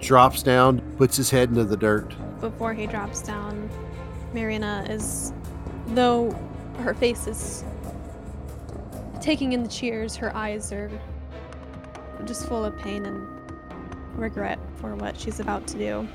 [0.00, 2.14] drops down, puts his head into the dirt.
[2.40, 3.68] Before he drops down,
[4.32, 5.32] Marina is,
[5.88, 6.34] though
[6.80, 7.64] her face is
[9.20, 10.90] taking in the cheers, her eyes are
[12.24, 13.26] just full of pain and
[14.14, 16.08] regret for what she's about to do.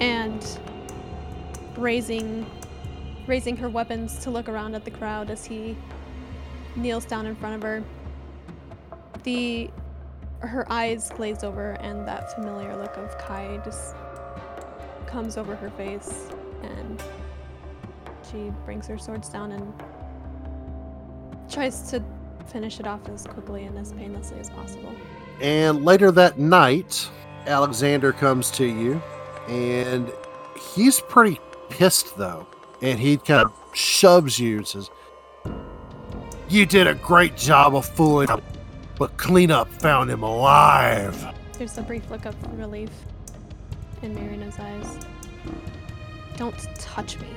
[0.00, 0.44] And
[1.76, 2.46] raising
[3.26, 5.76] raising her weapons to look around at the crowd as he
[6.76, 7.82] kneels down in front of her.
[9.24, 9.70] The
[10.40, 13.94] her eyes glaze over and that familiar look of Kai just
[15.06, 16.28] comes over her face
[16.62, 17.02] and
[18.36, 19.72] she brings her swords down and
[21.48, 22.02] tries to
[22.46, 24.92] finish it off as quickly and as painlessly as possible.
[25.40, 27.08] And later that night,
[27.46, 29.02] Alexander comes to you,
[29.48, 30.10] and
[30.74, 31.40] he's pretty
[31.70, 32.46] pissed though.
[32.82, 34.90] And he kind of shoves you and says,
[36.48, 38.42] You did a great job of fooling him,
[38.98, 41.34] but cleanup found him alive.
[41.56, 42.90] There's a brief look of relief
[44.02, 44.98] in Marina's eyes.
[46.36, 47.28] Don't touch me.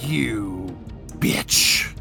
[0.00, 0.76] You
[1.18, 1.94] bitch.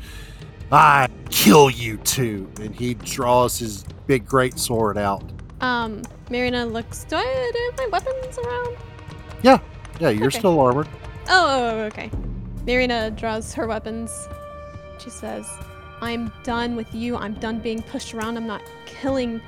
[0.71, 2.49] I kill you too.
[2.59, 5.23] And he draws his big great sword out.
[5.59, 7.03] Um, Marina looks.
[7.03, 7.23] Do I,
[7.69, 8.77] have my weapons around?
[9.43, 9.59] Yeah,
[9.99, 10.39] yeah, you're Okay.
[10.39, 10.87] still armored.
[11.29, 12.09] Oh, okay.
[12.65, 14.27] Marina draws her weapons.
[14.99, 15.47] She says,
[16.01, 17.15] I'm done with you.
[17.15, 18.37] I'm done being pushed around.
[18.37, 19.41] I'm not killing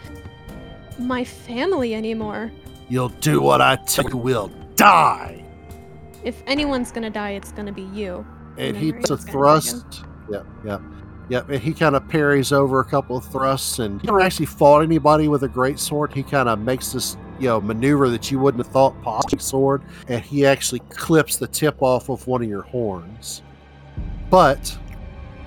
[1.00, 2.52] my family anymore.
[2.90, 5.44] You'll do what I tell you will die.
[6.24, 8.26] If anyone's gonna die, it's gonna be you.
[8.58, 10.04] And he does a thrust.
[10.30, 10.82] Yep, yep.
[11.30, 14.46] Yep, and he kind of parries over a couple of thrusts, and he never actually
[14.46, 16.14] fought anybody with a great sword.
[16.14, 19.84] He kind of makes this, you know, maneuver that you wouldn't have thought possible sword,
[20.10, 23.42] and he actually clips the tip off of one of your horns.
[24.30, 24.78] But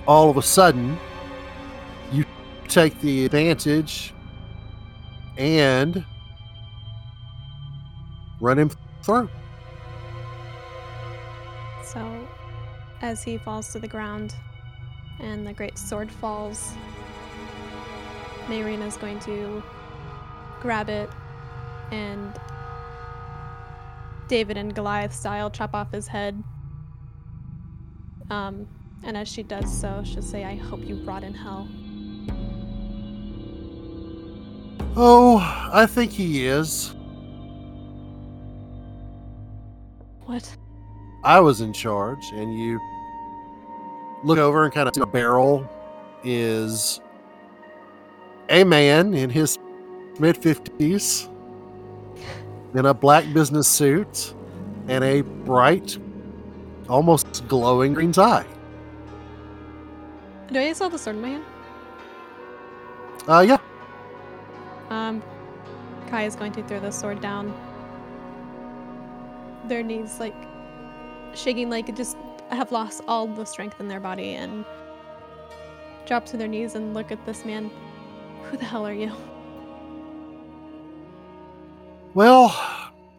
[0.07, 0.97] all of a sudden,
[2.11, 2.25] you
[2.67, 4.15] take the advantage
[5.37, 6.03] and
[8.41, 8.71] run him
[9.03, 9.29] through.
[13.07, 14.35] As he falls to the ground
[15.19, 16.73] and the great sword falls,
[18.49, 19.63] Marina's going to
[20.59, 21.09] grab it
[21.91, 22.37] and
[24.27, 26.43] David and Goliath style chop off his head.
[28.29, 28.67] Um,
[29.03, 31.65] and as she does so, she'll say, I hope you rot in hell.
[34.97, 35.37] Oh,
[35.71, 36.93] I think he is.
[40.25, 40.57] What?
[41.23, 42.79] I was in charge, and you
[44.23, 45.69] look over and kind of see a barrel
[46.23, 46.99] is
[48.49, 49.57] a man in his
[50.19, 51.29] mid 50s
[52.73, 54.33] in a black business suit
[54.87, 55.97] and a bright,
[56.89, 58.45] almost glowing green tie.
[60.51, 61.45] Do I still have the sword in my hand?
[63.27, 63.57] Uh, yeah.
[64.89, 65.21] Um,
[66.09, 67.53] Kai is going to throw the sword down.
[69.67, 70.35] Their knees, like,
[71.35, 72.15] shaking, like, it just
[72.55, 74.65] have lost all the strength in their body and
[76.05, 77.69] drop to their knees and look at this man.
[78.43, 79.11] Who the hell are you?
[82.13, 82.47] Well,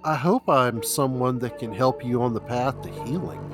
[0.04, 3.44] I hope I'm someone that can help you on the path to healing.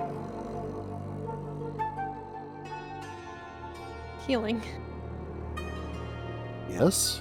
[4.26, 4.62] Healing.
[6.70, 7.20] Yes?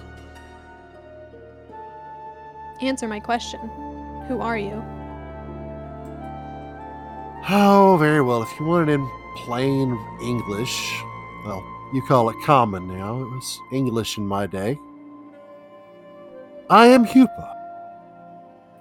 [2.81, 3.59] Answer my question.
[4.27, 4.84] Who are you?
[7.49, 8.41] Oh, very well.
[8.41, 10.93] If you want it in plain English,
[11.45, 11.63] well,
[11.93, 13.21] you call it common now.
[13.21, 14.79] It was English in my day.
[16.69, 17.53] I am Hupa.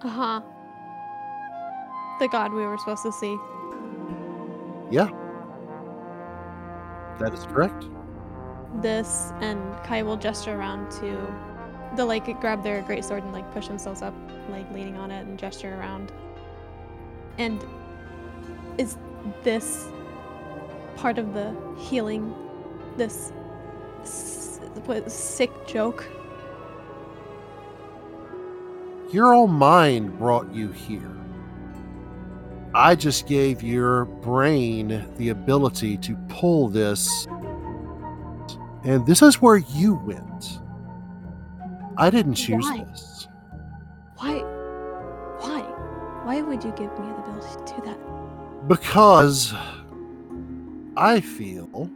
[0.02, 0.40] Uh huh.
[2.20, 3.36] The god we were supposed to see.
[4.90, 5.10] Yeah.
[7.18, 7.86] That is correct.
[8.80, 11.18] this, and Kai will gesture around to.
[11.97, 14.14] They'll like grab their great sword and like push themselves up,
[14.51, 16.12] like leaning on it and gesture around.
[17.39, 17.62] And
[18.78, 18.97] is
[19.43, 19.89] this
[20.97, 22.35] part of the healing?
[22.97, 23.32] This
[24.03, 26.05] s- what, sick joke?
[29.12, 31.11] Your own mind brought you here.
[32.74, 37.27] I just gave your brain the ability to pull this.
[38.85, 40.61] And this is where you went.
[41.99, 42.85] I didn't choose Why?
[42.85, 43.28] this.
[44.16, 44.39] Why?
[45.40, 45.61] Why?
[46.24, 48.11] Why would you give me the ability to do that?
[48.68, 49.52] Because
[50.97, 51.90] I feel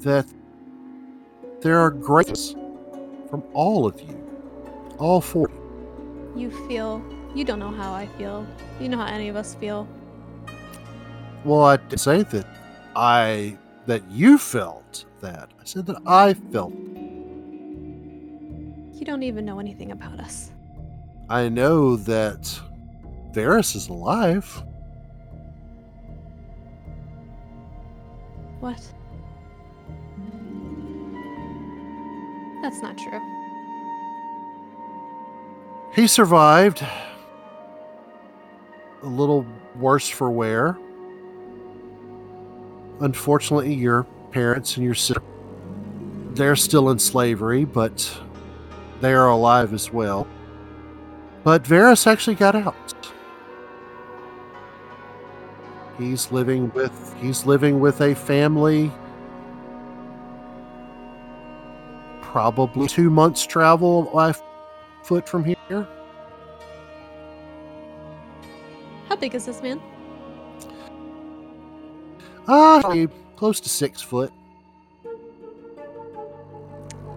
[0.00, 0.26] that
[1.60, 2.56] there are greats
[3.30, 4.18] from all of you,
[4.98, 5.48] all four.
[6.34, 6.42] you.
[6.42, 7.02] You feel.
[7.34, 8.46] You don't know how I feel.
[8.80, 9.86] You know how any of us feel.
[11.44, 12.46] Well, I didn't say that
[12.94, 13.56] I
[13.86, 15.50] that you felt that.
[15.60, 16.72] I said that I felt.
[18.94, 20.50] You don't even know anything about us.
[21.28, 22.60] I know that
[23.32, 24.62] Varys is alive.
[28.62, 28.80] What?
[32.62, 33.20] That's not true.
[35.96, 36.86] He survived.
[39.02, 39.44] A little
[39.74, 40.78] worse for wear.
[43.00, 45.20] Unfortunately, your parents and your sister,
[46.34, 48.16] they're still in slavery, but
[49.00, 50.28] they are alive as well.
[51.42, 53.11] But Varys actually got out.
[56.02, 58.90] He's living with he's living with a family
[62.20, 64.34] probably 2 months travel by
[65.04, 65.86] foot from here.
[69.08, 69.80] How big is this man?
[72.48, 72.80] Ah,
[73.36, 74.32] close to six foot.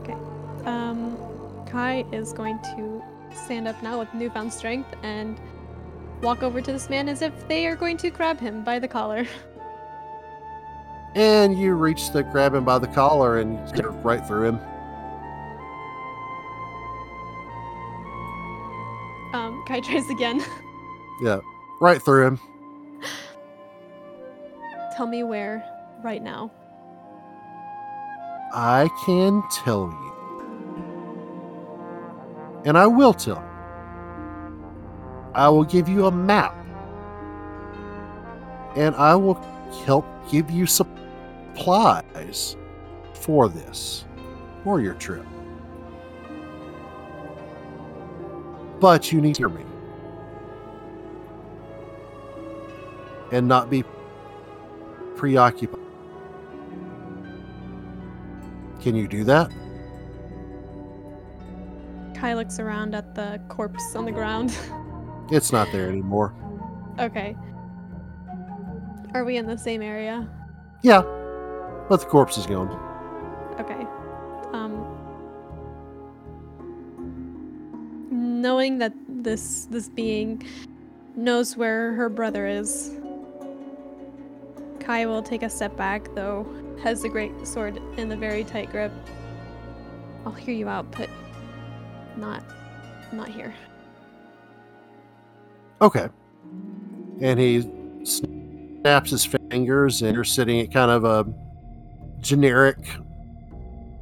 [0.01, 0.17] Okay.
[0.65, 1.17] Um,
[1.65, 3.01] Kai is going to
[3.33, 5.39] stand up now with newfound strength and
[6.21, 8.87] walk over to this man as if they are going to grab him by the
[8.87, 9.25] collar.
[11.15, 14.59] And you reach to grab him by the collar and get right through him.
[19.33, 20.43] Um, Kai tries again.
[21.21, 21.39] Yeah,
[21.79, 22.39] right through him.
[24.97, 25.63] Tell me where
[26.03, 26.51] right now.
[28.53, 30.13] I can tell you.
[32.65, 33.54] And I will tell you.
[35.35, 36.55] I will give you a map.
[38.77, 39.35] And I will
[39.85, 42.55] help give you supplies
[43.13, 44.05] for this,
[44.63, 45.25] for your trip.
[48.79, 49.65] But you need to hear me.
[53.31, 53.83] And not be
[55.15, 55.81] preoccupied.
[58.79, 59.51] Can you do that?
[62.13, 64.57] Kai looks around at the corpse on the ground.
[65.31, 66.33] It's not there anymore.
[66.99, 67.35] okay.
[69.13, 70.27] Are we in the same area?
[70.81, 71.01] Yeah,
[71.89, 72.69] but the corpse is gone.
[73.59, 73.87] Okay.
[74.53, 74.91] Um
[78.11, 80.43] knowing that this this being
[81.15, 82.91] knows where her brother is.
[84.79, 86.45] Kai will take a step back though,
[86.83, 88.91] has the great sword in a very tight grip.
[90.25, 91.09] I'll hear you out, but
[92.17, 92.43] not
[93.13, 93.53] not here.
[95.81, 96.09] Okay.
[97.21, 97.69] And he
[98.03, 101.25] snaps his fingers, and you're sitting at kind of a
[102.21, 102.77] generic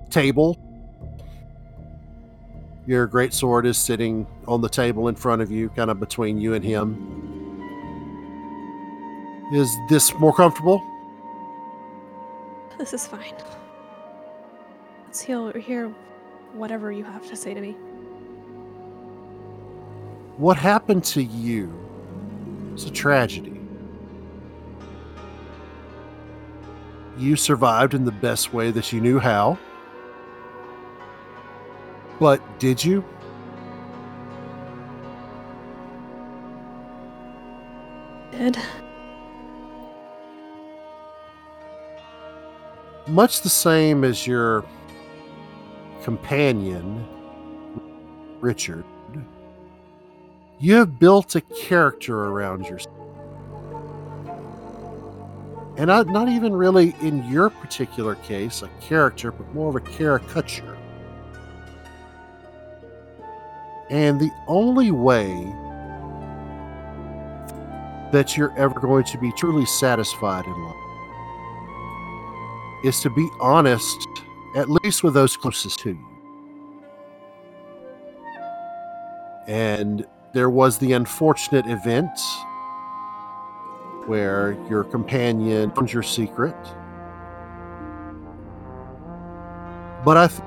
[0.09, 0.59] table.
[2.85, 6.39] Your great sword is sitting on the table in front of you, kind of between
[6.39, 7.21] you and him.
[9.53, 10.81] Is this more comfortable?
[12.77, 13.35] This is fine.
[15.05, 15.93] Let's hear,
[16.53, 17.75] whatever you have to say to me.
[20.37, 21.71] What happened to you
[22.73, 23.59] is a tragedy.
[27.17, 29.59] You survived in the best way that you knew how.
[32.19, 33.03] But did you?
[38.31, 38.57] Did
[43.07, 44.65] Much the same as your
[46.03, 47.05] companion,
[48.39, 48.85] Richard,
[50.63, 52.95] you have built a character around yourself.
[55.75, 59.81] And not, not even really in your particular case a character, but more of a
[59.81, 60.77] caricature.
[63.89, 65.33] And the only way
[68.13, 70.75] that you're ever going to be truly satisfied in life
[72.85, 74.07] is to be honest,
[74.55, 76.07] at least with those closest to you.
[79.45, 82.19] And there was the unfortunate event
[84.07, 86.55] where your companion found your secret.
[90.03, 90.41] But I th-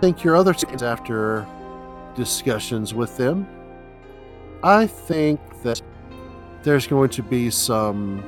[0.00, 1.46] think your other scenes after
[2.16, 3.46] discussions with them,
[4.62, 5.80] I think that
[6.62, 8.24] there's going to be some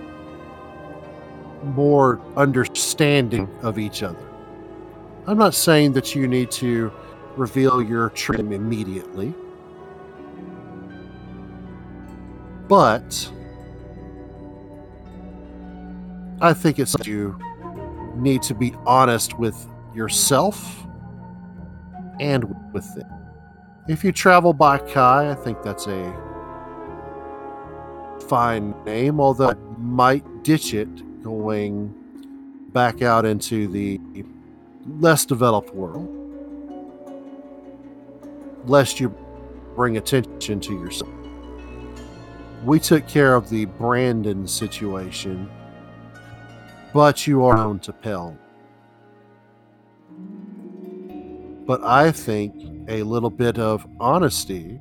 [1.64, 4.28] more understanding of each other.
[5.26, 6.92] I'm not saying that you need to
[7.36, 9.34] reveal your trim immediately,
[12.68, 13.30] but
[16.40, 17.38] I think it's you
[18.16, 20.86] need to be honest with yourself
[22.20, 23.10] and with them.
[23.88, 26.14] If you travel by Kai, I think that's a
[28.28, 31.94] fine name, although I might ditch it going
[32.72, 34.00] back out into the
[34.98, 36.08] less developed world,
[38.66, 39.14] lest you
[39.74, 41.15] bring attention to yourself.
[42.66, 45.48] We took care of the Brandon situation,
[46.92, 48.36] but you are known to Pell.
[51.64, 54.80] But I think a little bit of honesty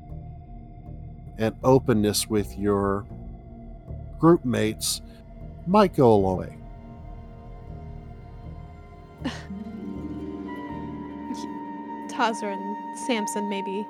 [1.37, 3.05] and openness with your
[4.17, 5.03] group mates
[5.67, 6.57] might go a long way.
[12.09, 13.85] Tazra and Samson, maybe.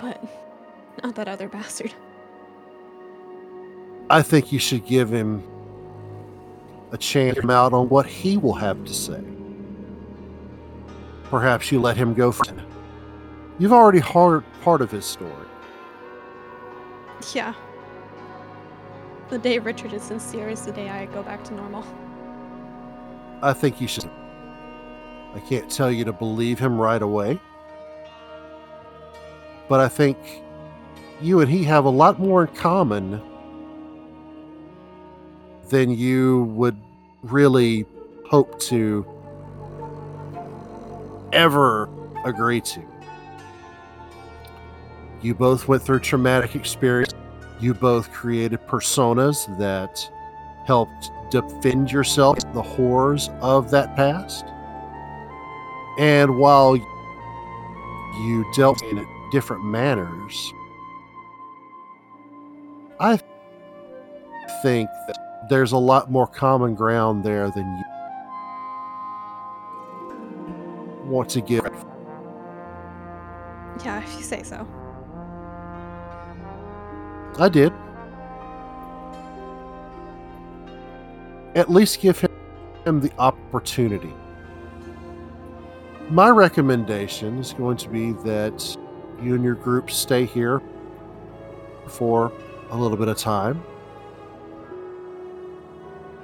[0.00, 0.45] But
[1.02, 1.92] not that other bastard.
[4.08, 5.42] I think you should give him
[6.92, 9.22] a chance to come out on what he will have to say.
[11.24, 12.54] Perhaps you let him go first.
[13.58, 15.32] You've already heard part of his story.
[17.34, 17.54] Yeah.
[19.28, 21.84] The day Richard is sincere is the day I go back to normal.
[23.42, 24.08] I think you should.
[25.34, 27.40] I can't tell you to believe him right away.
[29.68, 30.16] But I think
[31.20, 33.20] you and he have a lot more in common
[35.68, 36.76] than you would
[37.22, 37.86] really
[38.26, 39.06] hope to
[41.32, 41.88] ever
[42.24, 42.82] agree to.
[45.22, 47.14] You both went through traumatic experience.
[47.60, 50.08] You both created personas that
[50.66, 54.44] helped defend yourself the horrors of that past.
[55.98, 60.52] And while you dealt in different manners,
[62.98, 63.20] I
[64.62, 67.84] think that there's a lot more common ground there than you
[71.04, 71.64] want to give.
[73.84, 74.66] Yeah, if you say so.
[77.38, 77.72] I did.
[81.54, 82.32] At least give him,
[82.84, 84.12] him the opportunity.
[86.08, 88.76] My recommendation is going to be that
[89.22, 90.62] you and your group stay here
[91.86, 92.32] for
[92.70, 93.62] a little bit of time.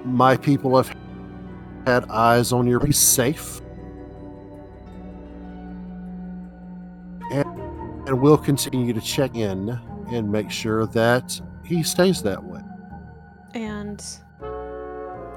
[0.04, 0.94] My people have
[1.86, 3.60] had eyes on your be safe.
[7.30, 7.46] And,
[8.08, 9.78] and we'll continue to check in
[10.10, 12.60] and make sure that he stays that way.
[13.54, 14.04] And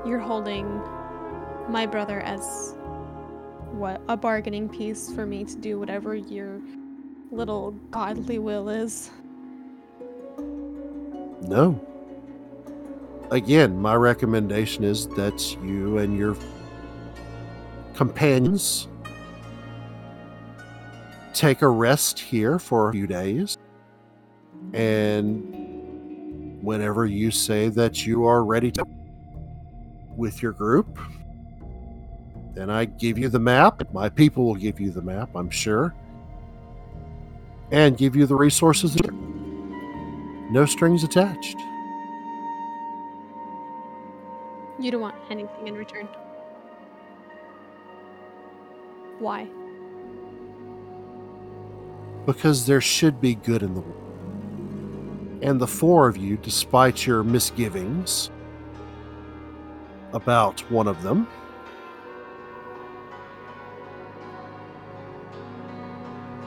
[0.06, 0.82] you're holding
[1.70, 2.76] my brother as
[3.72, 6.62] what a bargaining piece for me to do whatever your
[7.32, 9.12] little godly will is.
[11.48, 11.80] No.
[13.32, 16.36] Again, my recommendation is that you and your
[17.94, 18.88] companions
[21.34, 23.58] take a rest here for a few days.
[24.74, 28.86] And whenever you say that you are ready to
[30.16, 30.98] with your group,
[32.54, 33.92] then I give you the map.
[33.94, 35.94] My people will give you the map, I'm sure.
[37.72, 38.96] And give you the resources.
[40.50, 41.60] No strings attached.
[44.80, 46.08] You don't want anything in return.
[49.20, 49.48] Why?
[52.26, 55.40] because there should be good in the world.
[55.42, 58.32] And the four of you, despite your misgivings
[60.14, 61.28] about one of them,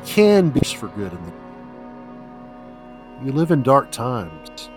[0.04, 1.32] can be for good in the
[3.24, 4.70] You live in dark times.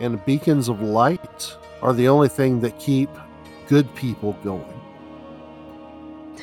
[0.00, 3.10] And beacons of light are the only thing that keep
[3.68, 4.80] good people going.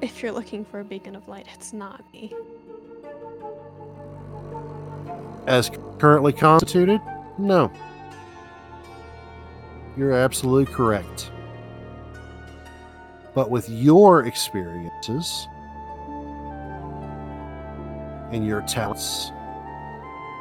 [0.00, 2.34] If you're looking for a beacon of light, it's not me.
[5.46, 7.00] As currently constituted,
[7.38, 7.72] no.
[9.96, 11.30] You're absolutely correct.
[13.34, 15.48] But with your experiences
[18.34, 19.30] and your talents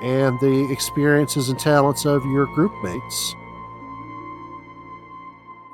[0.01, 3.35] and the experiences and talents of your group mates,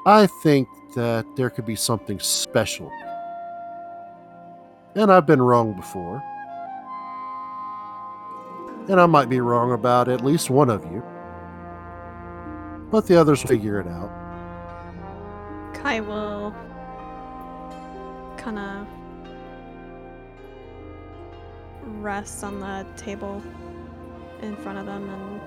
[0.06, 2.92] I think that there could be something special.
[4.96, 6.22] And I've been wrong before.
[8.88, 11.04] And I might be wrong about at least one of you.
[12.92, 14.12] But the others will figure it out.
[15.74, 16.54] Kai will
[18.38, 18.88] kind of
[22.02, 23.42] rest on the table
[24.42, 25.42] in front of them and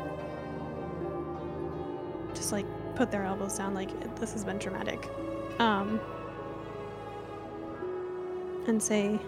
[2.37, 5.09] just like put their elbows down like this has been traumatic
[5.59, 6.01] um
[8.69, 9.19] and say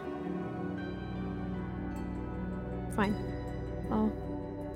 [2.95, 3.15] fine
[3.91, 4.13] i'll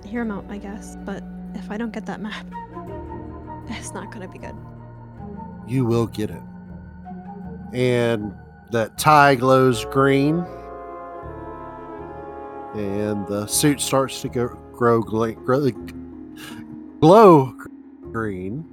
[0.04, 1.22] hear him out i guess but
[1.54, 2.46] if i don't get that map
[3.68, 4.54] it's not gonna be good
[5.66, 6.42] You will get it.
[7.74, 8.34] And
[8.70, 10.46] that tie glows green.
[12.74, 15.70] And the suit starts to go, grow, gla- grow,
[17.00, 17.54] glow
[18.12, 18.64] green.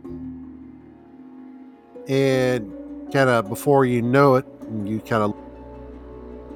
[2.08, 2.72] And
[3.12, 4.46] kind of before you know it,
[4.84, 5.36] you kind of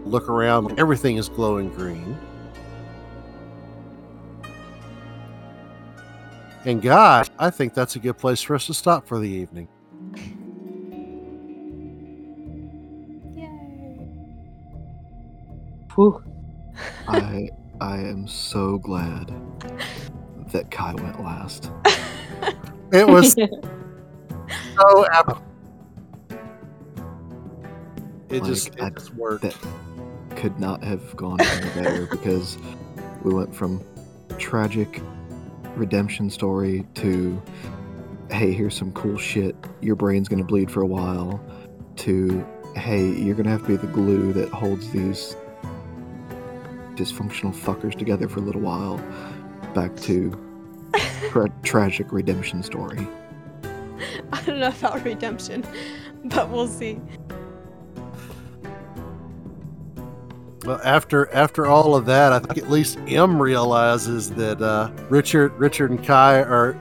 [0.06, 2.18] look around, everything is glowing green.
[6.66, 9.68] And God, I think that's a good place for us to stop for the evening.
[13.34, 13.50] yay
[15.96, 16.29] Whew.
[17.08, 17.50] I
[17.82, 19.32] I am so glad
[20.52, 21.72] that Kai went last.
[22.92, 23.34] It was
[24.76, 25.38] so epic.
[28.30, 29.44] It just, Like, I- it just worked.
[29.44, 29.56] that-
[30.36, 32.58] Could not have gone any better because
[33.24, 33.82] we went from
[34.38, 35.02] tragic
[35.76, 37.42] redemption story to
[38.32, 39.56] hey, here's some cool shit.
[39.82, 41.42] Your brain's gonna bleed for a while.
[41.98, 42.46] To
[42.76, 45.36] hey, you're gonna have to be the glue that holds these
[47.00, 48.98] dysfunctional fuckers together for a little while.
[49.74, 50.38] Back to
[51.30, 53.08] tra- tragic redemption story.
[54.34, 55.66] I don't know about redemption,
[56.26, 57.00] but we'll see.
[60.66, 65.54] Well, after after all of that, I think at least M realizes that uh, Richard
[65.54, 66.78] Richard and Kai are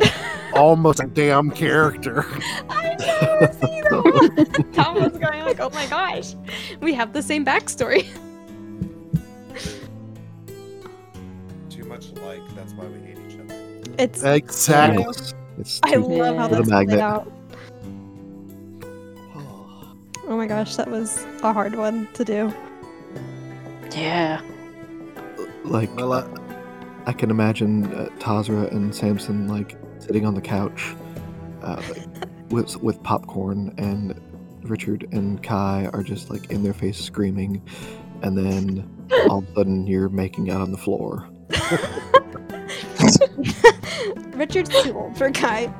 [0.54, 2.24] almost a damn character.
[2.70, 3.50] I know.
[3.52, 4.64] See that?
[4.72, 6.34] Tom was going like, "Oh my gosh,
[6.80, 8.06] we have the same backstory."
[11.78, 12.42] Too much alike.
[12.56, 13.54] That's why we hate each other.
[13.98, 14.24] It's.
[14.24, 15.04] Exactly.
[15.04, 16.48] It's, it's I love how Yeah.
[16.48, 17.32] that's The played out.
[20.26, 22.52] Oh my gosh, that was a hard one to do.
[23.92, 24.40] Yeah.
[25.64, 26.26] like Well, I,
[27.06, 30.96] I can imagine uh, Tazra and Samson like sitting on the couch
[31.62, 31.80] uh,
[32.50, 34.20] with with popcorn, and
[34.62, 37.62] Richard and Kai are just like in their face screaming,
[38.22, 38.90] and then
[39.30, 41.28] all of a sudden you're making out on the floor.
[44.34, 45.72] Richard's too old for Kai.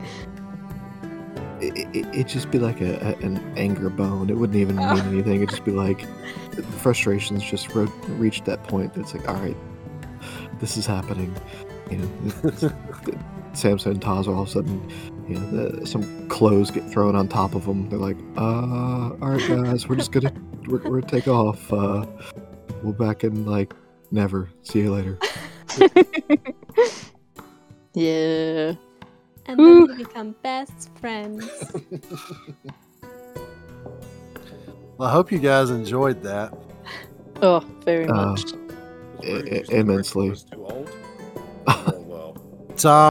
[1.60, 4.30] It, it, it'd just be like a, a, an anger bone.
[4.30, 4.96] It wouldn't even mean Oh.
[5.08, 5.36] anything.
[5.36, 6.06] It'd just be like
[6.52, 8.92] the frustrations just ro- reached that point.
[8.96, 9.56] It's like, all right,
[10.60, 11.34] this is happening.
[11.90, 12.42] You know,
[13.54, 14.88] Samson and Taz all of a sudden,
[15.28, 17.88] you know, the, some clothes get thrown on top of them.
[17.88, 20.32] They're like, uh, all right, guys, we're just gonna
[20.66, 21.72] we're, we're gonna take off.
[21.72, 22.06] Uh,
[22.82, 23.74] we'll back in like
[24.12, 24.48] never.
[24.62, 25.18] See you later.
[27.94, 28.74] Yeah.
[29.46, 29.86] And then Whew.
[29.88, 31.48] they become best friends.
[34.98, 36.52] well, I hope you guys enjoyed that.
[37.42, 38.52] Oh, very Uh, much.
[39.24, 40.30] I- I- immensely.
[40.30, 40.90] Too old?
[41.66, 42.36] oh well.
[42.76, 43.10] Tom,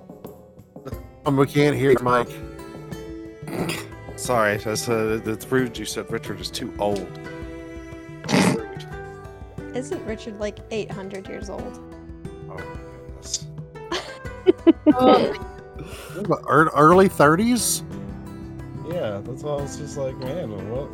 [1.35, 2.30] we can't hear you, Mike.
[4.15, 5.77] Sorry, that's uh, that's rude.
[5.77, 7.10] You said Richard is too old.
[9.73, 11.80] Isn't Richard like 800 years old?
[14.87, 15.33] Oh.
[16.47, 17.83] Early 30s?
[18.91, 20.89] Yeah, that's why I was just like, man, what?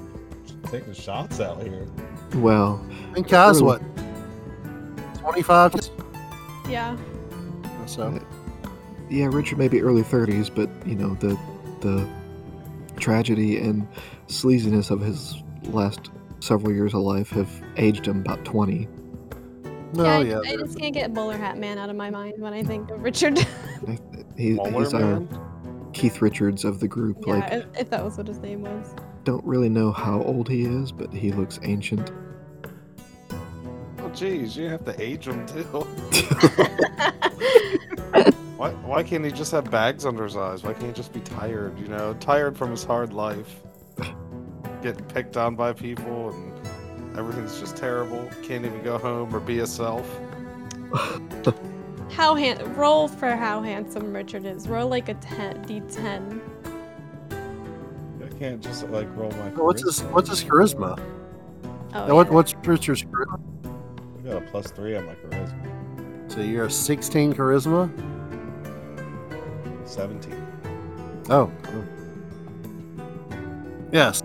[0.71, 1.87] Taking shots out here.
[2.35, 2.83] Well,
[3.15, 3.79] And Kai's Early.
[3.79, 3.81] what?
[5.19, 5.75] 25?
[6.69, 6.97] Yeah.
[7.85, 8.19] So, uh,
[9.09, 11.37] yeah, Richard may be early thirties, but you know the
[11.81, 12.07] the
[12.99, 13.87] tragedy and
[14.27, 15.35] sleaziness of his
[15.65, 16.09] last
[16.39, 18.87] several years of life have aged him about twenty.
[19.93, 20.41] No, I, yeah.
[20.45, 23.01] I just can't get bowler hat man out of my mind when I think of
[23.01, 23.39] Richard.
[24.35, 25.91] He, Muller, he's uh, our.
[25.93, 27.23] Keith Richards of the group.
[27.27, 28.95] yeah, like, if, if that was what his name was.
[29.25, 32.11] don't really know how old he is, but he looks ancient.
[33.99, 35.63] Oh geez, you have to age him too.
[38.63, 40.63] Why, why can't he just have bags under his eyes?
[40.63, 42.13] Why can't he just be tired, you know?
[42.21, 43.61] Tired from his hard life.
[44.81, 46.52] Getting picked on by people and
[47.17, 48.29] everything's just terrible.
[48.43, 50.09] Can't even go home or be himself.
[52.11, 54.67] How han- roll for how handsome Richard is.
[54.67, 56.41] Roll like a 10, d10.
[58.23, 59.49] I can't just like roll my.
[59.49, 60.01] What's his.
[60.03, 60.99] What's his charisma?
[61.95, 62.33] Oh, Now, what yeah.
[62.33, 63.39] What's Richard's charisma?
[64.19, 66.31] I got a plus three on my charisma.
[66.31, 67.89] So you're a 16 charisma.
[69.87, 70.47] Seventeen.
[71.29, 71.51] Oh.
[71.67, 71.85] oh.
[73.91, 74.23] Yes.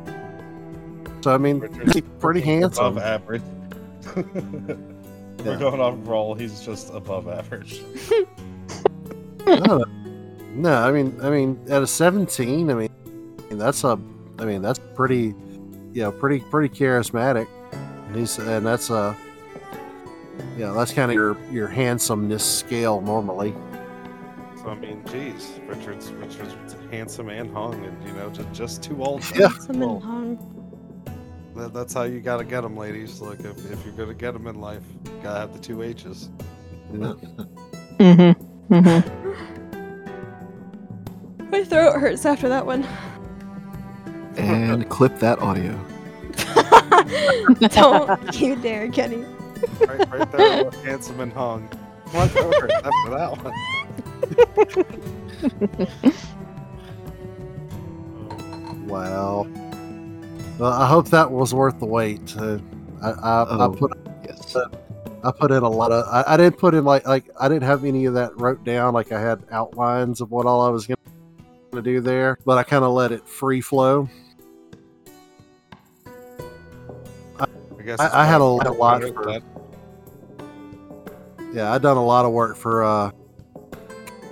[1.22, 2.86] So I mean, Richard's he's pretty handsome.
[2.86, 3.42] Above average.
[4.16, 5.58] We're Yeah.
[5.58, 6.34] going off roll.
[6.34, 7.80] He's just above average.
[9.46, 9.84] no,
[10.54, 12.88] no, I mean, I mean, at a 17, I mean,
[13.52, 13.98] that's a,
[14.38, 15.34] I mean, that's pretty,
[15.92, 17.46] you know, pretty, pretty charismatic.
[17.72, 19.16] And he's, and that's a,
[20.56, 23.54] yeah, that's kind of your your handsomeness scale normally.
[24.56, 29.02] So I mean, geez, Richard's Richard's handsome and hung, and you know, just just too
[29.02, 29.22] old.
[29.36, 29.48] Yeah.
[29.48, 30.67] Handsome and hung.
[31.58, 33.20] That, that's how you gotta get them, ladies.
[33.20, 36.30] Look, if, if you're gonna get them in life, you gotta have the two H's.
[36.92, 37.18] You?
[37.98, 38.72] Mm-hmm.
[38.72, 39.32] Mm-hmm.
[41.50, 42.86] My throat hurts after that one.
[44.36, 45.76] And clip that audio.
[47.70, 49.24] Don't you dare, Kenny.
[49.80, 51.62] Right, right there, handsome and hung.
[52.12, 53.52] What over after that one?
[58.86, 59.48] Wow.
[60.58, 62.36] Well, I hope that was worth the wait.
[62.36, 62.58] Uh,
[63.02, 63.72] I, I, I Oh.
[63.72, 63.92] put
[64.24, 64.56] Yes.
[65.24, 66.06] I put in a lot of.
[66.08, 68.94] I, I didn't put in like like I didn't have any of that wrote down.
[68.94, 70.98] Like I had outlines of what all I was going
[71.72, 74.08] to do there, but I kind of let it free flow.
[77.36, 77.46] I
[77.84, 79.42] guess I- had a probably lot for- that-
[81.54, 83.10] Yeah, I done a lot of work for uh,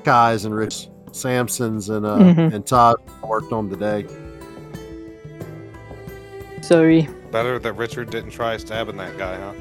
[0.05, 2.53] Kai's and Rich Sampsons and uh, Mhm.
[2.55, 2.97] and Todd
[3.27, 4.07] worked on today.
[6.67, 7.09] Sorry.
[7.31, 9.53] better that Richard didn't try stabbing that guy, huh?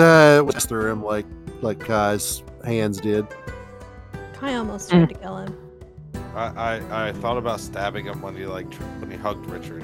[0.00, 1.26] Uh, it was through him like
[1.60, 3.26] like Kai's hands did.
[4.34, 5.58] Kai almost tried to kill him.
[6.36, 9.82] I, I, I thought about stabbing him when he like tr- when he hugged Richard.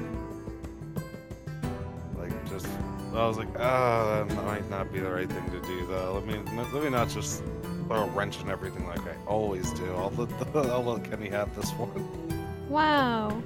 [2.17, 2.69] Like just
[3.15, 6.13] I was like, ah, that might not be the right thing to do though.
[6.15, 6.39] Let me
[6.73, 7.43] let me not just
[7.89, 9.93] throw a wrench in everything like I always do.
[9.97, 12.39] I'll let I'll let Kenny have this one.
[12.69, 13.43] Wow.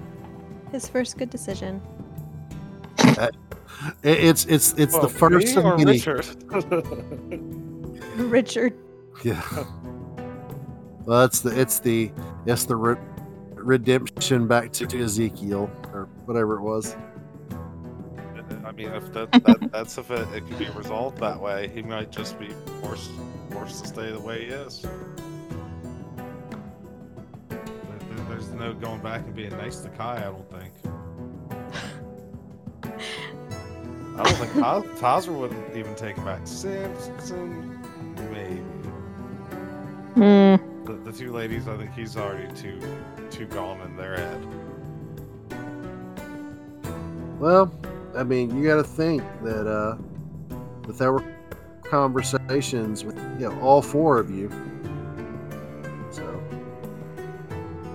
[0.76, 1.80] His first good decision.
[2.98, 3.28] Uh,
[4.02, 5.92] it, it's it's it's the first of many.
[5.92, 6.26] Richard?
[8.16, 8.74] Richard.
[9.24, 9.42] Yeah.
[11.06, 12.12] Well, it's the it's the
[12.44, 13.00] it's the re-
[13.54, 16.94] redemption back to, to Ezekiel or whatever it was.
[18.62, 21.80] I mean, if that, that that's if it, it can be resolved that way, he
[21.80, 22.50] might just be
[22.82, 23.12] forced
[23.50, 24.84] forced to stay the way he is.
[28.36, 30.18] There's no going back and being nice to Kai.
[30.18, 30.70] I don't think.
[32.84, 36.42] I don't think Taz, Tazra wouldn't even take him back.
[36.44, 37.80] Samson,
[38.30, 38.62] maybe.
[40.16, 42.78] Mm, The, the two ladies, I think he's already too
[43.30, 44.46] too gone in their head.
[47.40, 47.72] Well,
[48.14, 49.96] I mean, you got to think that uh
[50.82, 51.24] that there were
[51.84, 54.50] conversations with you know all four of you.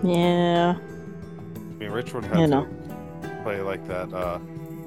[0.04, 0.76] Yeah.
[0.78, 2.68] I mean, Rich would have You to know.
[3.44, 4.40] play like that uh,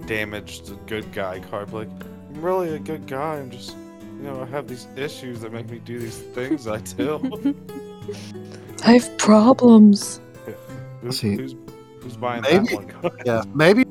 [0.07, 1.73] damaged good guy card.
[1.73, 1.89] Like,
[2.35, 3.37] I'm really a good guy.
[3.37, 6.79] I'm just, you know, I have these issues that make me do these things I
[6.79, 7.55] do.
[8.85, 10.21] I have problems.
[11.01, 11.37] who's, See.
[11.37, 11.55] who's,
[12.01, 13.19] who's buying Maybe- that one?
[13.27, 13.85] yeah, maybe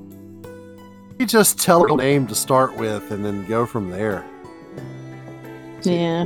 [1.20, 4.26] you just tell her name to start with and then go from there.
[5.84, 6.26] Yeah.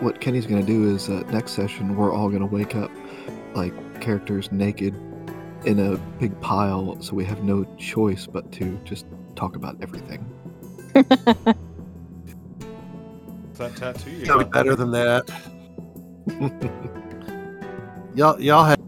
[0.00, 2.90] What Kenny's gonna do is uh, next session we're all gonna wake up
[3.54, 4.94] like characters naked
[5.64, 9.06] in a big pile, so we have no choice but to just
[9.36, 10.24] talk about everything.
[10.94, 11.56] that
[13.76, 15.28] tattoo you Gotta better than that.
[18.14, 18.80] y'all, y'all had,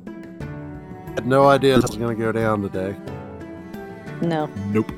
[1.15, 2.97] had no idea this was gonna go down today.
[4.23, 4.91] No, Nope.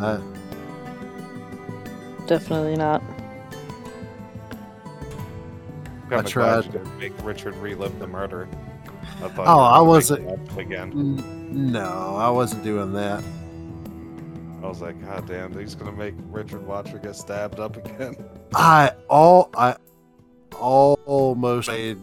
[0.00, 0.18] I,
[2.26, 3.02] definitely not.
[6.10, 6.70] I tried.
[6.72, 8.48] to make Richard relive the murder.
[9.24, 10.92] I thought Oh, I wasn't- again.
[10.92, 13.22] n- no, I wasn't doing that.
[14.62, 18.16] I was like, God damn, he's gonna make Richard Watcher get stabbed up again.
[18.54, 19.76] I all I
[20.58, 21.98] almost made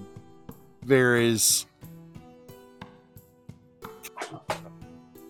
[0.85, 1.65] Varys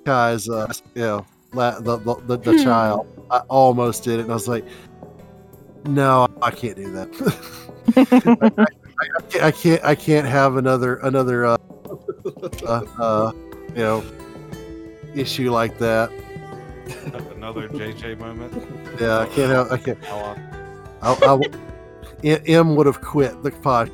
[0.03, 2.63] guys uh you know la, the the, the, the Hmm.
[2.63, 3.25] child.
[3.29, 4.65] I almost did it and I was like
[5.85, 8.67] no, I can't do that.
[9.11, 9.83] I, can't, I can't.
[9.83, 11.57] I can't have another another uh,
[12.65, 13.31] uh, uh,
[13.69, 14.03] you know
[15.15, 16.09] issue like that.
[17.35, 18.53] Another JJ moment.
[18.99, 19.71] Yeah, I can't have.
[19.71, 19.97] I can't.
[20.07, 20.35] Ella.
[21.01, 21.51] I, I, w-
[22.23, 23.91] M- M would have quit the podcast.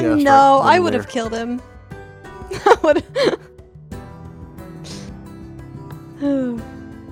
[0.00, 0.26] no, then
[0.72, 1.00] I would there.
[1.02, 1.60] have killed him.
[2.52, 3.04] I would.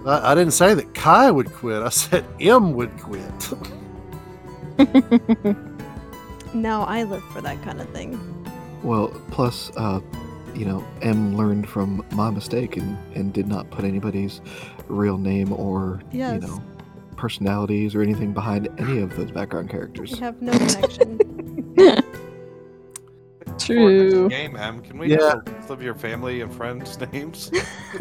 [0.07, 1.83] I, I didn't say that Kai would quit.
[1.83, 3.53] I said M would quit.
[6.55, 8.19] no, I live for that kind of thing.
[8.83, 10.01] Well, plus, uh,
[10.55, 14.41] you know, M learned from my mistake and, and did not put anybody's
[14.89, 16.43] real name or, Yes.
[16.43, 16.63] you know,
[17.17, 20.13] personalities or anything behind any of those background characters.
[20.13, 21.19] We have no connection.
[23.59, 24.29] True.
[24.29, 24.81] Game M.
[24.83, 25.41] Can we Yeah.
[25.45, 27.51] have a of your family and friends' names?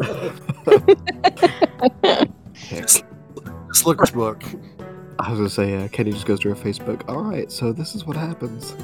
[2.54, 3.04] Heck, Just
[3.86, 4.42] look at this book.
[5.18, 7.02] I was gonna say, uh, Kenny just goes to her Facebook.
[7.08, 8.74] All right, so this is what happens.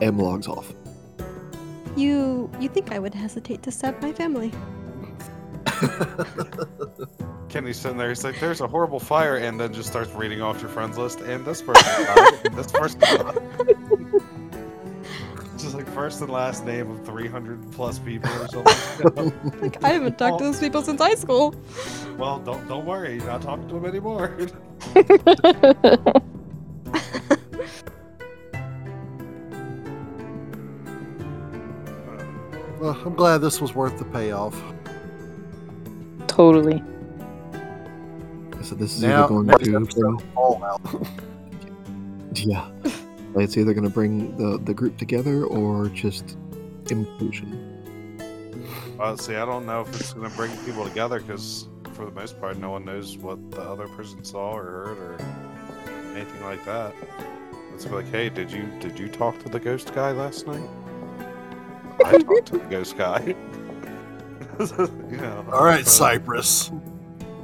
[0.00, 0.72] M logs off.
[1.98, 4.52] You you think I would hesitate to stab my family?
[7.48, 8.08] Kenny's sitting there.
[8.08, 11.20] He's like, "There's a horrible fire," and then just starts reading off your friends list.
[11.20, 13.00] And this person, died, and this person.
[13.00, 13.38] died."
[15.58, 19.32] just like first and last name of 300 plus people or something.
[19.60, 21.54] Like I haven't talked to those people since high school.
[22.16, 23.16] well, don't don't worry.
[23.16, 24.36] You're not talking to them anymore.
[32.80, 34.60] Well, I'm glad this was worth the payoff.
[36.26, 36.82] totally.
[38.62, 40.80] So this is Now, either going to episode, bring, Fallout.
[42.34, 42.68] yeah,
[43.36, 46.36] it's either going to bring the the group together or just
[46.90, 47.64] inclusion.
[49.00, 52.10] Uh, see, I don't know if it's going to bring people together because, for the
[52.10, 55.18] most part, no one knows what the other person saw or heard or
[56.14, 56.94] anything like that.
[57.74, 60.68] It's like, hey, did you did you talk to the ghost guy last night?
[62.04, 63.20] I talked to the ghost guy.
[64.58, 65.46] you know.
[65.52, 66.70] All right, so Cypress.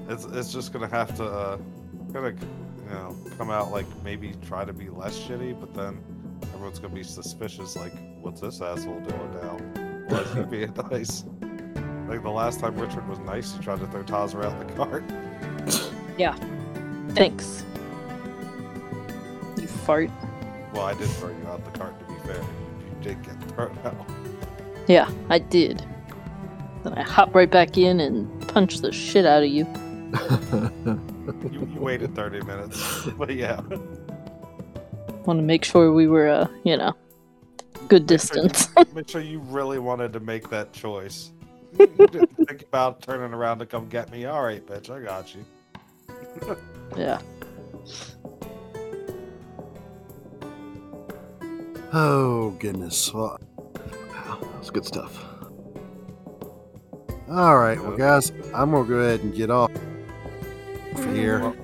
[0.09, 1.59] It's it's just gonna have to uh,
[2.13, 6.03] kind of you know come out like maybe try to be less shitty, but then
[6.55, 7.77] everyone's gonna be suspicious.
[7.77, 9.59] Like, what's this asshole doing now?
[10.09, 11.25] Why is he being nice?
[12.09, 15.05] Like the last time Richard was nice, he tried to throw Tazra out the cart.
[16.19, 16.37] Yeah.
[17.11, 17.65] Thanks.
[19.57, 20.11] You fart.
[20.73, 22.37] Well, I did throw you out the cart to be fair.
[22.43, 24.24] You did get thrown out.
[24.87, 25.85] Yeah, I did.
[26.83, 29.67] Then I hop right back in and punch the shit out of you.
[31.25, 33.61] You, you waited 30 minutes, but yeah.
[35.25, 36.93] Want to make sure we were, uh, you know,
[37.89, 38.69] good distance.
[38.95, 41.33] Make sure you really wanted to make that choice.
[41.79, 44.27] You didn't think about turning around to come get me.
[44.27, 45.45] All right, bitch, I got you.
[46.97, 47.21] yeah.
[51.93, 53.13] Oh goodness.
[53.15, 53.39] Well,
[54.55, 55.25] That's good stuff.
[57.31, 59.71] all right, well, guys, I'm gonna go ahead and get off
[61.13, 61.41] here.
[61.41, 61.57] Well,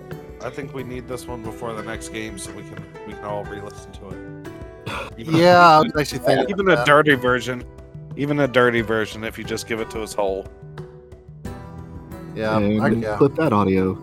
[0.43, 3.25] I think we need this one before the next game so we can we can
[3.25, 4.17] all re-listen to it.
[5.19, 6.49] Even- Yeah, I was actually thinking.
[6.49, 6.87] even about a that.
[6.87, 7.63] dirty version.
[8.17, 10.47] Even a dirty version, if you just give it to us whole.
[12.35, 13.17] Yeah, and I, yeah.
[13.17, 13.97] clip that audio.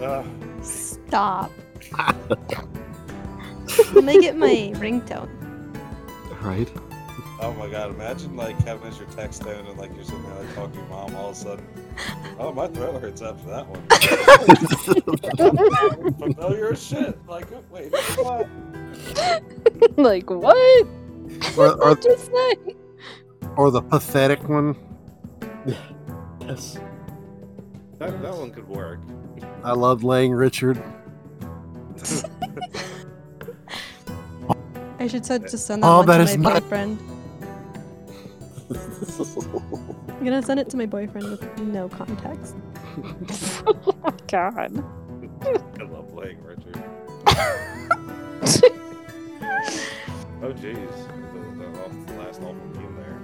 [0.00, 0.24] Uh,
[0.62, 1.50] Stop.
[4.02, 5.28] Make get my ringtone.
[6.42, 6.68] Right?
[7.40, 7.90] Oh my god!
[7.90, 10.78] Imagine like having as your text tone and like you're sitting there like talking to
[10.78, 11.66] your mom all of a sudden.
[12.38, 13.82] Oh, my throat hurts after that one.
[16.34, 17.18] Familiar as shit.
[17.28, 18.48] Like, wait, what?
[19.98, 20.86] like, what?
[21.56, 22.54] Or, or, What'd you say?
[23.56, 24.76] or the pathetic one.
[26.40, 26.78] Yes.
[27.98, 29.00] That, that one could work.
[29.62, 30.82] I love laying Richard.
[34.98, 36.98] I should send, just send that Oh, one that to is my my- boyfriend.
[38.70, 42.54] I'm gonna send it to my boyfriend with no context.
[43.66, 44.84] oh my god.
[45.44, 46.82] I love playing Richard.
[50.42, 50.74] Oh jeez,
[51.34, 53.20] the, the, the last awful team there.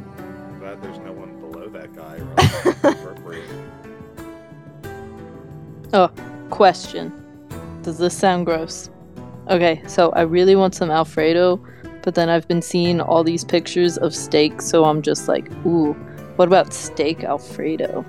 [0.59, 2.20] Glad there's no one below that guy.
[5.94, 6.10] oh.
[6.51, 7.10] Question.
[7.82, 8.90] Does this sound gross?
[9.48, 11.59] Okay, so I really want some Alfredo,
[12.06, 15.92] but then I've been seeing all these pictures of steak, so I'm just like, ooh,
[16.36, 18.04] what about steak Alfredo?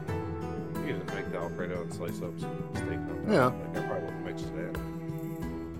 [0.85, 2.83] You can just make the Alfredo and slice up some steak.
[2.89, 3.25] on.
[3.27, 3.45] Yeah.
[3.45, 5.79] Like, I probably wouldn't mix it in.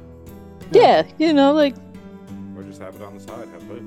[0.72, 1.76] Yeah, you know, like,
[2.56, 3.48] Or just have it on the side.
[3.50, 3.84] Have both.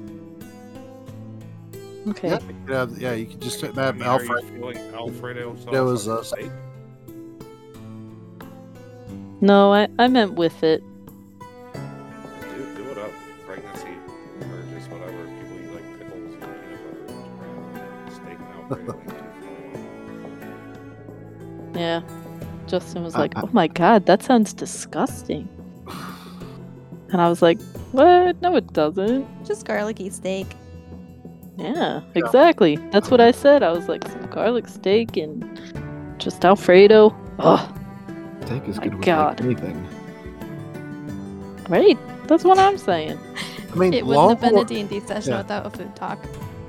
[2.11, 2.28] okay.
[2.28, 2.39] Yeah,
[2.69, 4.44] you have, yeah, you could just have I mean, are you Alfred.
[4.55, 6.51] feeling Alfredo sauce That was, on uh, steak?
[9.40, 10.85] No, I, I meant with it.
[21.75, 22.03] Yeah.
[22.67, 25.49] Justin was like, I- "Oh my god, that sounds disgusting."
[27.13, 27.61] And I was like,
[27.93, 28.41] "What?
[28.43, 30.47] No, it doesn't." Just garlicky steak.
[31.57, 32.77] Yeah, exactly.
[32.91, 33.63] That's what I said.
[33.63, 35.45] I was like, some garlic steak and
[36.19, 37.15] just Alfredo.
[37.39, 37.75] Oh,
[38.47, 39.41] Steak is My good with God.
[39.41, 39.87] like anything.
[41.69, 41.99] right.
[42.29, 43.19] That's what I'm saying.
[43.73, 45.39] I mean, It wouldn't have been a D&D session yeah.
[45.39, 46.19] without a food talk.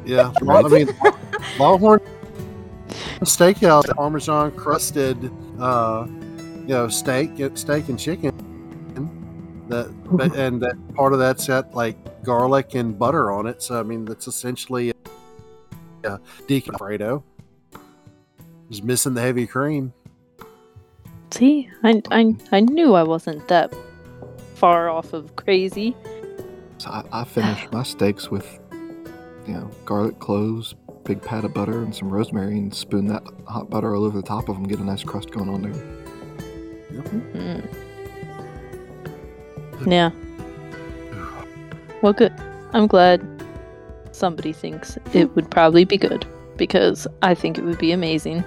[0.05, 0.31] Yeah.
[0.49, 0.89] I mean,
[1.59, 2.01] Longhorn
[3.21, 8.31] Steakhouse, Parmesan crusted, uh, you know, steak, steak and chicken.
[9.67, 9.87] That,
[10.35, 13.61] and that part of that's got like garlic and butter on it.
[13.61, 14.93] So I mean, that's essentially
[16.03, 17.23] a deacon Alfredo.
[18.69, 19.93] Just missing the heavy cream.
[21.31, 23.73] See, I, I, I knew I wasn't that
[24.55, 25.95] far off of crazy.
[26.77, 28.59] So I, I finish my steaks with,
[29.47, 33.69] you know, garlic cloves, big pat of butter, and some rosemary, and spoon that hot
[33.69, 34.63] butter all over the top of them.
[34.67, 35.73] Get a nice crust going on there.
[36.91, 37.65] Mm.
[39.87, 40.11] Yeah.
[42.01, 42.33] Well, good.
[42.73, 43.21] I'm glad
[44.11, 46.25] somebody thinks it would probably be good
[46.57, 48.43] because I think it would be amazing.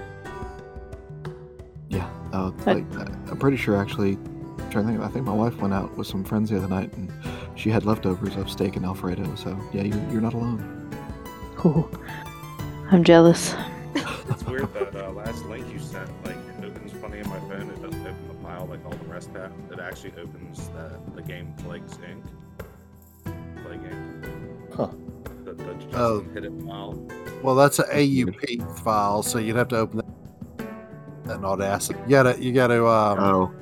[1.89, 2.09] Yeah.
[2.33, 4.19] Uh, I- like, I- I'm pretty sure actually.
[4.71, 5.05] Trying to think.
[5.05, 7.13] I think my wife went out with some friends the other night, and
[7.55, 9.35] she had leftovers of steak and Alfredo.
[9.37, 10.84] So yeah, you're, you're not alone.
[11.65, 11.89] Ooh,
[12.91, 13.55] I'm jealous.
[13.95, 17.71] It's weird that uh, last link you sent, like, it opens funny in my phone.
[17.71, 19.53] It doesn't open the file like all the rest have.
[19.71, 22.23] It actually opens the, the game Plagues Inc.
[23.63, 24.75] Plague Inc.
[24.75, 24.89] Huh.
[25.45, 26.25] The, the Justin Oh.
[26.35, 27.09] hidden file.
[27.43, 30.67] Well, that's an AUP file, so you'd have to open that,
[31.25, 31.99] that in Audacity.
[32.05, 33.55] You gotta, you gotta, um, Oh.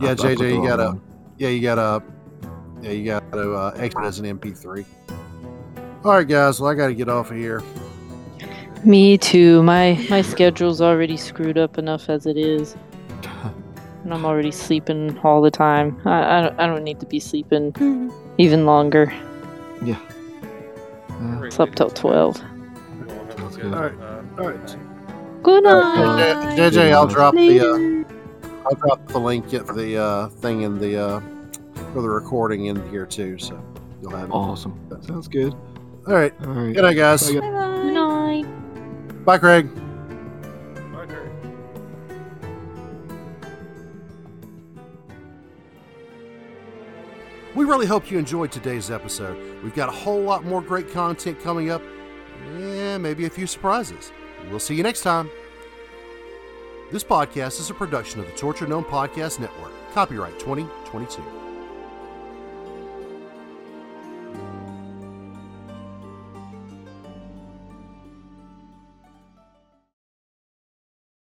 [0.00, 1.00] yeah, I- I JJ, you gotta, one.
[1.38, 2.02] yeah, you gotta,
[2.82, 4.84] yeah, you gotta uh, export as an MP3.
[6.04, 6.60] All right, guys.
[6.60, 7.62] Well, I gotta get off of here.
[8.84, 9.62] Me too.
[9.62, 12.76] My my schedule's already screwed up enough as it is,
[14.04, 16.00] and I'm already sleeping all the time.
[16.04, 17.74] I I don't, I don't need to be sleeping
[18.38, 19.12] even longer.
[19.84, 19.98] Yeah.
[21.10, 22.36] All Uh, right, Slept till 12.
[22.36, 22.70] gentlemen,
[23.00, 23.74] you all have a Sounds good, good.
[23.74, 23.94] All right.
[24.38, 24.76] All right.
[25.42, 26.56] Good night.
[26.56, 30.62] J- JJ, I'll Good drop the, uh, I'll drop the link for the uh, thing
[30.62, 31.20] in the uh,
[31.92, 33.60] for the recording in here too, so
[34.02, 34.32] you'll have it.
[34.32, 34.78] awesome.
[34.90, 35.54] That sounds good.
[36.08, 36.32] All right.
[36.40, 36.74] All right.
[36.74, 37.30] Good night, guys.
[37.30, 37.40] Bye, guys.
[37.42, 37.82] Bye bye.
[37.82, 39.24] Good night.
[39.26, 39.74] Bye, Craig.
[40.90, 41.30] Bye, Gary.
[47.54, 49.62] We really hope you enjoyed today's episode.
[49.62, 51.82] We've got a whole lot more great content coming up,
[52.54, 54.10] and maybe a few surprises.
[54.48, 55.28] We'll see you next time.
[56.90, 59.72] This podcast is a production of the Torture Known Podcast Network.
[59.92, 61.37] Copyright 2022.